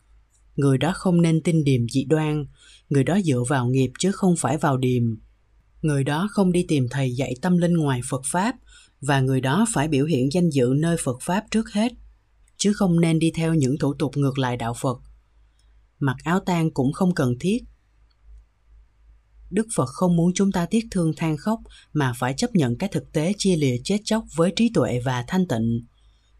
Người 0.56 0.78
đó 0.78 0.92
không 0.94 1.22
nên 1.22 1.42
tin 1.42 1.64
điềm 1.64 1.88
dị 1.88 2.04
đoan, 2.04 2.46
người 2.88 3.04
đó 3.04 3.18
dựa 3.24 3.42
vào 3.48 3.66
nghiệp 3.66 3.90
chứ 3.98 4.12
không 4.12 4.34
phải 4.36 4.58
vào 4.58 4.76
điềm. 4.76 5.02
Người 5.82 6.04
đó 6.04 6.28
không 6.30 6.52
đi 6.52 6.64
tìm 6.68 6.86
thầy 6.90 7.12
dạy 7.12 7.34
tâm 7.42 7.56
linh 7.56 7.74
ngoài 7.74 8.00
phật 8.10 8.22
pháp, 8.24 8.54
và 9.00 9.20
người 9.20 9.40
đó 9.40 9.66
phải 9.72 9.88
biểu 9.88 10.06
hiện 10.06 10.32
danh 10.32 10.50
dự 10.50 10.72
nơi 10.76 10.96
phật 11.04 11.18
pháp 11.22 11.44
trước 11.50 11.72
hết, 11.72 11.92
chứ 12.56 12.72
không 12.72 13.00
nên 13.00 13.18
đi 13.18 13.32
theo 13.34 13.54
những 13.54 13.78
thủ 13.78 13.94
tục 13.94 14.16
ngược 14.16 14.38
lại 14.38 14.56
đạo 14.56 14.74
phật. 14.80 14.98
Mặc 15.98 16.16
áo 16.24 16.40
tang 16.40 16.70
cũng 16.70 16.92
không 16.92 17.14
cần 17.14 17.34
thiết 17.40 17.58
đức 19.54 19.66
phật 19.76 19.86
không 19.86 20.16
muốn 20.16 20.32
chúng 20.34 20.52
ta 20.52 20.66
tiếc 20.66 20.84
thương 20.90 21.12
than 21.16 21.36
khóc, 21.36 21.60
mà 21.92 22.12
phải 22.16 22.34
chấp 22.36 22.54
nhận 22.54 22.78
cái 22.78 22.88
thực 22.92 23.12
tế 23.12 23.32
chia 23.38 23.56
lìa 23.56 23.76
chết 23.84 23.98
chóc 24.04 24.24
với 24.36 24.52
trí 24.56 24.70
tuệ 24.74 25.00
và 25.04 25.24
thanh 25.28 25.48
tịnh. 25.48 25.86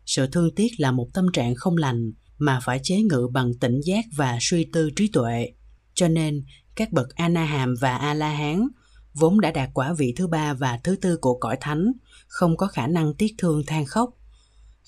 Sự 0.07 0.27
thương 0.33 0.55
tiếc 0.55 0.69
là 0.79 0.93
một 0.93 1.09
tâm 1.15 1.27
trạng 1.33 1.55
không 1.55 1.77
lành, 1.77 2.12
mà 2.39 2.61
phải 2.65 2.81
chế 2.83 2.97
ngự 2.97 3.29
bằng 3.33 3.55
tỉnh 3.61 3.81
giác 3.81 4.05
và 4.17 4.39
suy 4.41 4.67
tư 4.73 4.91
trí 4.97 5.09
tuệ. 5.09 5.53
Cho 5.95 6.09
nên, 6.09 6.45
các 6.77 6.93
bậc 6.93 7.15
Anaham 7.15 7.35
na 7.35 7.59
hàm 7.59 7.75
và 7.81 7.97
a 7.97 8.15
la 8.15 8.29
hán 8.29 8.69
vốn 9.15 9.41
đã 9.41 9.51
đạt 9.51 9.71
quả 9.75 9.93
vị 9.93 10.12
thứ 10.17 10.27
ba 10.27 10.55
và 10.55 10.81
thứ 10.85 10.97
tư 10.97 11.17
của 11.17 11.39
cõi 11.41 11.57
thánh, 11.61 11.93
không 12.27 12.57
có 12.57 12.67
khả 12.67 12.87
năng 12.87 13.15
tiếc 13.15 13.35
thương 13.39 13.62
than 13.67 13.87
khóc. 13.87 14.11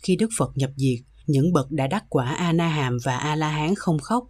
Khi 0.03 0.17
đức 0.17 0.29
phật 0.39 0.53
nhập 0.55 0.71
diệt, 0.77 0.99
những 1.27 1.53
bậc 1.53 1.71
đã 1.71 1.87
đắc 1.87 2.05
quả 2.09 2.27
a 2.27 2.53
na 2.53 2.69
hàm 2.69 2.99
và 3.05 3.17
a 3.17 3.37
la 3.37 3.49
hán 3.49 3.75
không 3.75 3.99
khóc 3.99 4.25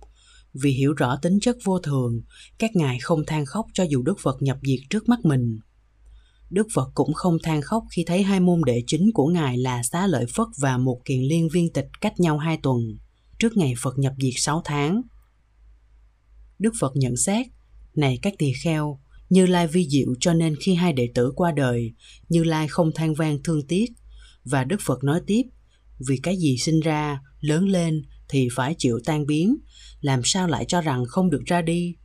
vì 0.62 0.70
hiểu 0.70 0.92
rõ 0.92 1.16
tính 1.22 1.40
chất 1.40 1.56
vô 1.64 1.78
thường, 1.78 2.22
các 2.58 2.76
ngài 2.76 2.98
không 2.98 3.26
than 3.26 3.46
khóc 3.46 3.66
cho 3.74 3.84
dù 3.84 4.02
đức 4.02 4.18
phật 4.22 4.42
nhập 4.42 4.58
diệt 4.62 4.80
trước 4.90 5.08
mắt 5.08 5.18
mình. 5.24 5.58
Đức 6.50 6.66
phật 6.74 6.90
cũng 6.94 7.12
không 7.14 7.36
than 7.42 7.62
khóc 7.62 7.84
khi 7.90 8.04
thấy 8.06 8.22
hai 8.22 8.40
môn 8.40 8.60
đệ 8.66 8.82
chính 8.86 9.10
của 9.14 9.26
ngài 9.26 9.58
là 9.58 9.82
xá 9.82 10.06
lợi 10.06 10.26
phất 10.34 10.46
và 10.58 10.78
một 10.78 11.00
kiền 11.04 11.22
liên 11.22 11.48
viên 11.48 11.72
tịch 11.72 11.86
cách 12.00 12.20
nhau 12.20 12.38
hai 12.38 12.58
tuần, 12.62 12.78
trước 13.38 13.56
ngày 13.56 13.74
phật 13.82 13.98
nhập 13.98 14.12
diệt 14.18 14.34
sáu 14.36 14.62
tháng. 14.64 15.02
Đức 16.58 16.72
phật 16.80 16.92
nhận 16.96 17.16
xét, 17.16 17.46
này 17.94 18.18
các 18.22 18.34
tỳ 18.38 18.52
kheo, 18.64 19.00
như 19.30 19.46
lai 19.46 19.66
vi 19.66 19.88
diệu 19.88 20.14
cho 20.20 20.34
nên 20.34 20.56
khi 20.60 20.74
hai 20.74 20.92
đệ 20.92 21.08
tử 21.14 21.32
qua 21.36 21.52
đời, 21.52 21.94
như 22.28 22.44
lai 22.44 22.68
không 22.68 22.92
than 22.94 23.14
vang 23.14 23.42
thương 23.42 23.66
tiếc. 23.66 23.86
Và 24.44 24.64
đức 24.64 24.80
phật 24.86 25.04
nói 25.04 25.20
tiếp, 25.26 25.42
vì 26.08 26.16
cái 26.22 26.36
gì 26.36 26.56
sinh 26.58 26.80
ra, 26.80 27.20
lớn 27.40 27.68
lên 27.68 28.02
thì 28.28 28.48
phải 28.54 28.74
chịu 28.78 28.98
tan 29.04 29.26
biến 29.26 29.56
làm 30.06 30.20
sao 30.24 30.48
lại 30.48 30.64
cho 30.68 30.80
rằng 30.80 31.04
không 31.04 31.30
được 31.30 31.42
ra 31.46 31.62
đi? 31.62 31.96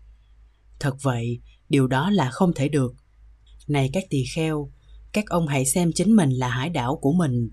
Thật 0.79 0.95
vậy, 1.01 1.41
điều 1.69 1.87
đó 1.87 2.09
là 2.09 2.29
không 2.31 2.53
thể 2.53 2.69
được. 2.69 2.93
Này 3.67 3.89
các 3.93 4.03
tỳ 4.09 4.23
kheo, 4.35 4.71
các 5.13 5.25
ông 5.29 5.47
hãy 5.47 5.65
xem 5.65 5.91
chính 5.95 6.15
mình 6.15 6.29
là 6.29 6.49
hải 6.49 6.69
đảo 6.69 6.99
của 7.01 7.13
mình. 7.13 7.49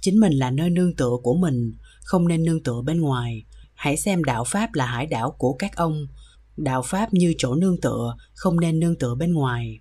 Chính 0.00 0.20
mình 0.20 0.32
là 0.32 0.50
nơi 0.50 0.70
nương 0.70 0.96
tựa 0.96 1.16
của 1.22 1.34
mình, 1.34 1.74
không 2.04 2.28
nên 2.28 2.44
nương 2.44 2.62
tựa 2.62 2.82
bên 2.82 3.00
ngoài. 3.00 3.44
Hãy 3.74 3.96
xem 3.96 4.24
đạo 4.24 4.44
pháp 4.44 4.74
là 4.74 4.86
hải 4.86 5.06
đảo 5.06 5.34
của 5.38 5.52
các 5.52 5.76
ông. 5.76 6.06
Đạo 6.56 6.82
pháp 6.82 7.14
như 7.14 7.34
chỗ 7.38 7.54
nương 7.54 7.80
tựa, 7.80 8.16
không 8.34 8.60
nên 8.60 8.80
nương 8.80 8.98
tựa 8.98 9.14
bên 9.14 9.32
ngoài. 9.32 9.80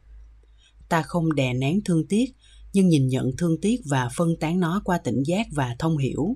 Ta 0.90 1.02
không 1.02 1.36
đè 1.36 1.54
nén 1.54 1.84
thương 1.86 2.08
tiếc, 2.08 2.26
nhưng 2.74 2.88
nhìn 2.88 3.08
nhận 3.08 3.32
thương 3.38 3.62
tiếc 3.62 3.82
và 3.90 4.10
phân 4.16 4.30
tán 4.40 4.60
nó 4.60 4.82
qua 4.86 4.98
tỉnh 4.98 5.24
giác 5.24 5.48
và 5.52 5.76
thông 5.80 5.98
hiểu. 5.98 6.36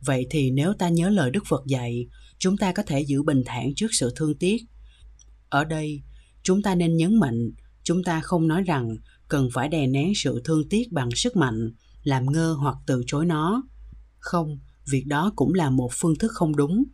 Vậy 0.00 0.26
thì 0.30 0.50
nếu 0.50 0.72
ta 0.78 0.88
nhớ 0.88 1.08
lời 1.08 1.30
đức 1.30 1.42
phật 1.48 1.66
dạy 1.66 2.06
chúng 2.42 2.56
ta 2.56 2.72
có 2.72 2.82
thể 2.86 3.00
giữ 3.00 3.22
bình 3.22 3.42
thản 3.46 3.74
trước 3.76 3.86
sự 3.92 4.12
thương 4.16 4.34
tiếc. 4.38 4.62
Ở 5.48 5.64
đây, 5.64 6.02
chúng 6.42 6.62
ta 6.62 6.74
nên 6.74 6.96
nhấn 6.96 7.20
mạnh, 7.20 7.50
chúng 7.82 8.04
ta 8.04 8.20
không 8.20 8.48
nói 8.48 8.62
rằng 8.62 8.96
cần 9.28 9.48
phải 9.52 9.68
đè 9.68 9.86
nén 9.86 10.12
sự 10.14 10.40
thương 10.44 10.68
tiếc 10.68 10.92
bằng 10.92 11.08
sức 11.14 11.36
mạnh, 11.36 11.72
làm 12.02 12.32
ngơ 12.32 12.56
hoặc 12.58 12.76
từ 12.86 13.02
chối 13.06 13.26
nó. 13.26 13.62
Không, 14.18 14.58
việc 14.90 15.06
đó 15.06 15.32
cũng 15.36 15.54
là 15.54 15.70
một 15.70 15.90
phương 15.92 16.18
thức 16.18 16.32
không 16.34 16.56
đúng. 16.56 16.84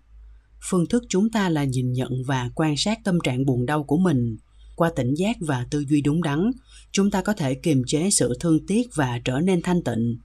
Phương 0.70 0.86
thức 0.86 1.04
chúng 1.08 1.30
ta 1.30 1.48
là 1.48 1.64
nhìn 1.64 1.92
nhận 1.92 2.12
và 2.26 2.50
quan 2.54 2.76
sát 2.76 2.98
tâm 3.04 3.18
trạng 3.24 3.46
buồn 3.46 3.66
đau 3.66 3.84
của 3.84 3.98
mình. 3.98 4.36
Qua 4.76 4.90
tỉnh 4.96 5.14
giác 5.14 5.36
và 5.40 5.66
tư 5.70 5.84
duy 5.88 6.00
đúng 6.02 6.22
đắn, 6.22 6.50
chúng 6.92 7.10
ta 7.10 7.22
có 7.22 7.32
thể 7.32 7.54
kiềm 7.54 7.82
chế 7.86 8.10
sự 8.10 8.36
thương 8.40 8.66
tiếc 8.66 8.88
và 8.94 9.20
trở 9.24 9.40
nên 9.40 9.62
thanh 9.62 9.84
tịnh. 9.84 10.18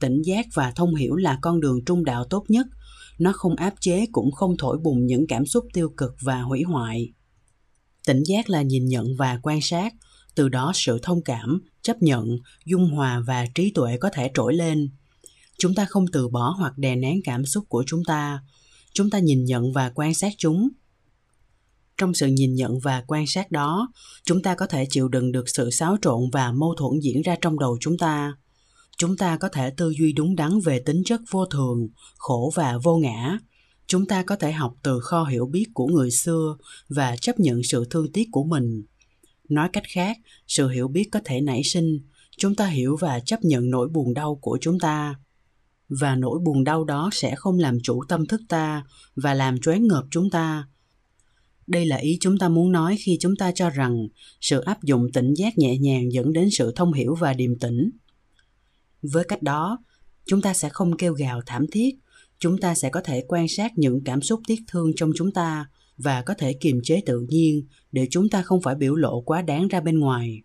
Tỉnh 0.00 0.22
giác 0.22 0.46
và 0.54 0.72
thông 0.76 0.94
hiểu 0.94 1.16
là 1.16 1.38
con 1.42 1.60
đường 1.60 1.84
trung 1.84 2.04
đạo 2.04 2.24
tốt 2.30 2.44
nhất 2.48 2.66
nó 3.18 3.32
không 3.32 3.56
áp 3.56 3.74
chế, 3.80 4.06
cũng 4.12 4.32
không 4.32 4.56
thổi 4.56 4.78
bùng 4.78 5.06
những 5.06 5.26
cảm 5.26 5.46
xúc 5.46 5.66
tiêu 5.72 5.92
cực 5.96 6.14
và 6.20 6.42
hủy 6.42 6.62
hoại. 6.62 7.12
Tỉnh 8.06 8.22
giác 8.22 8.50
là 8.50 8.62
nhìn 8.62 8.86
nhận 8.86 9.16
và 9.16 9.40
quan 9.42 9.60
sát. 9.62 9.94
Từ 10.34 10.48
đó 10.48 10.72
sự 10.74 10.98
thông 11.02 11.22
cảm, 11.22 11.60
chấp 11.82 12.02
nhận, 12.02 12.38
dung 12.64 12.90
hòa 12.90 13.22
và 13.26 13.46
trí 13.54 13.72
tuệ 13.74 13.96
có 13.96 14.10
thể 14.12 14.30
trỗi 14.34 14.54
lên. 14.54 14.90
Chúng 15.58 15.74
ta 15.74 15.84
không 15.84 16.06
từ 16.12 16.28
bỏ 16.28 16.54
hoặc 16.58 16.78
đè 16.78 16.96
nén 16.96 17.20
cảm 17.24 17.46
xúc 17.46 17.64
của 17.68 17.84
chúng 17.86 18.04
ta. 18.06 18.42
Chúng 18.92 19.10
ta 19.10 19.18
nhìn 19.18 19.44
nhận 19.44 19.72
và 19.72 19.92
quan 19.94 20.14
sát 20.14 20.32
chúng. 20.38 20.68
Trong 21.96 22.14
sự 22.14 22.26
nhìn 22.26 22.54
nhận 22.54 22.78
và 22.78 23.04
quan 23.06 23.26
sát 23.26 23.50
đó, 23.50 23.92
chúng 24.24 24.42
ta 24.42 24.54
có 24.54 24.66
thể 24.66 24.86
chịu 24.90 25.08
đựng 25.08 25.32
được 25.32 25.48
sự 25.48 25.70
xáo 25.70 25.96
trộn 26.02 26.30
và 26.32 26.52
mâu 26.52 26.74
thuẫn 26.78 27.00
diễn 27.00 27.22
ra 27.22 27.36
trong 27.40 27.58
đầu 27.58 27.76
chúng 27.80 27.98
ta 27.98 28.32
chúng 28.98 29.16
ta 29.16 29.36
có 29.36 29.48
thể 29.48 29.70
tư 29.70 29.90
duy 29.98 30.12
đúng 30.12 30.36
đắn 30.36 30.60
về 30.64 30.78
tính 30.78 31.02
chất 31.04 31.20
vô 31.30 31.46
thường, 31.46 31.88
khổ 32.16 32.52
và 32.54 32.78
vô 32.78 32.96
ngã. 32.96 33.38
Chúng 33.86 34.06
ta 34.06 34.22
có 34.22 34.36
thể 34.36 34.52
học 34.52 34.74
từ 34.82 35.00
kho 35.00 35.24
hiểu 35.24 35.46
biết 35.46 35.66
của 35.74 35.86
người 35.86 36.10
xưa 36.10 36.56
và 36.88 37.16
chấp 37.16 37.40
nhận 37.40 37.62
sự 37.62 37.84
thương 37.90 38.12
tiếc 38.12 38.28
của 38.32 38.44
mình. 38.44 38.84
Nói 39.48 39.68
cách 39.72 39.84
khác, 39.88 40.18
sự 40.46 40.68
hiểu 40.68 40.88
biết 40.88 41.08
có 41.12 41.20
thể 41.24 41.40
nảy 41.40 41.62
sinh. 41.64 42.00
Chúng 42.36 42.54
ta 42.54 42.66
hiểu 42.66 42.96
và 42.96 43.20
chấp 43.20 43.44
nhận 43.44 43.70
nỗi 43.70 43.88
buồn 43.88 44.14
đau 44.14 44.38
của 44.42 44.58
chúng 44.60 44.78
ta. 44.78 45.14
Và 45.88 46.16
nỗi 46.16 46.38
buồn 46.44 46.64
đau 46.64 46.84
đó 46.84 47.10
sẽ 47.12 47.34
không 47.36 47.58
làm 47.58 47.78
chủ 47.82 48.02
tâm 48.08 48.26
thức 48.26 48.40
ta 48.48 48.84
và 49.16 49.34
làm 49.34 49.60
choáng 49.60 49.86
ngợp 49.86 50.04
chúng 50.10 50.30
ta. 50.30 50.68
Đây 51.66 51.86
là 51.86 51.96
ý 51.96 52.18
chúng 52.20 52.38
ta 52.38 52.48
muốn 52.48 52.72
nói 52.72 52.96
khi 53.00 53.16
chúng 53.20 53.36
ta 53.36 53.52
cho 53.52 53.70
rằng 53.70 54.08
sự 54.40 54.60
áp 54.60 54.82
dụng 54.82 55.12
tỉnh 55.12 55.34
giác 55.34 55.58
nhẹ 55.58 55.78
nhàng 55.78 56.12
dẫn 56.12 56.32
đến 56.32 56.48
sự 56.50 56.72
thông 56.76 56.92
hiểu 56.92 57.14
và 57.14 57.34
điềm 57.34 57.58
tĩnh 57.58 57.90
với 59.02 59.24
cách 59.24 59.42
đó, 59.42 59.78
chúng 60.24 60.42
ta 60.42 60.54
sẽ 60.54 60.68
không 60.68 60.96
kêu 60.96 61.12
gào 61.12 61.40
thảm 61.46 61.66
thiết. 61.72 61.90
Chúng 62.38 62.58
ta 62.58 62.74
sẽ 62.74 62.90
có 62.90 63.00
thể 63.00 63.24
quan 63.28 63.48
sát 63.48 63.78
những 63.78 64.00
cảm 64.04 64.22
xúc 64.22 64.40
tiếc 64.46 64.60
thương 64.66 64.92
trong 64.96 65.10
chúng 65.16 65.32
ta 65.32 65.66
và 65.96 66.22
có 66.22 66.34
thể 66.34 66.52
kiềm 66.52 66.80
chế 66.82 67.00
tự 67.06 67.26
nhiên 67.28 67.66
để 67.92 68.06
chúng 68.10 68.28
ta 68.28 68.42
không 68.42 68.62
phải 68.62 68.74
biểu 68.74 68.94
lộ 68.94 69.20
quá 69.20 69.42
đáng 69.42 69.68
ra 69.68 69.80
bên 69.80 69.98
ngoài. 69.98 70.42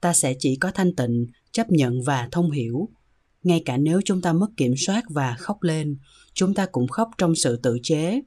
Ta 0.00 0.12
sẽ 0.12 0.34
chỉ 0.38 0.56
có 0.56 0.70
thanh 0.70 0.96
tịnh, 0.96 1.26
chấp 1.52 1.70
nhận 1.70 2.02
và 2.02 2.28
thông 2.32 2.50
hiểu. 2.50 2.88
Ngay 3.42 3.62
cả 3.64 3.76
nếu 3.76 4.00
chúng 4.04 4.22
ta 4.22 4.32
mất 4.32 4.48
kiểm 4.56 4.74
soát 4.76 5.04
và 5.08 5.36
khóc 5.38 5.62
lên, 5.62 5.96
chúng 6.34 6.54
ta 6.54 6.66
cũng 6.66 6.88
khóc 6.88 7.10
trong 7.18 7.34
sự 7.34 7.56
tự 7.56 7.78
chế. 7.82 8.20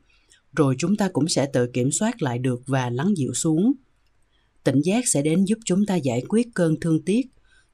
Rồi 0.56 0.76
chúng 0.78 0.96
ta 0.96 1.10
cũng 1.14 1.28
sẽ 1.28 1.46
tự 1.54 1.68
kiểm 1.74 1.92
soát 1.92 2.22
lại 2.22 2.40
được 2.40 2.62
và 2.66 2.90
lắng 2.90 3.14
dịu 3.18 3.34
xuống. 3.34 3.74
Tỉnh 4.64 4.82
giác 4.82 5.08
sẽ 5.08 5.22
đến 5.22 5.46
giúp 5.46 5.60
chúng 5.66 5.86
ta 5.86 5.96
giải 5.96 6.24
quyết 6.30 6.48
cơn 6.54 6.80
thương 6.80 7.02
tiếc 7.02 7.22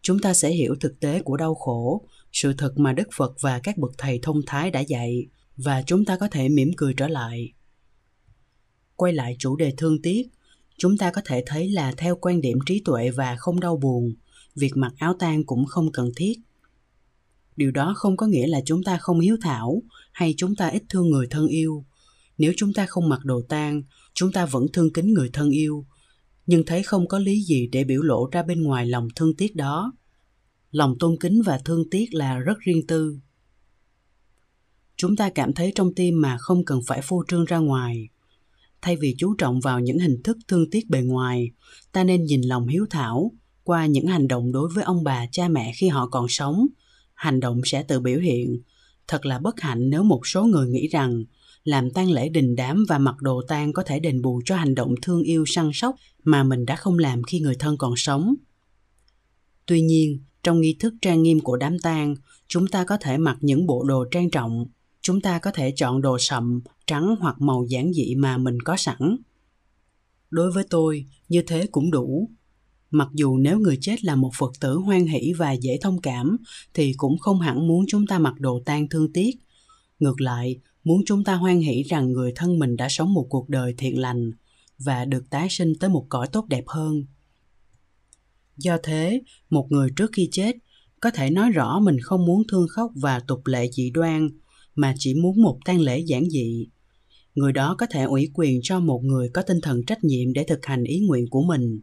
chúng 0.01 0.19
ta 0.19 0.33
sẽ 0.33 0.49
hiểu 0.49 0.75
thực 0.79 0.99
tế 0.99 1.21
của 1.21 1.37
đau 1.37 1.55
khổ, 1.55 2.05
sự 2.31 2.53
thật 2.57 2.73
mà 2.77 2.93
đức 2.93 3.07
phật 3.15 3.33
và 3.41 3.59
các 3.59 3.77
bậc 3.77 3.91
thầy 3.97 4.19
thông 4.21 4.41
thái 4.45 4.71
đã 4.71 4.79
dạy, 4.79 5.27
và 5.57 5.83
chúng 5.87 6.05
ta 6.05 6.17
có 6.17 6.27
thể 6.31 6.49
mỉm 6.49 6.71
cười 6.77 6.93
trở 6.93 7.07
lại. 7.07 7.53
Quay 8.95 9.13
lại 9.13 9.35
chủ 9.39 9.55
đề 9.55 9.73
thương 9.77 10.01
tiếc, 10.01 10.23
chúng 10.77 10.97
ta 10.97 11.11
có 11.11 11.21
thể 11.25 11.43
thấy 11.45 11.69
là 11.69 11.93
theo 11.97 12.15
quan 12.15 12.41
điểm 12.41 12.57
trí 12.65 12.81
tuệ 12.85 13.09
và 13.09 13.35
không 13.35 13.59
đau 13.59 13.77
buồn, 13.77 14.15
việc 14.55 14.71
mặc 14.75 14.93
áo 14.97 15.13
tang 15.19 15.43
cũng 15.43 15.65
không 15.65 15.91
cần 15.91 16.11
thiết. 16.15 16.33
Điều 17.55 17.71
đó 17.71 17.93
không 17.97 18.17
có 18.17 18.27
nghĩa 18.27 18.47
là 18.47 18.61
chúng 18.65 18.83
ta 18.83 18.97
không 18.97 19.19
hiếu 19.19 19.37
thảo 19.41 19.83
hay 20.13 20.33
chúng 20.37 20.55
ta 20.55 20.67
ít 20.67 20.83
thương 20.89 21.09
người 21.09 21.27
thân 21.29 21.47
yêu. 21.47 21.85
Nếu 22.37 22.53
chúng 22.57 22.73
ta 22.73 22.85
không 22.85 23.09
mặc 23.09 23.25
đồ 23.25 23.41
tang, 23.49 23.83
chúng 24.13 24.31
ta 24.31 24.45
vẫn 24.45 24.65
thương 24.73 24.93
kính 24.93 25.13
người 25.13 25.29
thân 25.33 25.49
yêu 25.49 25.85
nhưng 26.45 26.65
thấy 26.65 26.83
không 26.83 27.07
có 27.07 27.19
lý 27.19 27.41
gì 27.41 27.67
để 27.71 27.83
biểu 27.83 28.01
lộ 28.01 28.29
ra 28.31 28.43
bên 28.43 28.63
ngoài 28.63 28.87
lòng 28.87 29.07
thương 29.15 29.35
tiếc 29.35 29.55
đó. 29.55 29.93
Lòng 30.71 30.95
tôn 30.99 31.15
kính 31.19 31.41
và 31.45 31.59
thương 31.65 31.89
tiếc 31.89 32.13
là 32.13 32.39
rất 32.39 32.59
riêng 32.59 32.87
tư. 32.87 33.19
Chúng 34.95 35.15
ta 35.15 35.29
cảm 35.29 35.53
thấy 35.53 35.71
trong 35.75 35.93
tim 35.93 36.21
mà 36.21 36.37
không 36.37 36.65
cần 36.65 36.79
phải 36.87 37.01
phô 37.03 37.23
trương 37.27 37.45
ra 37.45 37.57
ngoài. 37.57 38.09
Thay 38.81 38.95
vì 38.95 39.15
chú 39.17 39.35
trọng 39.37 39.59
vào 39.59 39.79
những 39.79 39.99
hình 39.99 40.23
thức 40.23 40.37
thương 40.47 40.69
tiếc 40.69 40.89
bề 40.89 41.01
ngoài, 41.01 41.51
ta 41.91 42.03
nên 42.03 42.25
nhìn 42.25 42.41
lòng 42.41 42.67
hiếu 42.67 42.85
thảo 42.89 43.31
qua 43.63 43.85
những 43.85 44.07
hành 44.07 44.27
động 44.27 44.51
đối 44.51 44.69
với 44.73 44.83
ông 44.83 45.03
bà, 45.03 45.25
cha 45.31 45.47
mẹ 45.47 45.73
khi 45.75 45.87
họ 45.87 46.07
còn 46.07 46.25
sống. 46.29 46.67
Hành 47.13 47.39
động 47.39 47.61
sẽ 47.65 47.83
tự 47.83 47.99
biểu 47.99 48.19
hiện. 48.19 48.61
Thật 49.07 49.25
là 49.25 49.39
bất 49.39 49.59
hạnh 49.59 49.89
nếu 49.89 50.03
một 50.03 50.27
số 50.27 50.43
người 50.43 50.67
nghĩ 50.67 50.87
rằng 50.87 51.23
làm 51.63 51.91
tang 51.91 52.11
lễ 52.11 52.29
đình 52.29 52.55
đám 52.55 52.85
và 52.89 52.97
mặc 52.97 53.15
đồ 53.21 53.41
tang 53.47 53.73
có 53.73 53.83
thể 53.83 53.99
đền 53.99 54.21
bù 54.21 54.41
cho 54.45 54.55
hành 54.55 54.75
động 54.75 54.95
thương 55.01 55.23
yêu 55.23 55.43
săn 55.47 55.71
sóc 55.73 55.95
mà 56.23 56.43
mình 56.43 56.65
đã 56.65 56.75
không 56.75 56.99
làm 56.99 57.23
khi 57.23 57.39
người 57.39 57.55
thân 57.55 57.77
còn 57.77 57.93
sống. 57.97 58.35
Tuy 59.65 59.81
nhiên, 59.81 60.19
trong 60.43 60.61
nghi 60.61 60.75
thức 60.79 60.93
trang 61.01 61.23
nghiêm 61.23 61.39
của 61.39 61.57
đám 61.57 61.79
tang, 61.79 62.15
chúng 62.47 62.67
ta 62.67 62.83
có 62.83 62.97
thể 63.01 63.17
mặc 63.17 63.37
những 63.41 63.65
bộ 63.65 63.83
đồ 63.83 64.05
trang 64.11 64.29
trọng. 64.29 64.65
Chúng 65.01 65.21
ta 65.21 65.39
có 65.39 65.51
thể 65.51 65.73
chọn 65.75 66.01
đồ 66.01 66.17
sậm, 66.19 66.61
trắng 66.87 67.15
hoặc 67.19 67.41
màu 67.41 67.65
giản 67.69 67.93
dị 67.93 68.15
mà 68.15 68.37
mình 68.37 68.61
có 68.61 68.77
sẵn. 68.77 69.17
Đối 70.29 70.51
với 70.51 70.63
tôi, 70.69 71.05
như 71.29 71.41
thế 71.41 71.67
cũng 71.71 71.91
đủ. 71.91 72.29
Mặc 72.91 73.07
dù 73.13 73.37
nếu 73.37 73.59
người 73.59 73.77
chết 73.81 74.05
là 74.05 74.15
một 74.15 74.31
Phật 74.37 74.51
tử 74.59 74.75
hoan 74.75 75.05
hỷ 75.05 75.33
và 75.33 75.51
dễ 75.51 75.77
thông 75.81 76.01
cảm, 76.01 76.37
thì 76.73 76.93
cũng 76.97 77.17
không 77.17 77.39
hẳn 77.39 77.67
muốn 77.67 77.85
chúng 77.87 78.07
ta 78.07 78.19
mặc 78.19 78.33
đồ 78.39 78.61
tang 78.65 78.89
thương 78.89 79.13
tiếc. 79.13 79.31
Ngược 79.99 80.21
lại, 80.21 80.59
muốn 80.83 81.01
chúng 81.05 81.23
ta 81.23 81.35
hoan 81.35 81.59
hỷ 81.59 81.83
rằng 81.83 82.11
người 82.11 82.31
thân 82.35 82.59
mình 82.59 82.77
đã 82.77 82.89
sống 82.89 83.13
một 83.13 83.27
cuộc 83.29 83.49
đời 83.49 83.73
thiện 83.77 83.99
lành 83.99 84.31
và 84.77 85.05
được 85.05 85.29
tái 85.29 85.47
sinh 85.49 85.73
tới 85.79 85.89
một 85.89 86.05
cõi 86.09 86.27
tốt 86.31 86.45
đẹp 86.49 86.63
hơn. 86.67 87.05
Do 88.57 88.77
thế, 88.83 89.21
một 89.49 89.67
người 89.69 89.89
trước 89.95 90.11
khi 90.13 90.29
chết 90.31 90.55
có 90.99 91.11
thể 91.11 91.29
nói 91.29 91.49
rõ 91.49 91.79
mình 91.79 91.99
không 92.01 92.25
muốn 92.25 92.43
thương 92.51 92.67
khóc 92.67 92.91
và 92.95 93.19
tục 93.19 93.47
lệ 93.47 93.71
dị 93.71 93.89
đoan, 93.89 94.29
mà 94.75 94.95
chỉ 94.97 95.13
muốn 95.13 95.41
một 95.41 95.59
tang 95.65 95.79
lễ 95.79 95.99
giản 95.99 96.29
dị. 96.29 96.67
Người 97.35 97.53
đó 97.53 97.75
có 97.77 97.85
thể 97.85 98.03
ủy 98.03 98.29
quyền 98.33 98.59
cho 98.63 98.79
một 98.79 99.03
người 99.03 99.29
có 99.29 99.41
tinh 99.41 99.61
thần 99.61 99.85
trách 99.85 100.03
nhiệm 100.03 100.33
để 100.33 100.43
thực 100.43 100.65
hành 100.65 100.83
ý 100.83 100.99
nguyện 100.99 101.29
của 101.29 101.41
mình. 101.41 101.81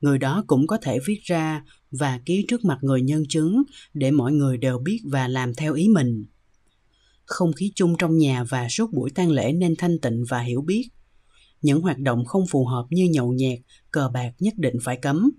Người 0.00 0.18
đó 0.18 0.44
cũng 0.46 0.66
có 0.66 0.78
thể 0.82 0.98
viết 1.06 1.20
ra 1.22 1.64
và 1.90 2.20
ký 2.26 2.44
trước 2.48 2.64
mặt 2.64 2.78
người 2.82 3.02
nhân 3.02 3.22
chứng 3.28 3.62
để 3.94 4.10
mọi 4.10 4.32
người 4.32 4.56
đều 4.56 4.78
biết 4.78 5.00
và 5.04 5.28
làm 5.28 5.54
theo 5.54 5.74
ý 5.74 5.88
mình 5.88 6.26
không 7.28 7.52
khí 7.52 7.72
chung 7.74 7.94
trong 7.98 8.18
nhà 8.18 8.44
và 8.44 8.68
suốt 8.68 8.92
buổi 8.92 9.10
tang 9.10 9.30
lễ 9.30 9.52
nên 9.52 9.74
thanh 9.78 9.98
tịnh 9.98 10.24
và 10.28 10.40
hiểu 10.40 10.62
biết. 10.62 10.88
Những 11.62 11.80
hoạt 11.80 11.98
động 11.98 12.24
không 12.24 12.46
phù 12.46 12.64
hợp 12.64 12.86
như 12.90 13.04
nhậu 13.04 13.32
nhẹt, 13.32 13.58
cờ 13.90 14.10
bạc 14.14 14.32
nhất 14.38 14.54
định 14.56 14.74
phải 14.82 14.96
cấm. 14.96 15.30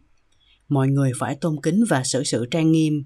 Mọi 0.67 0.87
người 0.87 1.11
phải 1.19 1.35
tôn 1.35 1.61
kính 1.63 1.83
và 1.89 2.03
xử 2.03 2.23
sự 2.23 2.45
trang 2.51 2.71
nghiêm. 2.71 3.03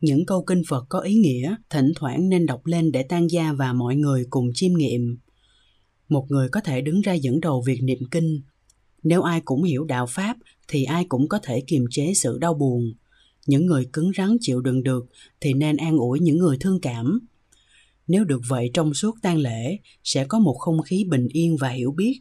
Những 0.00 0.26
câu 0.26 0.44
kinh 0.44 0.62
phật 0.68 0.86
có 0.88 1.00
ý 1.00 1.14
nghĩa, 1.14 1.56
thỉnh 1.70 1.92
thoảng 1.96 2.28
nên 2.28 2.46
đọc 2.46 2.66
lên 2.66 2.92
để 2.92 3.02
tan 3.02 3.30
gia 3.30 3.52
và 3.52 3.72
mọi 3.72 3.96
người 3.96 4.26
cùng 4.30 4.50
chiêm 4.54 4.72
nghiệm. 4.72 5.18
Một 6.08 6.26
người 6.28 6.48
có 6.48 6.60
thể 6.60 6.80
đứng 6.80 7.00
ra 7.00 7.12
dẫn 7.12 7.40
đầu 7.40 7.62
việc 7.66 7.82
niệm 7.82 7.98
kinh. 8.10 8.40
Nếu 9.02 9.22
ai 9.22 9.40
cũng 9.44 9.62
hiểu 9.62 9.84
đạo 9.84 10.06
pháp, 10.06 10.36
thì 10.68 10.84
ai 10.84 11.04
cũng 11.08 11.28
có 11.28 11.38
thể 11.42 11.62
kiềm 11.66 11.84
chế 11.90 12.12
sự 12.14 12.38
đau 12.38 12.54
buồn. 12.54 12.94
Những 13.46 13.66
người 13.66 13.86
cứng 13.92 14.10
rắn 14.16 14.36
chịu 14.40 14.60
đựng 14.60 14.82
được, 14.82 15.06
thì 15.40 15.54
nên 15.54 15.76
an 15.76 15.96
ủi 15.96 16.20
những 16.20 16.38
người 16.38 16.56
thương 16.60 16.80
cảm 16.80 17.18
nếu 18.06 18.24
được 18.24 18.40
vậy 18.48 18.70
trong 18.74 18.94
suốt 18.94 19.16
tang 19.22 19.38
lễ, 19.38 19.78
sẽ 20.04 20.24
có 20.24 20.38
một 20.38 20.54
không 20.54 20.82
khí 20.82 21.04
bình 21.08 21.28
yên 21.28 21.56
và 21.56 21.68
hiểu 21.68 21.92
biết. 21.92 22.20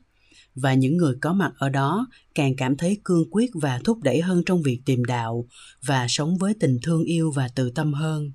Và 0.55 0.73
những 0.73 0.97
người 0.97 1.15
có 1.21 1.33
mặt 1.33 1.53
ở 1.57 1.69
đó 1.69 2.07
càng 2.35 2.55
cảm 2.55 2.77
thấy 2.77 2.97
cương 3.03 3.29
quyết 3.31 3.51
và 3.53 3.81
thúc 3.83 3.99
đẩy 4.03 4.21
hơn 4.21 4.43
trong 4.45 4.61
việc 4.61 4.81
tìm 4.85 5.05
đạo 5.05 5.47
và 5.85 6.05
sống 6.09 6.37
với 6.37 6.53
tình 6.59 6.77
thương 6.83 7.03
yêu 7.03 7.31
và 7.31 7.49
từ 7.55 7.69
tâm 7.69 7.93
hơn. 7.93 8.31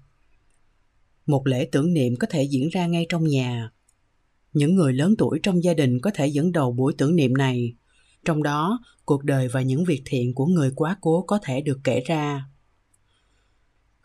Một 1.26 1.47
lễ 1.47 1.68
tưởng 1.72 1.94
niệm 1.94 2.16
có 2.16 2.26
thể 2.30 2.42
diễn 2.42 2.68
ra 2.68 2.86
ngay 2.86 3.07
trong 3.09 3.24
nhà. 3.24 3.70
Những 4.53 4.74
người 4.74 4.92
lớn 4.92 5.14
tuổi 5.18 5.40
trong 5.42 5.64
gia 5.64 5.74
đình 5.74 6.01
có 6.01 6.11
thể 6.14 6.26
dẫn 6.26 6.53
đầu 6.53 6.72
buổi 6.72 6.94
tưởng 6.99 7.16
niệm 7.16 7.36
này. 7.36 7.74
Trong 8.24 8.42
đó, 8.42 8.80
cuộc 9.05 9.24
đời 9.24 9.49
và 9.49 9.62
những 9.62 9.84
việc 9.84 10.03
thiện 10.05 10.34
của 10.34 10.47
người 10.47 10.70
quá 10.76 10.97
cố 11.01 11.22
có 11.22 11.38
thể 11.42 11.61
được 11.61 11.78
kể 11.84 12.03
ra 12.07 12.44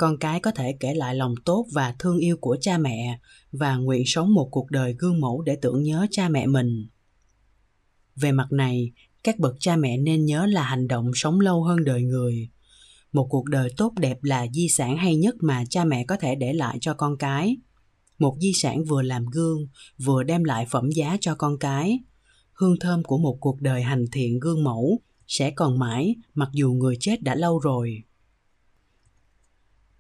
con 0.02 0.18
cái 0.18 0.40
có 0.40 0.52
thể 0.52 0.76
kể 0.80 0.94
lại 0.94 1.16
lòng 1.16 1.36
tốt 1.46 1.66
và 1.74 1.96
thương 2.00 2.18
yêu 2.18 2.38
của 2.38 2.58
cha 2.62 2.78
mẹ 2.78 3.20
và 3.52 3.76
nguyện 3.76 4.04
sống 4.06 4.34
một 4.34 4.48
cuộc 4.52 4.72
đời 4.72 4.96
gương 5.00 5.22
mẫu 5.22 5.42
để 5.42 5.58
tưởng 5.62 5.84
nhớ 5.84 6.08
cha 6.12 6.30
mẹ 6.30 6.48
mình. 6.48 6.88
Về 8.16 8.32
mặt 8.32 8.52
này, 8.52 8.92
các 9.24 9.40
bậc 9.40 9.56
cha 9.60 9.76
mẹ 9.76 9.98
nên 9.98 10.26
nhớ 10.26 10.46
là 10.46 10.64
hành 10.64 10.88
động 10.88 11.12
sống 11.16 11.40
lâu 11.40 11.64
hơn 11.64 11.84
đời 11.84 12.02
người. 12.02 12.50
Một 13.12 13.28
cuộc 13.30 13.46
đời 13.46 13.70
tốt 13.78 13.94
đẹp 14.00 14.24
là 14.24 14.48
di 14.54 14.70
sản 14.70 14.98
hay 14.98 15.16
nhất 15.16 15.36
mà 15.42 15.64
cha 15.70 15.86
mẹ 15.86 16.06
có 16.06 16.18
thể 16.18 16.36
để 16.36 16.54
lại 16.54 16.78
cho 16.82 16.94
con 16.94 17.18
cái. 17.18 17.58
Một 18.20 18.38
di 18.40 18.54
sản 18.54 18.84
vừa 18.84 19.02
làm 19.02 19.26
gương, 19.26 19.68
vừa 19.98 20.24
đem 20.24 20.44
lại 20.44 20.66
phẩm 20.70 20.90
giá 20.92 21.18
cho 21.22 21.36
con 21.36 21.58
cái. 21.58 22.00
Hương 22.54 22.80
thơm 22.80 23.04
của 23.04 23.18
một 23.18 23.38
cuộc 23.42 23.62
đời 23.62 23.82
hành 23.82 24.06
thiện 24.12 24.40
gương 24.40 24.64
mẫu 24.64 25.00
sẽ 25.28 25.52
còn 25.52 25.80
mãi 25.80 26.16
mặc 26.34 26.50
dù 26.54 26.74
người 26.74 26.98
chết 27.00 27.24
đã 27.24 27.36
lâu 27.36 27.60
rồi 27.60 28.04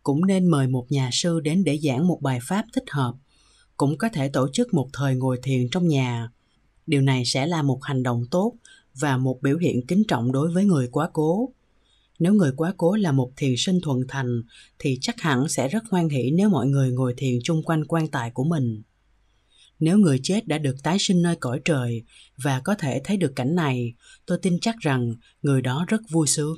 cũng 0.03 0.25
nên 0.25 0.47
mời 0.47 0.67
một 0.67 0.85
nhà 0.89 1.09
sư 1.11 1.39
đến 1.39 1.63
để 1.63 1.79
giảng 1.83 2.07
một 2.07 2.21
bài 2.21 2.39
pháp 2.47 2.65
thích 2.73 2.89
hợp. 2.91 3.13
Cũng 3.77 3.97
có 3.97 4.09
thể 4.09 4.29
tổ 4.29 4.47
chức 4.53 4.73
một 4.73 4.89
thời 4.93 5.15
ngồi 5.15 5.39
thiền 5.43 5.69
trong 5.69 5.87
nhà. 5.87 6.29
Điều 6.87 7.01
này 7.01 7.25
sẽ 7.25 7.47
là 7.47 7.61
một 7.61 7.83
hành 7.83 8.03
động 8.03 8.25
tốt 8.31 8.53
và 8.93 9.17
một 9.17 9.41
biểu 9.41 9.57
hiện 9.57 9.87
kính 9.87 10.03
trọng 10.07 10.31
đối 10.31 10.51
với 10.51 10.65
người 10.65 10.87
quá 10.87 11.09
cố. 11.13 11.49
Nếu 12.19 12.33
người 12.33 12.51
quá 12.57 12.73
cố 12.77 12.95
là 12.95 13.11
một 13.11 13.31
thiền 13.37 13.53
sinh 13.57 13.79
thuần 13.81 13.97
thành, 14.07 14.43
thì 14.79 14.97
chắc 15.01 15.21
hẳn 15.21 15.49
sẽ 15.49 15.67
rất 15.67 15.83
hoan 15.89 16.09
hỷ 16.09 16.31
nếu 16.31 16.49
mọi 16.49 16.67
người 16.67 16.91
ngồi 16.91 17.13
thiền 17.17 17.39
chung 17.43 17.63
quanh 17.63 17.85
quan 17.85 18.07
tài 18.07 18.31
của 18.31 18.43
mình. 18.43 18.81
Nếu 19.79 19.97
người 19.97 20.19
chết 20.23 20.47
đã 20.47 20.57
được 20.57 20.75
tái 20.83 20.97
sinh 20.99 21.21
nơi 21.21 21.35
cõi 21.35 21.61
trời 21.65 22.03
và 22.37 22.59
có 22.59 22.75
thể 22.75 23.01
thấy 23.03 23.17
được 23.17 23.35
cảnh 23.35 23.55
này, 23.55 23.93
tôi 24.25 24.37
tin 24.41 24.59
chắc 24.59 24.75
rằng 24.79 25.15
người 25.41 25.61
đó 25.61 25.85
rất 25.87 26.01
vui 26.09 26.27
sướng 26.27 26.57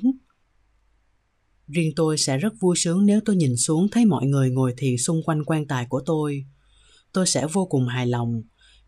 riêng 1.68 1.92
tôi 1.96 2.18
sẽ 2.18 2.38
rất 2.38 2.52
vui 2.60 2.76
sướng 2.76 3.06
nếu 3.06 3.20
tôi 3.24 3.36
nhìn 3.36 3.56
xuống 3.56 3.88
thấy 3.88 4.04
mọi 4.04 4.26
người 4.26 4.50
ngồi 4.50 4.74
thiền 4.76 4.98
xung 4.98 5.22
quanh 5.22 5.44
quan 5.44 5.66
tài 5.66 5.86
của 5.86 6.02
tôi. 6.06 6.44
Tôi 7.12 7.26
sẽ 7.26 7.46
vô 7.52 7.66
cùng 7.66 7.86
hài 7.86 8.06
lòng. 8.06 8.42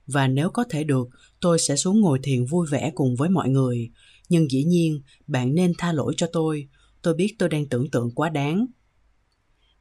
Và 0.06 0.28
nếu 0.28 0.50
có 0.50 0.64
thể 0.70 0.84
được, 0.84 1.08
tôi 1.40 1.58
sẽ 1.58 1.76
xuống 1.76 2.00
ngồi 2.00 2.18
thiền 2.22 2.44
vui 2.44 2.66
vẻ 2.70 2.92
cùng 2.94 3.16
với 3.16 3.28
mọi 3.28 3.48
người. 3.48 3.90
Nhưng 4.28 4.50
dĩ 4.50 4.64
nhiên, 4.64 5.00
bạn 5.26 5.54
nên 5.54 5.72
tha 5.78 5.92
lỗi 5.92 6.14
cho 6.16 6.26
tôi. 6.32 6.68
Tôi 7.02 7.14
biết 7.14 7.34
tôi 7.38 7.48
đang 7.48 7.66
tưởng 7.66 7.90
tượng 7.90 8.10
quá 8.14 8.28
đáng. 8.28 8.66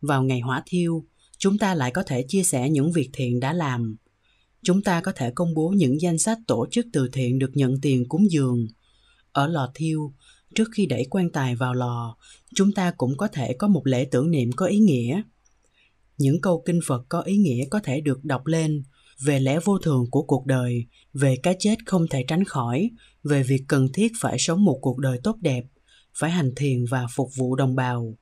Vào 0.02 0.24
ngày 0.24 0.40
hỏa 0.40 0.64
thiêu, 0.66 1.06
chúng 1.38 1.58
ta 1.58 1.76
lại 1.76 1.92
có 1.92 2.04
thể 2.04 2.26
chia 2.28 2.44
sẻ 2.44 2.70
những 2.70 2.92
việc 2.92 3.10
thiện 3.14 3.40
đã 3.40 3.54
làm. 3.54 3.98
Chúng 4.64 4.82
ta 4.82 5.02
có 5.02 5.12
thể 5.16 5.32
công 5.36 5.54
bố 5.54 5.70
những 5.70 6.02
danh 6.02 6.18
sách 6.18 6.38
tổ 6.48 6.68
chức 6.72 6.86
từ 6.94 7.10
thiện 7.14 7.40
được 7.40 7.52
nhận 7.54 7.82
tiền 7.82 8.10
cúng 8.10 8.32
dường. 8.32 8.68
Ở 9.32 9.48
lò 9.48 9.72
thiêu 9.76 10.14
trước 10.56 10.70
khi 10.76 10.86
đẩy 10.86 11.06
quan 11.10 11.30
tài 11.30 11.56
vào 11.56 11.74
lò, 11.74 12.18
chúng 12.56 12.72
ta 12.72 12.92
cũng 12.98 13.18
có 13.18 13.28
thể 13.28 13.54
có 13.54 13.68
một 13.68 13.88
lễ 13.88 14.06
tưởng 14.12 14.32
niệm 14.32 14.52
có 14.52 14.66
ý 14.66 14.78
nghĩa. 14.78 15.22
Những 16.18 16.42
câu 16.42 16.64
kinh 16.66 16.80
phật 16.88 17.06
có 17.10 17.22
ý 17.22 17.38
nghĩa 17.38 17.66
có 17.70 17.80
thể 17.80 18.02
được 18.02 18.26
đọc 18.26 18.46
lên 18.46 18.84
về 19.24 19.40
lẽ 19.40 19.60
vô 19.64 19.78
thường 19.78 20.06
của 20.12 20.24
cuộc 20.24 20.46
đời, 20.46 20.86
về 21.14 21.38
cái 21.44 21.56
chết 21.60 21.76
không 21.86 22.08
thể 22.08 22.26
tránh 22.28 22.44
khỏi, 22.44 22.90
về 23.24 23.44
việc 23.44 23.64
cần 23.68 23.88
thiết 23.94 24.12
phải 24.20 24.40
sống 24.40 24.64
một 24.64 24.80
cuộc 24.82 24.98
đời 24.98 25.20
tốt 25.24 25.38
đẹp, 25.42 25.64
phải 26.14 26.32
hành 26.32 26.52
thiền 26.56 26.86
và 26.90 27.08
phục 27.16 27.30
vụ 27.36 27.56
đồng 27.56 27.76
bào. 27.76 28.18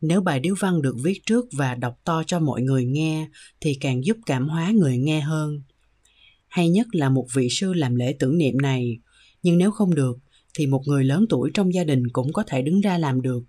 Nếu 0.00 0.20
bài 0.20 0.40
điếu 0.40 0.54
văn 0.58 0.82
được 0.82 0.96
viết 1.02 1.20
trước 1.26 1.46
và 1.52 1.74
đọc 1.74 1.98
to 2.04 2.22
cho 2.26 2.38
mọi 2.40 2.62
người 2.62 2.84
nghe, 2.84 3.28
thì 3.60 3.74
càng 3.74 4.04
giúp 4.04 4.16
cảm 4.26 4.48
hóa 4.48 4.70
người 4.70 4.98
nghe 4.98 5.20
hơn. 5.20 5.62
Hay 6.48 6.68
nhất 6.68 6.86
là 6.92 7.08
một 7.08 7.26
vị 7.34 7.48
sư 7.50 7.72
làm 7.72 7.94
lễ 7.94 8.16
tưởng 8.18 8.38
niệm 8.38 8.58
này, 8.58 8.98
nhưng 9.42 9.58
nếu 9.58 9.70
không 9.70 9.94
được 9.94 10.18
thì 10.58 10.66
một 10.66 10.82
người 10.86 11.04
lớn 11.04 11.26
tuổi 11.28 11.50
trong 11.54 11.74
gia 11.74 11.84
đình 11.84 12.08
cũng 12.08 12.32
có 12.32 12.44
thể 12.46 12.62
đứng 12.62 12.80
ra 12.80 12.98
làm 12.98 13.22
được. 13.22 13.44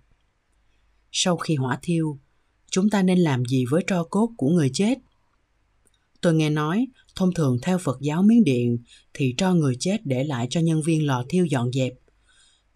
Sau 1.12 1.36
khi 1.36 1.54
hỏa 1.54 1.78
thiêu, 1.82 2.18
chúng 2.70 2.90
ta 2.90 3.02
nên 3.02 3.18
làm 3.18 3.44
gì 3.44 3.64
với 3.70 3.84
tro 3.86 4.04
cốt 4.04 4.30
của 4.36 4.48
người 4.48 4.70
chết? 4.72 4.98
Tôi 6.20 6.34
nghe 6.34 6.50
nói, 6.50 6.86
thông 7.16 7.34
thường 7.34 7.58
theo 7.62 7.78
phật 7.78 7.98
giáo 8.00 8.22
miến 8.22 8.44
điện 8.44 8.78
thì 9.14 9.34
tro 9.36 9.54
người 9.54 9.76
chết 9.80 10.06
để 10.06 10.24
lại 10.24 10.46
cho 10.50 10.60
nhân 10.60 10.82
viên 10.82 11.06
lò 11.06 11.24
thiêu 11.28 11.44
dọn 11.44 11.72
dẹp. 11.72 11.92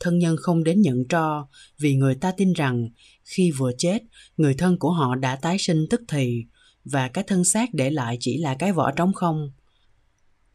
Thân 0.01 0.18
nhân 0.18 0.37
không 0.41 0.64
đến 0.64 0.80
nhận 0.80 1.09
tro 1.09 1.49
vì 1.78 1.95
người 1.95 2.14
ta 2.14 2.32
tin 2.37 2.53
rằng 2.53 2.89
khi 3.24 3.51
vừa 3.51 3.72
chết, 3.78 4.03
người 4.37 4.55
thân 4.55 4.78
của 4.78 4.91
họ 4.91 5.14
đã 5.14 5.37
tái 5.37 5.57
sinh 5.59 5.87
tức 5.91 6.03
thì 6.09 6.45
và 6.85 7.09
cái 7.09 7.24
thân 7.26 7.45
xác 7.45 7.74
để 7.74 7.91
lại 7.91 8.16
chỉ 8.20 8.39
là 8.39 8.55
cái 8.55 8.72
vỏ 8.72 8.91
trống 8.91 9.12
không. 9.12 9.53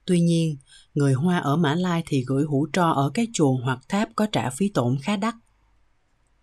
Tuy 0.06 0.22
nhiên 0.22 0.58
người 1.00 1.14
hoa 1.14 1.38
ở 1.38 1.56
mã 1.56 1.76
lai 1.76 2.04
thì 2.06 2.24
gửi 2.28 2.44
hũ 2.44 2.68
tro 2.74 2.90
ở 2.90 3.12
cái 3.14 3.28
chùa 3.34 3.58
hoặc 3.64 3.80
tháp 3.90 4.10
có 4.16 4.28
trả 4.32 4.50
phí 4.50 4.70
tổn 4.70 4.98
khá 5.02 5.18
đắt. 5.18 5.36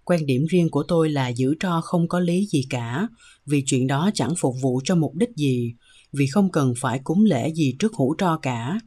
Quan 0.05 0.27
điểm 0.27 0.47
riêng 0.47 0.71
của 0.71 0.83
tôi 0.83 1.11
là 1.11 1.29
giữ 1.29 1.55
tro 1.61 1.81
không 1.81 2.09
có 2.09 2.21
lý 2.21 2.47
gì 2.47 2.67
cả, 2.71 3.09
vì 3.47 3.63
chuyện 3.67 3.87
đó 3.87 4.11
chẳng 4.15 4.35
phục 4.39 4.55
vụ 4.63 4.81
cho 4.85 4.95
mục 4.95 5.15
đích 5.15 5.31
gì, 5.37 5.75
vì 6.13 6.27
không 6.27 6.53
cần 6.53 6.75
phải 6.81 7.01
cúng 7.05 7.25
lễ 7.25 7.53
gì 7.53 7.77
trước 7.79 7.95
hũ 7.95 8.15
tro 8.19 8.37
cả. 8.37 8.81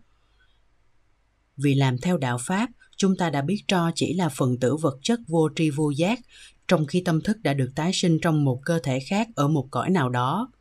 Vì 1.57 1.75
làm 1.75 1.97
theo 1.97 2.17
đạo 2.17 2.37
pháp, 2.41 2.69
chúng 2.97 3.17
ta 3.17 3.29
đã 3.29 3.41
biết 3.41 3.63
tro 3.67 3.91
chỉ 3.95 4.13
là 4.13 4.29
phần 4.29 4.59
tử 4.59 4.75
vật 4.75 4.97
chất 5.03 5.19
vô 5.27 5.49
tri 5.55 5.69
vô 5.69 5.89
giác, 5.89 6.19
trong 6.67 6.85
khi 6.85 7.01
tâm 7.05 7.21
thức 7.21 7.37
đã 7.43 7.53
được 7.53 7.71
tái 7.75 7.91
sinh 7.93 8.19
trong 8.21 8.45
một 8.45 8.59
cơ 8.65 8.79
thể 8.83 8.99
khác 8.99 9.27
ở 9.35 9.47
một 9.47 9.67
cõi 9.71 9.89
nào 9.89 10.09
đó. 10.09 10.51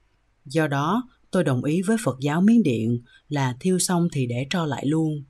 Do 0.44 0.66
đó 0.66 1.08
tôi 1.30 1.44
đồng 1.44 1.64
ý 1.64 1.82
với 1.82 1.96
phật 2.04 2.16
giáo 2.20 2.40
miến 2.40 2.62
điện 2.62 3.00
là 3.28 3.56
thiêu 3.60 3.78
xong 3.78 4.08
thì 4.12 4.26
để 4.26 4.46
tro 4.50 4.66
lại 4.66 4.86
luôn. 4.86 5.24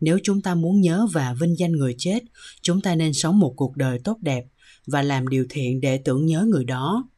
Nếu 0.00 0.18
chúng 0.22 0.42
ta 0.42 0.54
muốn 0.54 0.80
nhớ 0.80 1.06
và 1.12 1.34
vinh 1.40 1.58
danh 1.58 1.72
người 1.72 1.94
chết, 1.98 2.18
chúng 2.62 2.80
ta 2.80 2.94
nên 2.94 3.12
sống 3.12 3.38
một 3.38 3.54
cuộc 3.56 3.76
đời 3.76 3.98
tốt 4.04 4.18
đẹp 4.20 4.44
và 4.86 5.02
làm 5.02 5.28
điều 5.28 5.46
thiện 5.50 5.80
để 5.80 5.98
tưởng 5.98 6.26
nhớ 6.26 6.46
người 6.48 6.64
đó. 6.64 7.08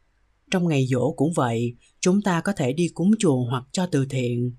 Trong 0.51 0.67
ngày 0.67 0.87
dỗ 0.87 1.11
cũng 1.11 1.33
vậy, 1.33 1.75
chúng 1.99 2.21
ta 2.21 2.41
có 2.41 2.53
thể 2.53 2.73
đi 2.73 2.87
cúng 2.87 3.11
chùa 3.19 3.45
hoặc 3.49 3.63
cho 3.71 3.85
từ 3.85 4.05
thiện. 4.05 4.51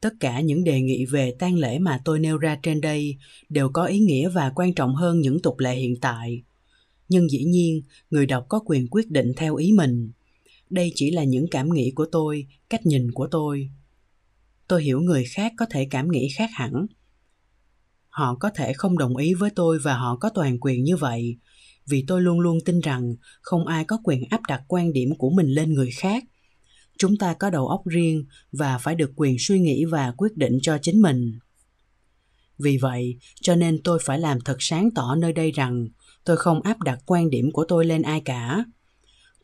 Tất 0.00 0.14
cả 0.20 0.40
những 0.40 0.64
đề 0.64 0.80
nghị 0.80 1.04
về 1.04 1.34
tang 1.38 1.58
lễ 1.58 1.78
mà 1.78 2.00
tôi 2.04 2.18
nêu 2.18 2.38
ra 2.38 2.58
trên 2.62 2.80
đây 2.80 3.16
đều 3.48 3.68
có 3.68 3.84
ý 3.84 3.98
nghĩa 3.98 4.28
và 4.28 4.52
quan 4.54 4.74
trọng 4.74 4.94
hơn 4.94 5.20
những 5.20 5.42
tục 5.42 5.58
lệ 5.58 5.76
hiện 5.76 5.96
tại. 6.00 6.42
Nhưng 7.08 7.30
dĩ 7.30 7.44
nhiên, 7.44 7.82
người 8.10 8.26
đọc 8.26 8.46
có 8.48 8.60
quyền 8.64 8.88
quyết 8.90 9.10
định 9.10 9.32
theo 9.36 9.56
ý 9.56 9.72
mình 9.72 10.12
đây 10.72 10.92
chỉ 10.94 11.10
là 11.10 11.24
những 11.24 11.46
cảm 11.50 11.70
nghĩ 11.72 11.92
của 11.94 12.06
tôi, 12.12 12.46
cách 12.70 12.86
nhìn 12.86 13.10
của 13.12 13.28
tôi. 13.30 13.70
Tôi 14.68 14.82
hiểu 14.82 15.00
người 15.00 15.24
khác 15.24 15.52
có 15.56 15.66
thể 15.70 15.86
cảm 15.90 16.10
nghĩ 16.10 16.28
khác 16.36 16.50
hẳn. 16.52 16.86
Họ 18.08 18.34
có 18.40 18.50
thể 18.54 18.72
không 18.72 18.98
đồng 18.98 19.16
ý 19.16 19.34
với 19.34 19.50
tôi 19.50 19.78
và 19.78 19.96
họ 19.96 20.16
có 20.16 20.28
toàn 20.28 20.58
quyền 20.60 20.84
như 20.84 20.96
vậy, 20.96 21.36
vì 21.86 22.04
tôi 22.06 22.22
luôn 22.22 22.40
luôn 22.40 22.58
tin 22.64 22.80
rằng 22.80 23.14
không 23.40 23.66
ai 23.66 23.84
có 23.84 23.98
quyền 24.04 24.24
áp 24.30 24.40
đặt 24.48 24.62
quan 24.68 24.92
điểm 24.92 25.08
của 25.18 25.30
mình 25.30 25.46
lên 25.46 25.74
người 25.74 25.90
khác. 25.90 26.24
Chúng 26.98 27.16
ta 27.16 27.34
có 27.34 27.50
đầu 27.50 27.68
óc 27.68 27.82
riêng 27.86 28.24
và 28.52 28.78
phải 28.78 28.94
được 28.94 29.12
quyền 29.16 29.36
suy 29.38 29.60
nghĩ 29.60 29.84
và 29.84 30.12
quyết 30.16 30.36
định 30.36 30.58
cho 30.62 30.78
chính 30.82 31.02
mình. 31.02 31.38
Vì 32.58 32.76
vậy, 32.76 33.18
cho 33.40 33.54
nên 33.54 33.82
tôi 33.82 33.98
phải 34.02 34.18
làm 34.18 34.40
thật 34.40 34.56
sáng 34.58 34.90
tỏ 34.90 35.14
nơi 35.14 35.32
đây 35.32 35.50
rằng 35.50 35.88
tôi 36.24 36.36
không 36.36 36.62
áp 36.62 36.80
đặt 36.80 36.98
quan 37.06 37.30
điểm 37.30 37.52
của 37.52 37.64
tôi 37.68 37.84
lên 37.84 38.02
ai 38.02 38.20
cả 38.20 38.64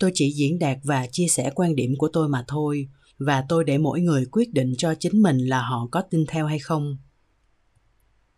tôi 0.01 0.11
chỉ 0.15 0.31
diễn 0.31 0.59
đạt 0.59 0.79
và 0.83 1.07
chia 1.13 1.27
sẻ 1.29 1.51
quan 1.55 1.77
điểm 1.77 1.97
của 1.99 2.09
tôi 2.13 2.29
mà 2.29 2.45
thôi, 2.49 2.89
và 3.19 3.45
tôi 3.49 3.65
để 3.65 3.79
mỗi 3.79 4.01
người 4.01 4.25
quyết 4.31 4.53
định 4.53 4.75
cho 4.79 4.95
chính 4.95 5.23
mình 5.23 5.39
là 5.39 5.63
họ 5.63 5.89
có 5.91 6.03
tin 6.11 6.25
theo 6.29 6.47
hay 6.47 6.59
không. 6.59 6.99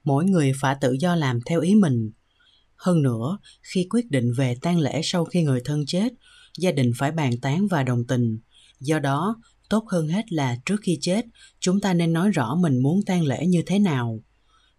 Mỗi 0.04 0.24
người 0.24 0.52
phải 0.60 0.76
tự 0.80 0.92
do 0.92 1.16
làm 1.16 1.40
theo 1.46 1.60
ý 1.60 1.74
mình. 1.74 2.10
Hơn 2.76 3.02
nữa, 3.02 3.38
khi 3.62 3.86
quyết 3.90 4.10
định 4.10 4.32
về 4.36 4.54
tang 4.62 4.78
lễ 4.78 5.00
sau 5.04 5.24
khi 5.24 5.42
người 5.42 5.60
thân 5.64 5.86
chết, 5.86 6.12
gia 6.58 6.72
đình 6.72 6.92
phải 6.98 7.12
bàn 7.12 7.40
tán 7.40 7.66
và 7.66 7.82
đồng 7.82 8.06
tình. 8.06 8.38
Do 8.80 8.98
đó, 8.98 9.36
tốt 9.68 9.84
hơn 9.88 10.08
hết 10.08 10.32
là 10.32 10.56
trước 10.66 10.76
khi 10.82 10.98
chết, 11.00 11.24
chúng 11.60 11.80
ta 11.80 11.94
nên 11.94 12.12
nói 12.12 12.30
rõ 12.30 12.54
mình 12.54 12.82
muốn 12.82 13.02
tang 13.06 13.22
lễ 13.22 13.46
như 13.46 13.62
thế 13.66 13.78
nào. 13.78 14.20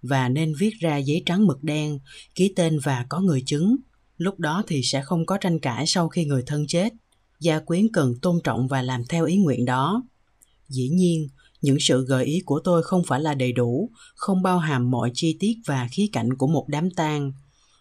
Và 0.01 0.29
nên 0.29 0.53
viết 0.59 0.71
ra 0.79 0.97
giấy 0.97 1.23
trắng 1.25 1.47
mực 1.47 1.63
đen, 1.63 1.99
ký 2.35 2.53
tên 2.55 2.79
và 2.83 3.05
có 3.09 3.19
người 3.19 3.43
chứng 3.45 3.75
lúc 4.21 4.39
đó 4.39 4.63
thì 4.67 4.81
sẽ 4.83 5.01
không 5.01 5.25
có 5.25 5.37
tranh 5.37 5.59
cãi 5.59 5.87
sau 5.87 6.09
khi 6.09 6.25
người 6.25 6.43
thân 6.45 6.67
chết. 6.67 6.93
Gia 7.39 7.59
quyến 7.59 7.87
cần 7.93 8.15
tôn 8.21 8.39
trọng 8.43 8.67
và 8.67 8.81
làm 8.81 9.03
theo 9.09 9.25
ý 9.25 9.37
nguyện 9.37 9.65
đó. 9.65 10.03
Dĩ 10.69 10.89
nhiên, 10.89 11.29
những 11.61 11.77
sự 11.79 12.05
gợi 12.05 12.25
ý 12.25 12.41
của 12.45 12.59
tôi 12.63 12.83
không 12.83 13.03
phải 13.07 13.21
là 13.21 13.33
đầy 13.33 13.51
đủ, 13.51 13.89
không 14.15 14.41
bao 14.41 14.59
hàm 14.59 14.91
mọi 14.91 15.11
chi 15.13 15.37
tiết 15.39 15.53
và 15.65 15.87
khía 15.91 16.07
cạnh 16.11 16.33
của 16.33 16.47
một 16.47 16.65
đám 16.67 16.91
tang. 16.91 17.31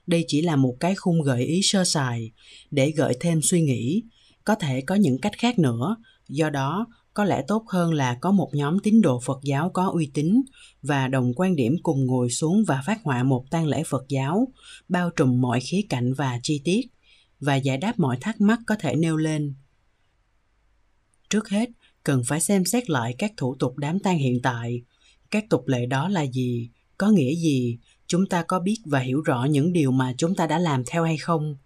Đây 0.07 0.25
chỉ 0.29 0.43
là 0.43 0.57
một 0.57 0.77
cái 0.81 0.95
khung 0.95 1.23
gợi 1.23 1.45
ý 1.45 1.61
sơ 1.63 1.85
sài, 1.85 2.31
để 2.71 2.91
gợi 2.91 3.17
thêm 3.21 3.43
suy 3.43 3.63
nghĩ. 3.63 4.03
Có 4.45 4.55
thể 4.55 4.81
có 4.81 4.95
những 4.95 5.19
cách 5.19 5.39
khác 5.39 5.59
nữa, 5.59 5.97
do 6.29 6.51
đó 6.51 6.87
có 7.21 7.25
lẽ 7.25 7.45
tốt 7.49 7.65
hơn 7.69 7.93
là 7.93 8.15
có 8.21 8.31
một 8.31 8.51
nhóm 8.53 8.79
tín 8.79 9.01
đồ 9.03 9.21
phật 9.21 9.39
giáo 9.43 9.71
có 9.71 9.91
uy 9.95 10.11
tín 10.15 10.43
và 10.83 11.09
đồng 11.09 11.33
quan 11.37 11.57
điểm 11.57 11.77
cùng 11.83 12.07
ngồi 12.07 12.31
xuống 12.31 12.65
và 12.67 12.83
phát 12.87 13.03
họa 13.03 13.23
một 13.23 13.45
tang 13.51 13.67
lễ 13.67 13.83
phật 13.87 14.05
giáo, 14.09 14.49
bao 14.89 15.11
trùm 15.11 15.41
mọi 15.41 15.61
khía 15.61 15.81
cạnh 15.89 16.15
và 16.15 16.41
chi 16.43 16.61
tiết, 16.65 16.81
và 17.41 17.55
giải 17.55 17.77
đáp 17.79 17.99
mọi 17.99 18.17
thắc 18.21 18.41
mắc 18.41 18.59
có 18.67 18.77
thể 18.81 18.97
nêu 18.97 19.17
lên. 19.17 19.55
Trước 21.31 21.49
hết, 21.49 21.71
cần 22.05 22.23
phải 22.27 22.41
xem 22.41 22.65
xét 22.65 22.91
lại 22.91 23.15
các 23.19 23.33
thủ 23.37 23.55
tục 23.55 23.79
đám 23.79 23.99
tang 23.99 24.19
hiện 24.19 24.43
tại. 24.43 24.83
Các 25.31 25.45
tục 25.51 25.69
lệ 25.69 25.87
đó 25.87 26.09
là 26.09 26.27
gì? 26.27 26.71
Có 26.99 27.11
nghĩa 27.11 27.35
gì? 27.35 27.79
Chúng 28.07 28.27
ta 28.27 28.43
có 28.43 28.61
biết 28.61 28.77
và 28.85 28.99
hiểu 29.01 29.21
rõ 29.21 29.45
những 29.45 29.73
điều 29.73 29.91
mà 29.91 30.15
chúng 30.19 30.35
ta 30.35 30.47
đã 30.47 30.59
làm 30.59 30.83
theo 30.87 31.05
hay 31.05 31.17
không? 31.17 31.57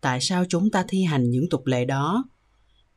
Tại 0.00 0.20
sao 0.20 0.44
chúng 0.48 0.70
ta 0.70 0.84
thi 0.88 1.02
hành 1.02 1.30
những 1.30 1.48
tục 1.50 1.66
lệ 1.66 1.84
đó? 1.84 2.24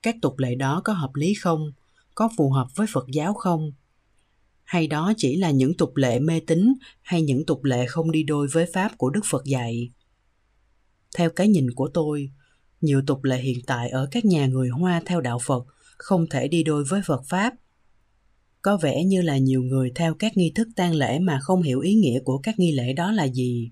Các 0.04 0.16
tục 0.22 0.40
lệ 0.40 0.56
đó 0.56 0.82
có 0.84 0.94
hợp 0.94 1.16
lý 1.16 1.34
không? 1.34 1.72
Có 2.16 2.30
phù 2.38 2.50
hợp 2.50 2.68
với 2.76 2.88
phật 2.94 3.06
giáo 3.14 3.34
không? 3.34 3.72
Hay 4.64 4.88
đó 4.88 5.14
chỉ 5.18 5.36
là 5.36 5.52
những 5.52 5.78
tục 5.78 5.96
lệ 5.96 6.20
mê 6.20 6.40
tín 6.48 6.74
hay 7.02 7.22
những 7.22 7.46
tục 7.46 7.64
lệ 7.64 7.86
không 7.88 8.12
đi 8.12 8.24
đôi 8.24 8.48
với 8.48 8.66
pháp 8.74 8.98
của 8.98 9.10
đức 9.10 9.22
phật 9.32 9.46
dạy? 9.46 9.92
Theo 11.16 11.30
cái 11.30 11.48
nhìn 11.48 11.72
của 11.72 11.90
tôi, 11.94 12.32
nhiều 12.82 13.02
tục 13.08 13.24
lệ 13.24 13.42
hiện 13.42 13.60
tại 13.68 13.90
ở 13.90 14.08
các 14.12 14.26
nhà 14.26 14.48
người 14.48 14.70
hoa 14.70 15.02
theo 15.06 15.22
đạo 15.22 15.40
phật 15.46 15.66
không 15.98 16.30
thể 16.30 16.48
đi 16.48 16.64
đôi 16.64 16.84
với 16.90 17.02
phật 17.06 17.22
pháp. 17.26 17.54
Có 18.62 18.78
vẻ 18.78 19.04
như 19.04 19.22
là 19.22 19.38
nhiều 19.38 19.64
người 19.64 19.92
theo 19.96 20.14
các 20.14 20.38
nghi 20.38 20.52
thức 20.56 20.68
tang 20.76 20.96
lễ 20.96 21.20
mà 21.20 21.40
không 21.42 21.62
hiểu 21.62 21.80
ý 21.80 21.94
nghĩa 21.94 22.20
của 22.20 22.38
các 22.38 22.60
nghi 22.60 22.72
lễ 22.72 22.94
đó 22.94 23.12
là 23.12 23.28
gì. 23.28 23.72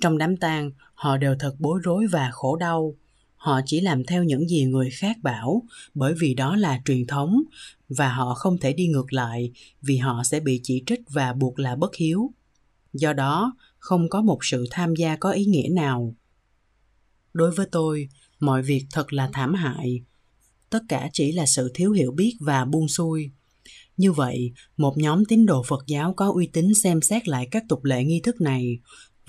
Trong 0.00 0.18
đám 0.18 0.36
tang, 0.36 0.70
họ 0.94 1.16
đều 1.16 1.34
thật 1.38 1.54
bối 1.58 1.80
rối 1.82 2.06
và 2.06 2.30
khổ 2.32 2.56
đau 2.56 2.96
họ 3.42 3.60
chỉ 3.66 3.80
làm 3.80 4.04
theo 4.04 4.24
những 4.24 4.48
gì 4.48 4.64
người 4.64 4.90
khác 4.90 5.16
bảo 5.22 5.62
bởi 5.94 6.14
vì 6.18 6.34
đó 6.34 6.56
là 6.56 6.80
truyền 6.84 7.06
thống 7.06 7.42
và 7.88 8.12
họ 8.12 8.34
không 8.34 8.58
thể 8.58 8.72
đi 8.72 8.86
ngược 8.86 9.12
lại 9.12 9.52
vì 9.82 9.96
họ 9.96 10.22
sẽ 10.24 10.40
bị 10.40 10.60
chỉ 10.62 10.82
trích 10.86 11.00
và 11.08 11.32
buộc 11.32 11.58
là 11.58 11.76
bất 11.76 11.96
hiếu. 11.96 12.30
Do 12.92 13.12
đó 13.12 13.56
không 13.78 14.08
có 14.08 14.22
một 14.22 14.38
sự 14.44 14.66
tham 14.70 14.94
gia 14.96 15.16
có 15.16 15.30
ý 15.30 15.44
nghĩa 15.44 15.68
nào. 15.72 16.14
Đối 17.32 17.50
với 17.50 17.66
tôi 17.72 18.08
mọi 18.40 18.62
việc 18.62 18.86
thật 18.92 19.12
là 19.12 19.30
thảm 19.32 19.54
hại. 19.54 20.02
Tất 20.70 20.82
cả 20.88 21.10
chỉ 21.12 21.32
là 21.32 21.46
sự 21.46 21.70
thiếu 21.74 21.92
hiểu 21.92 22.12
biết 22.12 22.36
và 22.40 22.64
buông 22.64 22.88
xuôi. 22.88 23.30
Như 23.96 24.12
vậy, 24.12 24.52
một 24.76 24.98
nhóm 24.98 25.24
tín 25.24 25.46
đồ 25.46 25.62
Phật 25.62 25.84
giáo 25.86 26.14
có 26.16 26.32
uy 26.34 26.46
tín 26.46 26.74
xem 26.74 27.00
xét 27.00 27.28
lại 27.28 27.48
các 27.50 27.64
tục 27.68 27.84
lệ 27.84 28.04
nghi 28.04 28.20
thức 28.20 28.40
này 28.40 28.78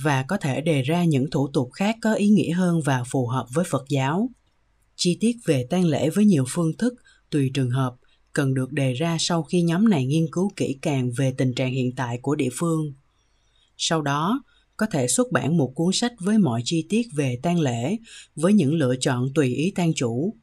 và 0.04 0.24
có 0.24 0.38
thể 0.38 0.62
đề 0.62 0.82
ra 0.82 1.04
những 1.04 1.30
thủ 1.30 1.50
tục 1.54 1.70
khác 1.74 1.98
có 2.02 2.14
ý 2.14 2.28
nghĩa 2.28 2.52
hơn 2.52 2.82
và 2.82 3.04
phù 3.04 3.28
hợp 3.28 3.46
với 3.54 3.66
Phật 3.70 3.86
giáo. 3.90 4.30
Chi 4.96 5.18
tiết 5.20 5.36
về 5.46 5.68
tang 5.70 5.86
lễ 5.86 6.10
với 6.10 6.26
nhiều 6.26 6.46
phương 6.50 6.78
thức 6.78 6.94
tùy 7.30 7.52
trường 7.54 7.70
hợp 7.70 7.96
cần 8.34 8.54
được 8.54 8.72
đề 8.72 8.94
ra 8.94 9.18
sau 9.20 9.44
khi 9.44 9.62
nhóm 9.62 9.90
này 9.90 10.06
nghiên 10.06 10.26
cứu 10.32 10.52
kỹ 10.56 10.78
càng 10.82 11.12
về 11.18 11.34
tình 11.38 11.54
trạng 11.54 11.72
hiện 11.72 11.96
tại 11.96 12.20
của 12.22 12.36
địa 12.36 12.50
phương. 12.54 12.94
Sau 13.78 14.02
đó, 14.02 14.44
có 14.78 14.86
thể 14.86 15.08
xuất 15.08 15.32
bản 15.32 15.58
một 15.58 15.72
cuốn 15.76 15.94
sách 15.94 16.14
với 16.20 16.38
mọi 16.38 16.62
chi 16.66 16.86
tiết 16.90 17.08
về 17.16 17.40
tang 17.44 17.60
lễ 17.60 17.98
với 18.36 18.54
những 18.54 18.74
lựa 18.74 18.96
chọn 19.00 19.34
tùy 19.36 19.48
ý 19.56 19.72
tang 19.76 19.94
chủ. 19.94 20.34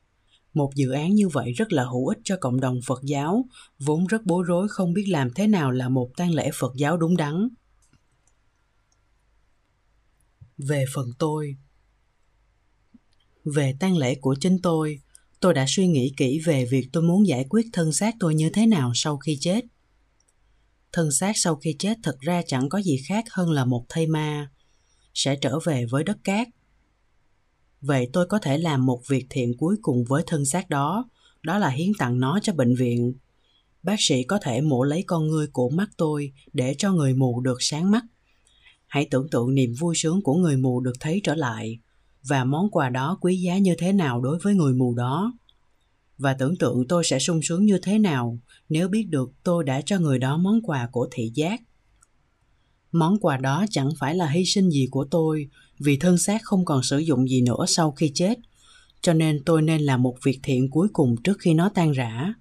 Một 0.55 0.71
dự 0.75 0.91
án 0.91 1.15
như 1.15 1.29
vậy 1.29 1.53
rất 1.53 1.73
là 1.73 1.85
hữu 1.85 2.07
ích 2.07 2.19
cho 2.25 2.37
cộng 2.41 2.61
đồng 2.61 2.81
Phật 2.87 3.01
giáo, 3.05 3.45
vốn 3.79 4.07
rất 4.07 4.27
bối 4.27 4.45
rối 4.47 4.69
không 4.69 4.93
biết 4.93 5.05
làm 5.09 5.31
thế 5.35 5.47
nào 5.47 5.71
là 5.71 5.89
một 5.89 6.11
tang 6.17 6.35
lễ 6.35 6.51
Phật 6.55 6.73
giáo 6.77 6.97
đúng 6.97 7.17
đắn. 7.17 7.49
Về 10.67 10.85
phần 10.95 11.07
tôi, 11.19 11.57
về 13.45 13.75
tang 13.81 13.97
lễ 13.97 14.15
của 14.15 14.37
chính 14.41 14.59
tôi, 14.63 15.01
tôi 15.41 15.55
đã 15.55 15.65
suy 15.69 15.87
nghĩ 15.87 16.13
kỹ 16.17 16.41
về 16.45 16.65
việc 16.65 16.89
tôi 16.93 17.03
muốn 17.03 17.27
giải 17.27 17.47
quyết 17.49 17.67
thân 17.73 17.93
xác 17.93 18.15
tôi 18.21 18.35
như 18.35 18.51
thế 18.51 18.67
nào 18.67 18.93
sau 18.95 19.17
khi 19.17 19.39
chết. 19.41 19.65
Thân 20.93 21.13
xác 21.13 21.33
sau 21.37 21.57
khi 21.57 21.77
chết 21.79 21.99
thật 22.03 22.17
ra 22.21 22.43
chẳng 22.47 22.69
có 22.69 22.83
gì 22.83 22.97
khác 23.09 23.25
hơn 23.31 23.51
là 23.51 23.65
một 23.65 23.87
thây 23.89 24.07
ma 24.07 24.51
sẽ 25.15 25.37
trở 25.37 25.59
về 25.65 25.85
với 25.85 26.05
đất 26.05 26.17
cát. 26.25 26.49
Vậy 27.81 28.09
tôi 28.13 28.27
có 28.27 28.39
thể 28.39 28.59
làm 28.59 28.87
một 28.87 29.03
việc 29.09 29.27
thiện 29.31 29.57
cuối 29.57 29.77
cùng 29.83 30.05
với 30.05 30.23
thân 30.27 30.45
xác 30.45 30.71
đó 30.71 31.09
đó 31.43 31.59
là 31.59 31.69
hiến 31.69 31.93
tặng 31.99 32.21
nó 32.21 32.39
cho 32.43 32.53
bệnh 32.53 32.75
viện. 32.75 33.15
Bác 33.83 33.97
sĩ 33.99 34.23
có 34.23 34.39
thể 34.43 34.61
mổ 34.61 34.83
lấy 34.83 35.05
con 35.07 35.29
ngươi 35.29 35.47
của 35.47 35.71
mắt 35.71 35.91
tôi 35.97 36.33
để 36.53 36.75
cho 36.79 36.93
người 36.93 37.15
mù 37.15 37.41
được 37.41 37.57
sáng 37.61 37.91
mắt 37.91 38.05
hãy 38.91 39.07
tưởng 39.11 39.29
tượng 39.29 39.55
niềm 39.55 39.75
vui 39.79 39.95
sướng 39.97 40.23
của 40.23 40.35
người 40.35 40.57
mù 40.57 40.81
được 40.81 40.93
thấy 41.01 41.21
trở 41.25 41.35
lại. 41.35 41.79
Và 42.23 42.45
món 42.45 42.71
quà 42.71 42.89
đó 42.89 43.19
quý 43.21 43.37
giá 43.37 43.59
như 43.59 43.75
thế 43.79 43.93
nào 43.93 44.21
đối 44.21 44.39
với 44.39 44.55
người 44.55 44.75
mù 44.75 44.95
đó? 44.95 45.33
Và 46.19 46.35
tưởng 46.35 46.57
tượng 46.57 46.89
tôi 46.89 47.05
sẽ 47.05 47.19
sung 47.19 47.41
sướng 47.43 47.67
như 47.67 47.79
thế 47.83 47.99
nào 47.99 48.39
nếu 48.69 48.89
biết 48.89 49.03
được 49.03 49.33
tôi 49.43 49.65
đã 49.65 49.81
cho 49.81 49.99
người 49.99 50.19
đó 50.19 50.37
món 50.37 50.63
quà 50.63 50.89
của 50.93 51.09
thị 51.11 51.33
giác. 51.35 51.63
Món 52.93 53.19
quà 53.21 53.37
đó 53.37 53.65
chẳng 53.71 53.91
phải 53.99 54.15
là 54.15 54.29
hy 54.29 54.45
sinh 54.45 54.71
gì 54.71 54.89
của 54.91 55.05
tôi 55.05 55.49
vì 55.79 55.97
thân 55.97 56.19
xác 56.19 56.43
không 56.43 56.65
còn 56.65 56.83
sử 56.83 56.99
dụng 56.99 57.29
gì 57.29 57.43
nữa 57.43 57.65
sau 57.69 57.91
khi 57.91 58.11
chết, 58.15 58.39
cho 59.01 59.13
nên 59.13 59.43
tôi 59.45 59.63
nên 59.63 59.83
làm 59.83 60.03
một 60.03 60.17
việc 60.23 60.41
thiện 60.43 60.71
cuối 60.71 60.89
cùng 60.93 61.17
trước 61.23 61.39
khi 61.39 61.55
nó 61.55 61.69
tan 61.69 61.93
rã. 61.93 62.35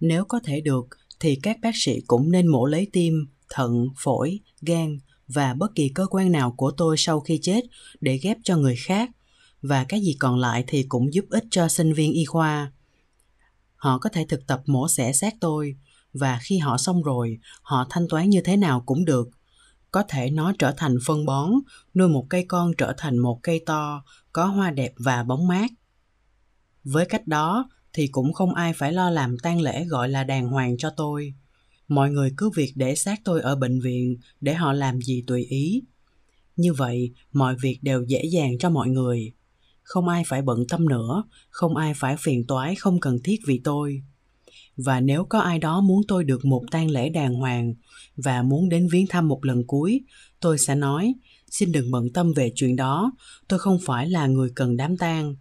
Nếu 0.00 0.24
có 0.24 0.40
thể 0.44 0.60
được, 0.60 0.88
thì 1.20 1.36
các 1.42 1.56
bác 1.62 1.72
sĩ 1.74 2.00
cũng 2.06 2.30
nên 2.30 2.46
mổ 2.46 2.66
lấy 2.66 2.86
tim, 2.92 3.26
thận, 3.50 3.88
phổi, 3.96 4.40
gan 4.62 4.98
và 5.34 5.54
bất 5.54 5.74
kỳ 5.74 5.88
cơ 5.88 6.06
quan 6.10 6.32
nào 6.32 6.54
của 6.56 6.70
tôi 6.70 6.96
sau 6.98 7.20
khi 7.20 7.38
chết 7.42 7.60
để 8.00 8.18
ghép 8.22 8.36
cho 8.44 8.56
người 8.56 8.76
khác. 8.76 9.10
Và 9.62 9.84
cái 9.84 10.00
gì 10.00 10.16
còn 10.18 10.38
lại 10.38 10.64
thì 10.66 10.82
cũng 10.82 11.14
giúp 11.14 11.24
ích 11.30 11.44
cho 11.50 11.68
sinh 11.68 11.92
viên 11.92 12.12
y 12.12 12.24
khoa. 12.24 12.72
Họ 13.76 13.98
có 13.98 14.10
thể 14.10 14.26
thực 14.28 14.46
tập 14.46 14.62
mổ 14.66 14.88
xẻ 14.88 15.12
xác 15.12 15.34
tôi, 15.40 15.76
và 16.12 16.38
khi 16.42 16.58
họ 16.58 16.78
xong 16.78 17.02
rồi, 17.02 17.38
họ 17.62 17.86
thanh 17.90 18.08
toán 18.08 18.30
như 18.30 18.40
thế 18.40 18.56
nào 18.56 18.82
cũng 18.86 19.04
được. 19.04 19.28
Có 19.90 20.02
thể 20.08 20.30
nó 20.30 20.52
trở 20.58 20.72
thành 20.76 20.96
phân 21.06 21.26
bón, 21.26 21.52
nuôi 21.94 22.08
một 22.08 22.26
cây 22.28 22.44
con 22.48 22.72
trở 22.78 22.94
thành 22.96 23.18
một 23.18 23.40
cây 23.42 23.62
to, 23.66 24.04
có 24.32 24.44
hoa 24.44 24.70
đẹp 24.70 24.92
và 24.96 25.22
bóng 25.22 25.48
mát. 25.48 25.70
Với 26.84 27.06
cách 27.06 27.26
đó 27.26 27.70
thì 27.92 28.06
cũng 28.06 28.32
không 28.32 28.54
ai 28.54 28.72
phải 28.72 28.92
lo 28.92 29.10
làm 29.10 29.38
tang 29.38 29.60
lễ 29.60 29.84
gọi 29.84 30.08
là 30.08 30.24
đàng 30.24 30.48
hoàng 30.48 30.76
cho 30.78 30.90
tôi 30.90 31.34
mọi 31.90 32.10
người 32.10 32.32
cứ 32.36 32.50
việc 32.50 32.72
để 32.74 32.94
xác 32.94 33.20
tôi 33.24 33.40
ở 33.40 33.56
bệnh 33.56 33.80
viện 33.80 34.16
để 34.40 34.54
họ 34.54 34.72
làm 34.72 35.00
gì 35.00 35.24
tùy 35.26 35.44
ý. 35.44 35.82
Như 36.56 36.72
vậy, 36.72 37.12
mọi 37.32 37.56
việc 37.62 37.78
đều 37.82 38.04
dễ 38.08 38.24
dàng 38.24 38.58
cho 38.58 38.70
mọi 38.70 38.88
người. 38.88 39.32
Không 39.82 40.08
ai 40.08 40.22
phải 40.26 40.42
bận 40.42 40.64
tâm 40.68 40.88
nữa, 40.88 41.24
không 41.50 41.76
ai 41.76 41.92
phải 41.96 42.16
phiền 42.18 42.46
toái, 42.46 42.74
không 42.74 43.00
cần 43.00 43.18
thiết 43.24 43.36
vì 43.46 43.60
tôi. 43.64 44.02
Và 44.76 45.00
nếu 45.00 45.24
có 45.24 45.38
ai 45.38 45.58
đó 45.58 45.80
muốn 45.80 46.02
tôi 46.08 46.24
được 46.24 46.44
một 46.44 46.64
tang 46.70 46.90
lễ 46.90 47.08
đàng 47.08 47.34
hoàng 47.34 47.74
và 48.16 48.42
muốn 48.42 48.68
đến 48.68 48.88
viếng 48.92 49.06
thăm 49.06 49.28
một 49.28 49.44
lần 49.44 49.66
cuối, 49.66 50.00
tôi 50.40 50.58
sẽ 50.58 50.74
nói, 50.74 51.14
xin 51.50 51.72
đừng 51.72 51.90
bận 51.90 52.12
tâm 52.12 52.32
về 52.32 52.52
chuyện 52.54 52.76
đó, 52.76 53.12
tôi 53.48 53.58
không 53.58 53.78
phải 53.84 54.10
là 54.10 54.26
người 54.26 54.50
cần 54.54 54.76
đám 54.76 54.96
tang. 54.96 55.34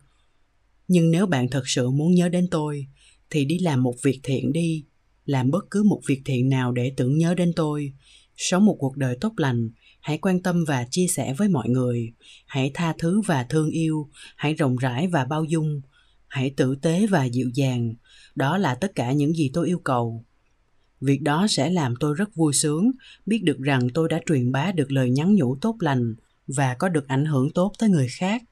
Nhưng 0.88 1.12
nếu 1.12 1.26
bạn 1.26 1.50
thật 1.50 1.64
sự 1.66 1.90
muốn 1.90 2.16
nhớ 2.16 2.30
đến 2.30 2.48
tôi, 2.52 2.88
thì 3.30 3.46
đi 3.46 3.60
làm 3.60 3.84
một 3.84 3.96
việc 4.04 4.20
thiện 4.24 4.54
đi 4.54 4.86
làm 5.30 5.52
bất 5.52 5.66
cứ 5.72 5.84
một 5.84 6.02
việc 6.08 6.22
thiện 6.26 6.50
nào 6.50 6.72
để 6.72 6.94
tưởng 6.98 7.18
nhớ 7.18 7.34
đến 7.36 7.54
tôi. 7.56 7.94
Sống 8.38 8.66
một 8.66 8.76
cuộc 8.80 8.98
đời 8.98 9.18
tốt 9.22 9.34
lành, 9.38 9.70
hãy 10.02 10.18
quan 10.18 10.42
tâm 10.42 10.64
và 10.68 10.86
chia 10.92 11.08
sẻ 11.08 11.34
với 11.38 11.50
mọi 11.50 11.70
người. 11.70 12.14
Hãy 12.46 12.72
tha 12.74 12.94
thứ 13.00 13.22
và 13.22 13.44
thương 13.44 13.70
yêu, 13.70 14.10
hãy 14.36 14.54
rộng 14.54 14.76
rãi 14.76 15.08
và 15.08 15.26
bao 15.26 15.44
dung. 15.44 15.82
Hãy 16.28 16.50
tử 16.58 16.76
tế 16.76 17.08
và 17.08 17.26
dịu 17.26 17.50
dàng, 17.54 17.94
đó 18.36 18.58
là 18.58 18.76
tất 18.76 18.92
cả 18.96 19.12
những 19.12 19.34
gì 19.34 19.52
tôi 19.54 19.68
yêu 19.68 19.80
cầu. 19.80 20.26
Việc 21.02 21.22
đó 21.22 21.48
sẽ 21.50 21.70
làm 21.70 21.94
tôi 22.00 22.16
rất 22.16 22.36
vui 22.36 22.54
sướng, 22.54 22.92
biết 23.26 23.44
được 23.44 23.60
rằng 23.60 23.88
tôi 23.94 24.10
đã 24.10 24.20
truyền 24.26 24.52
bá 24.52 24.72
được 24.72 24.92
lời 24.92 25.10
nhắn 25.10 25.36
nhủ 25.36 25.56
tốt 25.62 25.76
lành 25.80 26.16
và 26.48 26.74
có 26.74 26.90
được 26.90 27.08
ảnh 27.08 27.26
hưởng 27.26 27.50
tốt 27.50 27.72
tới 27.80 27.90
người 27.90 28.08
khác. 28.10 28.44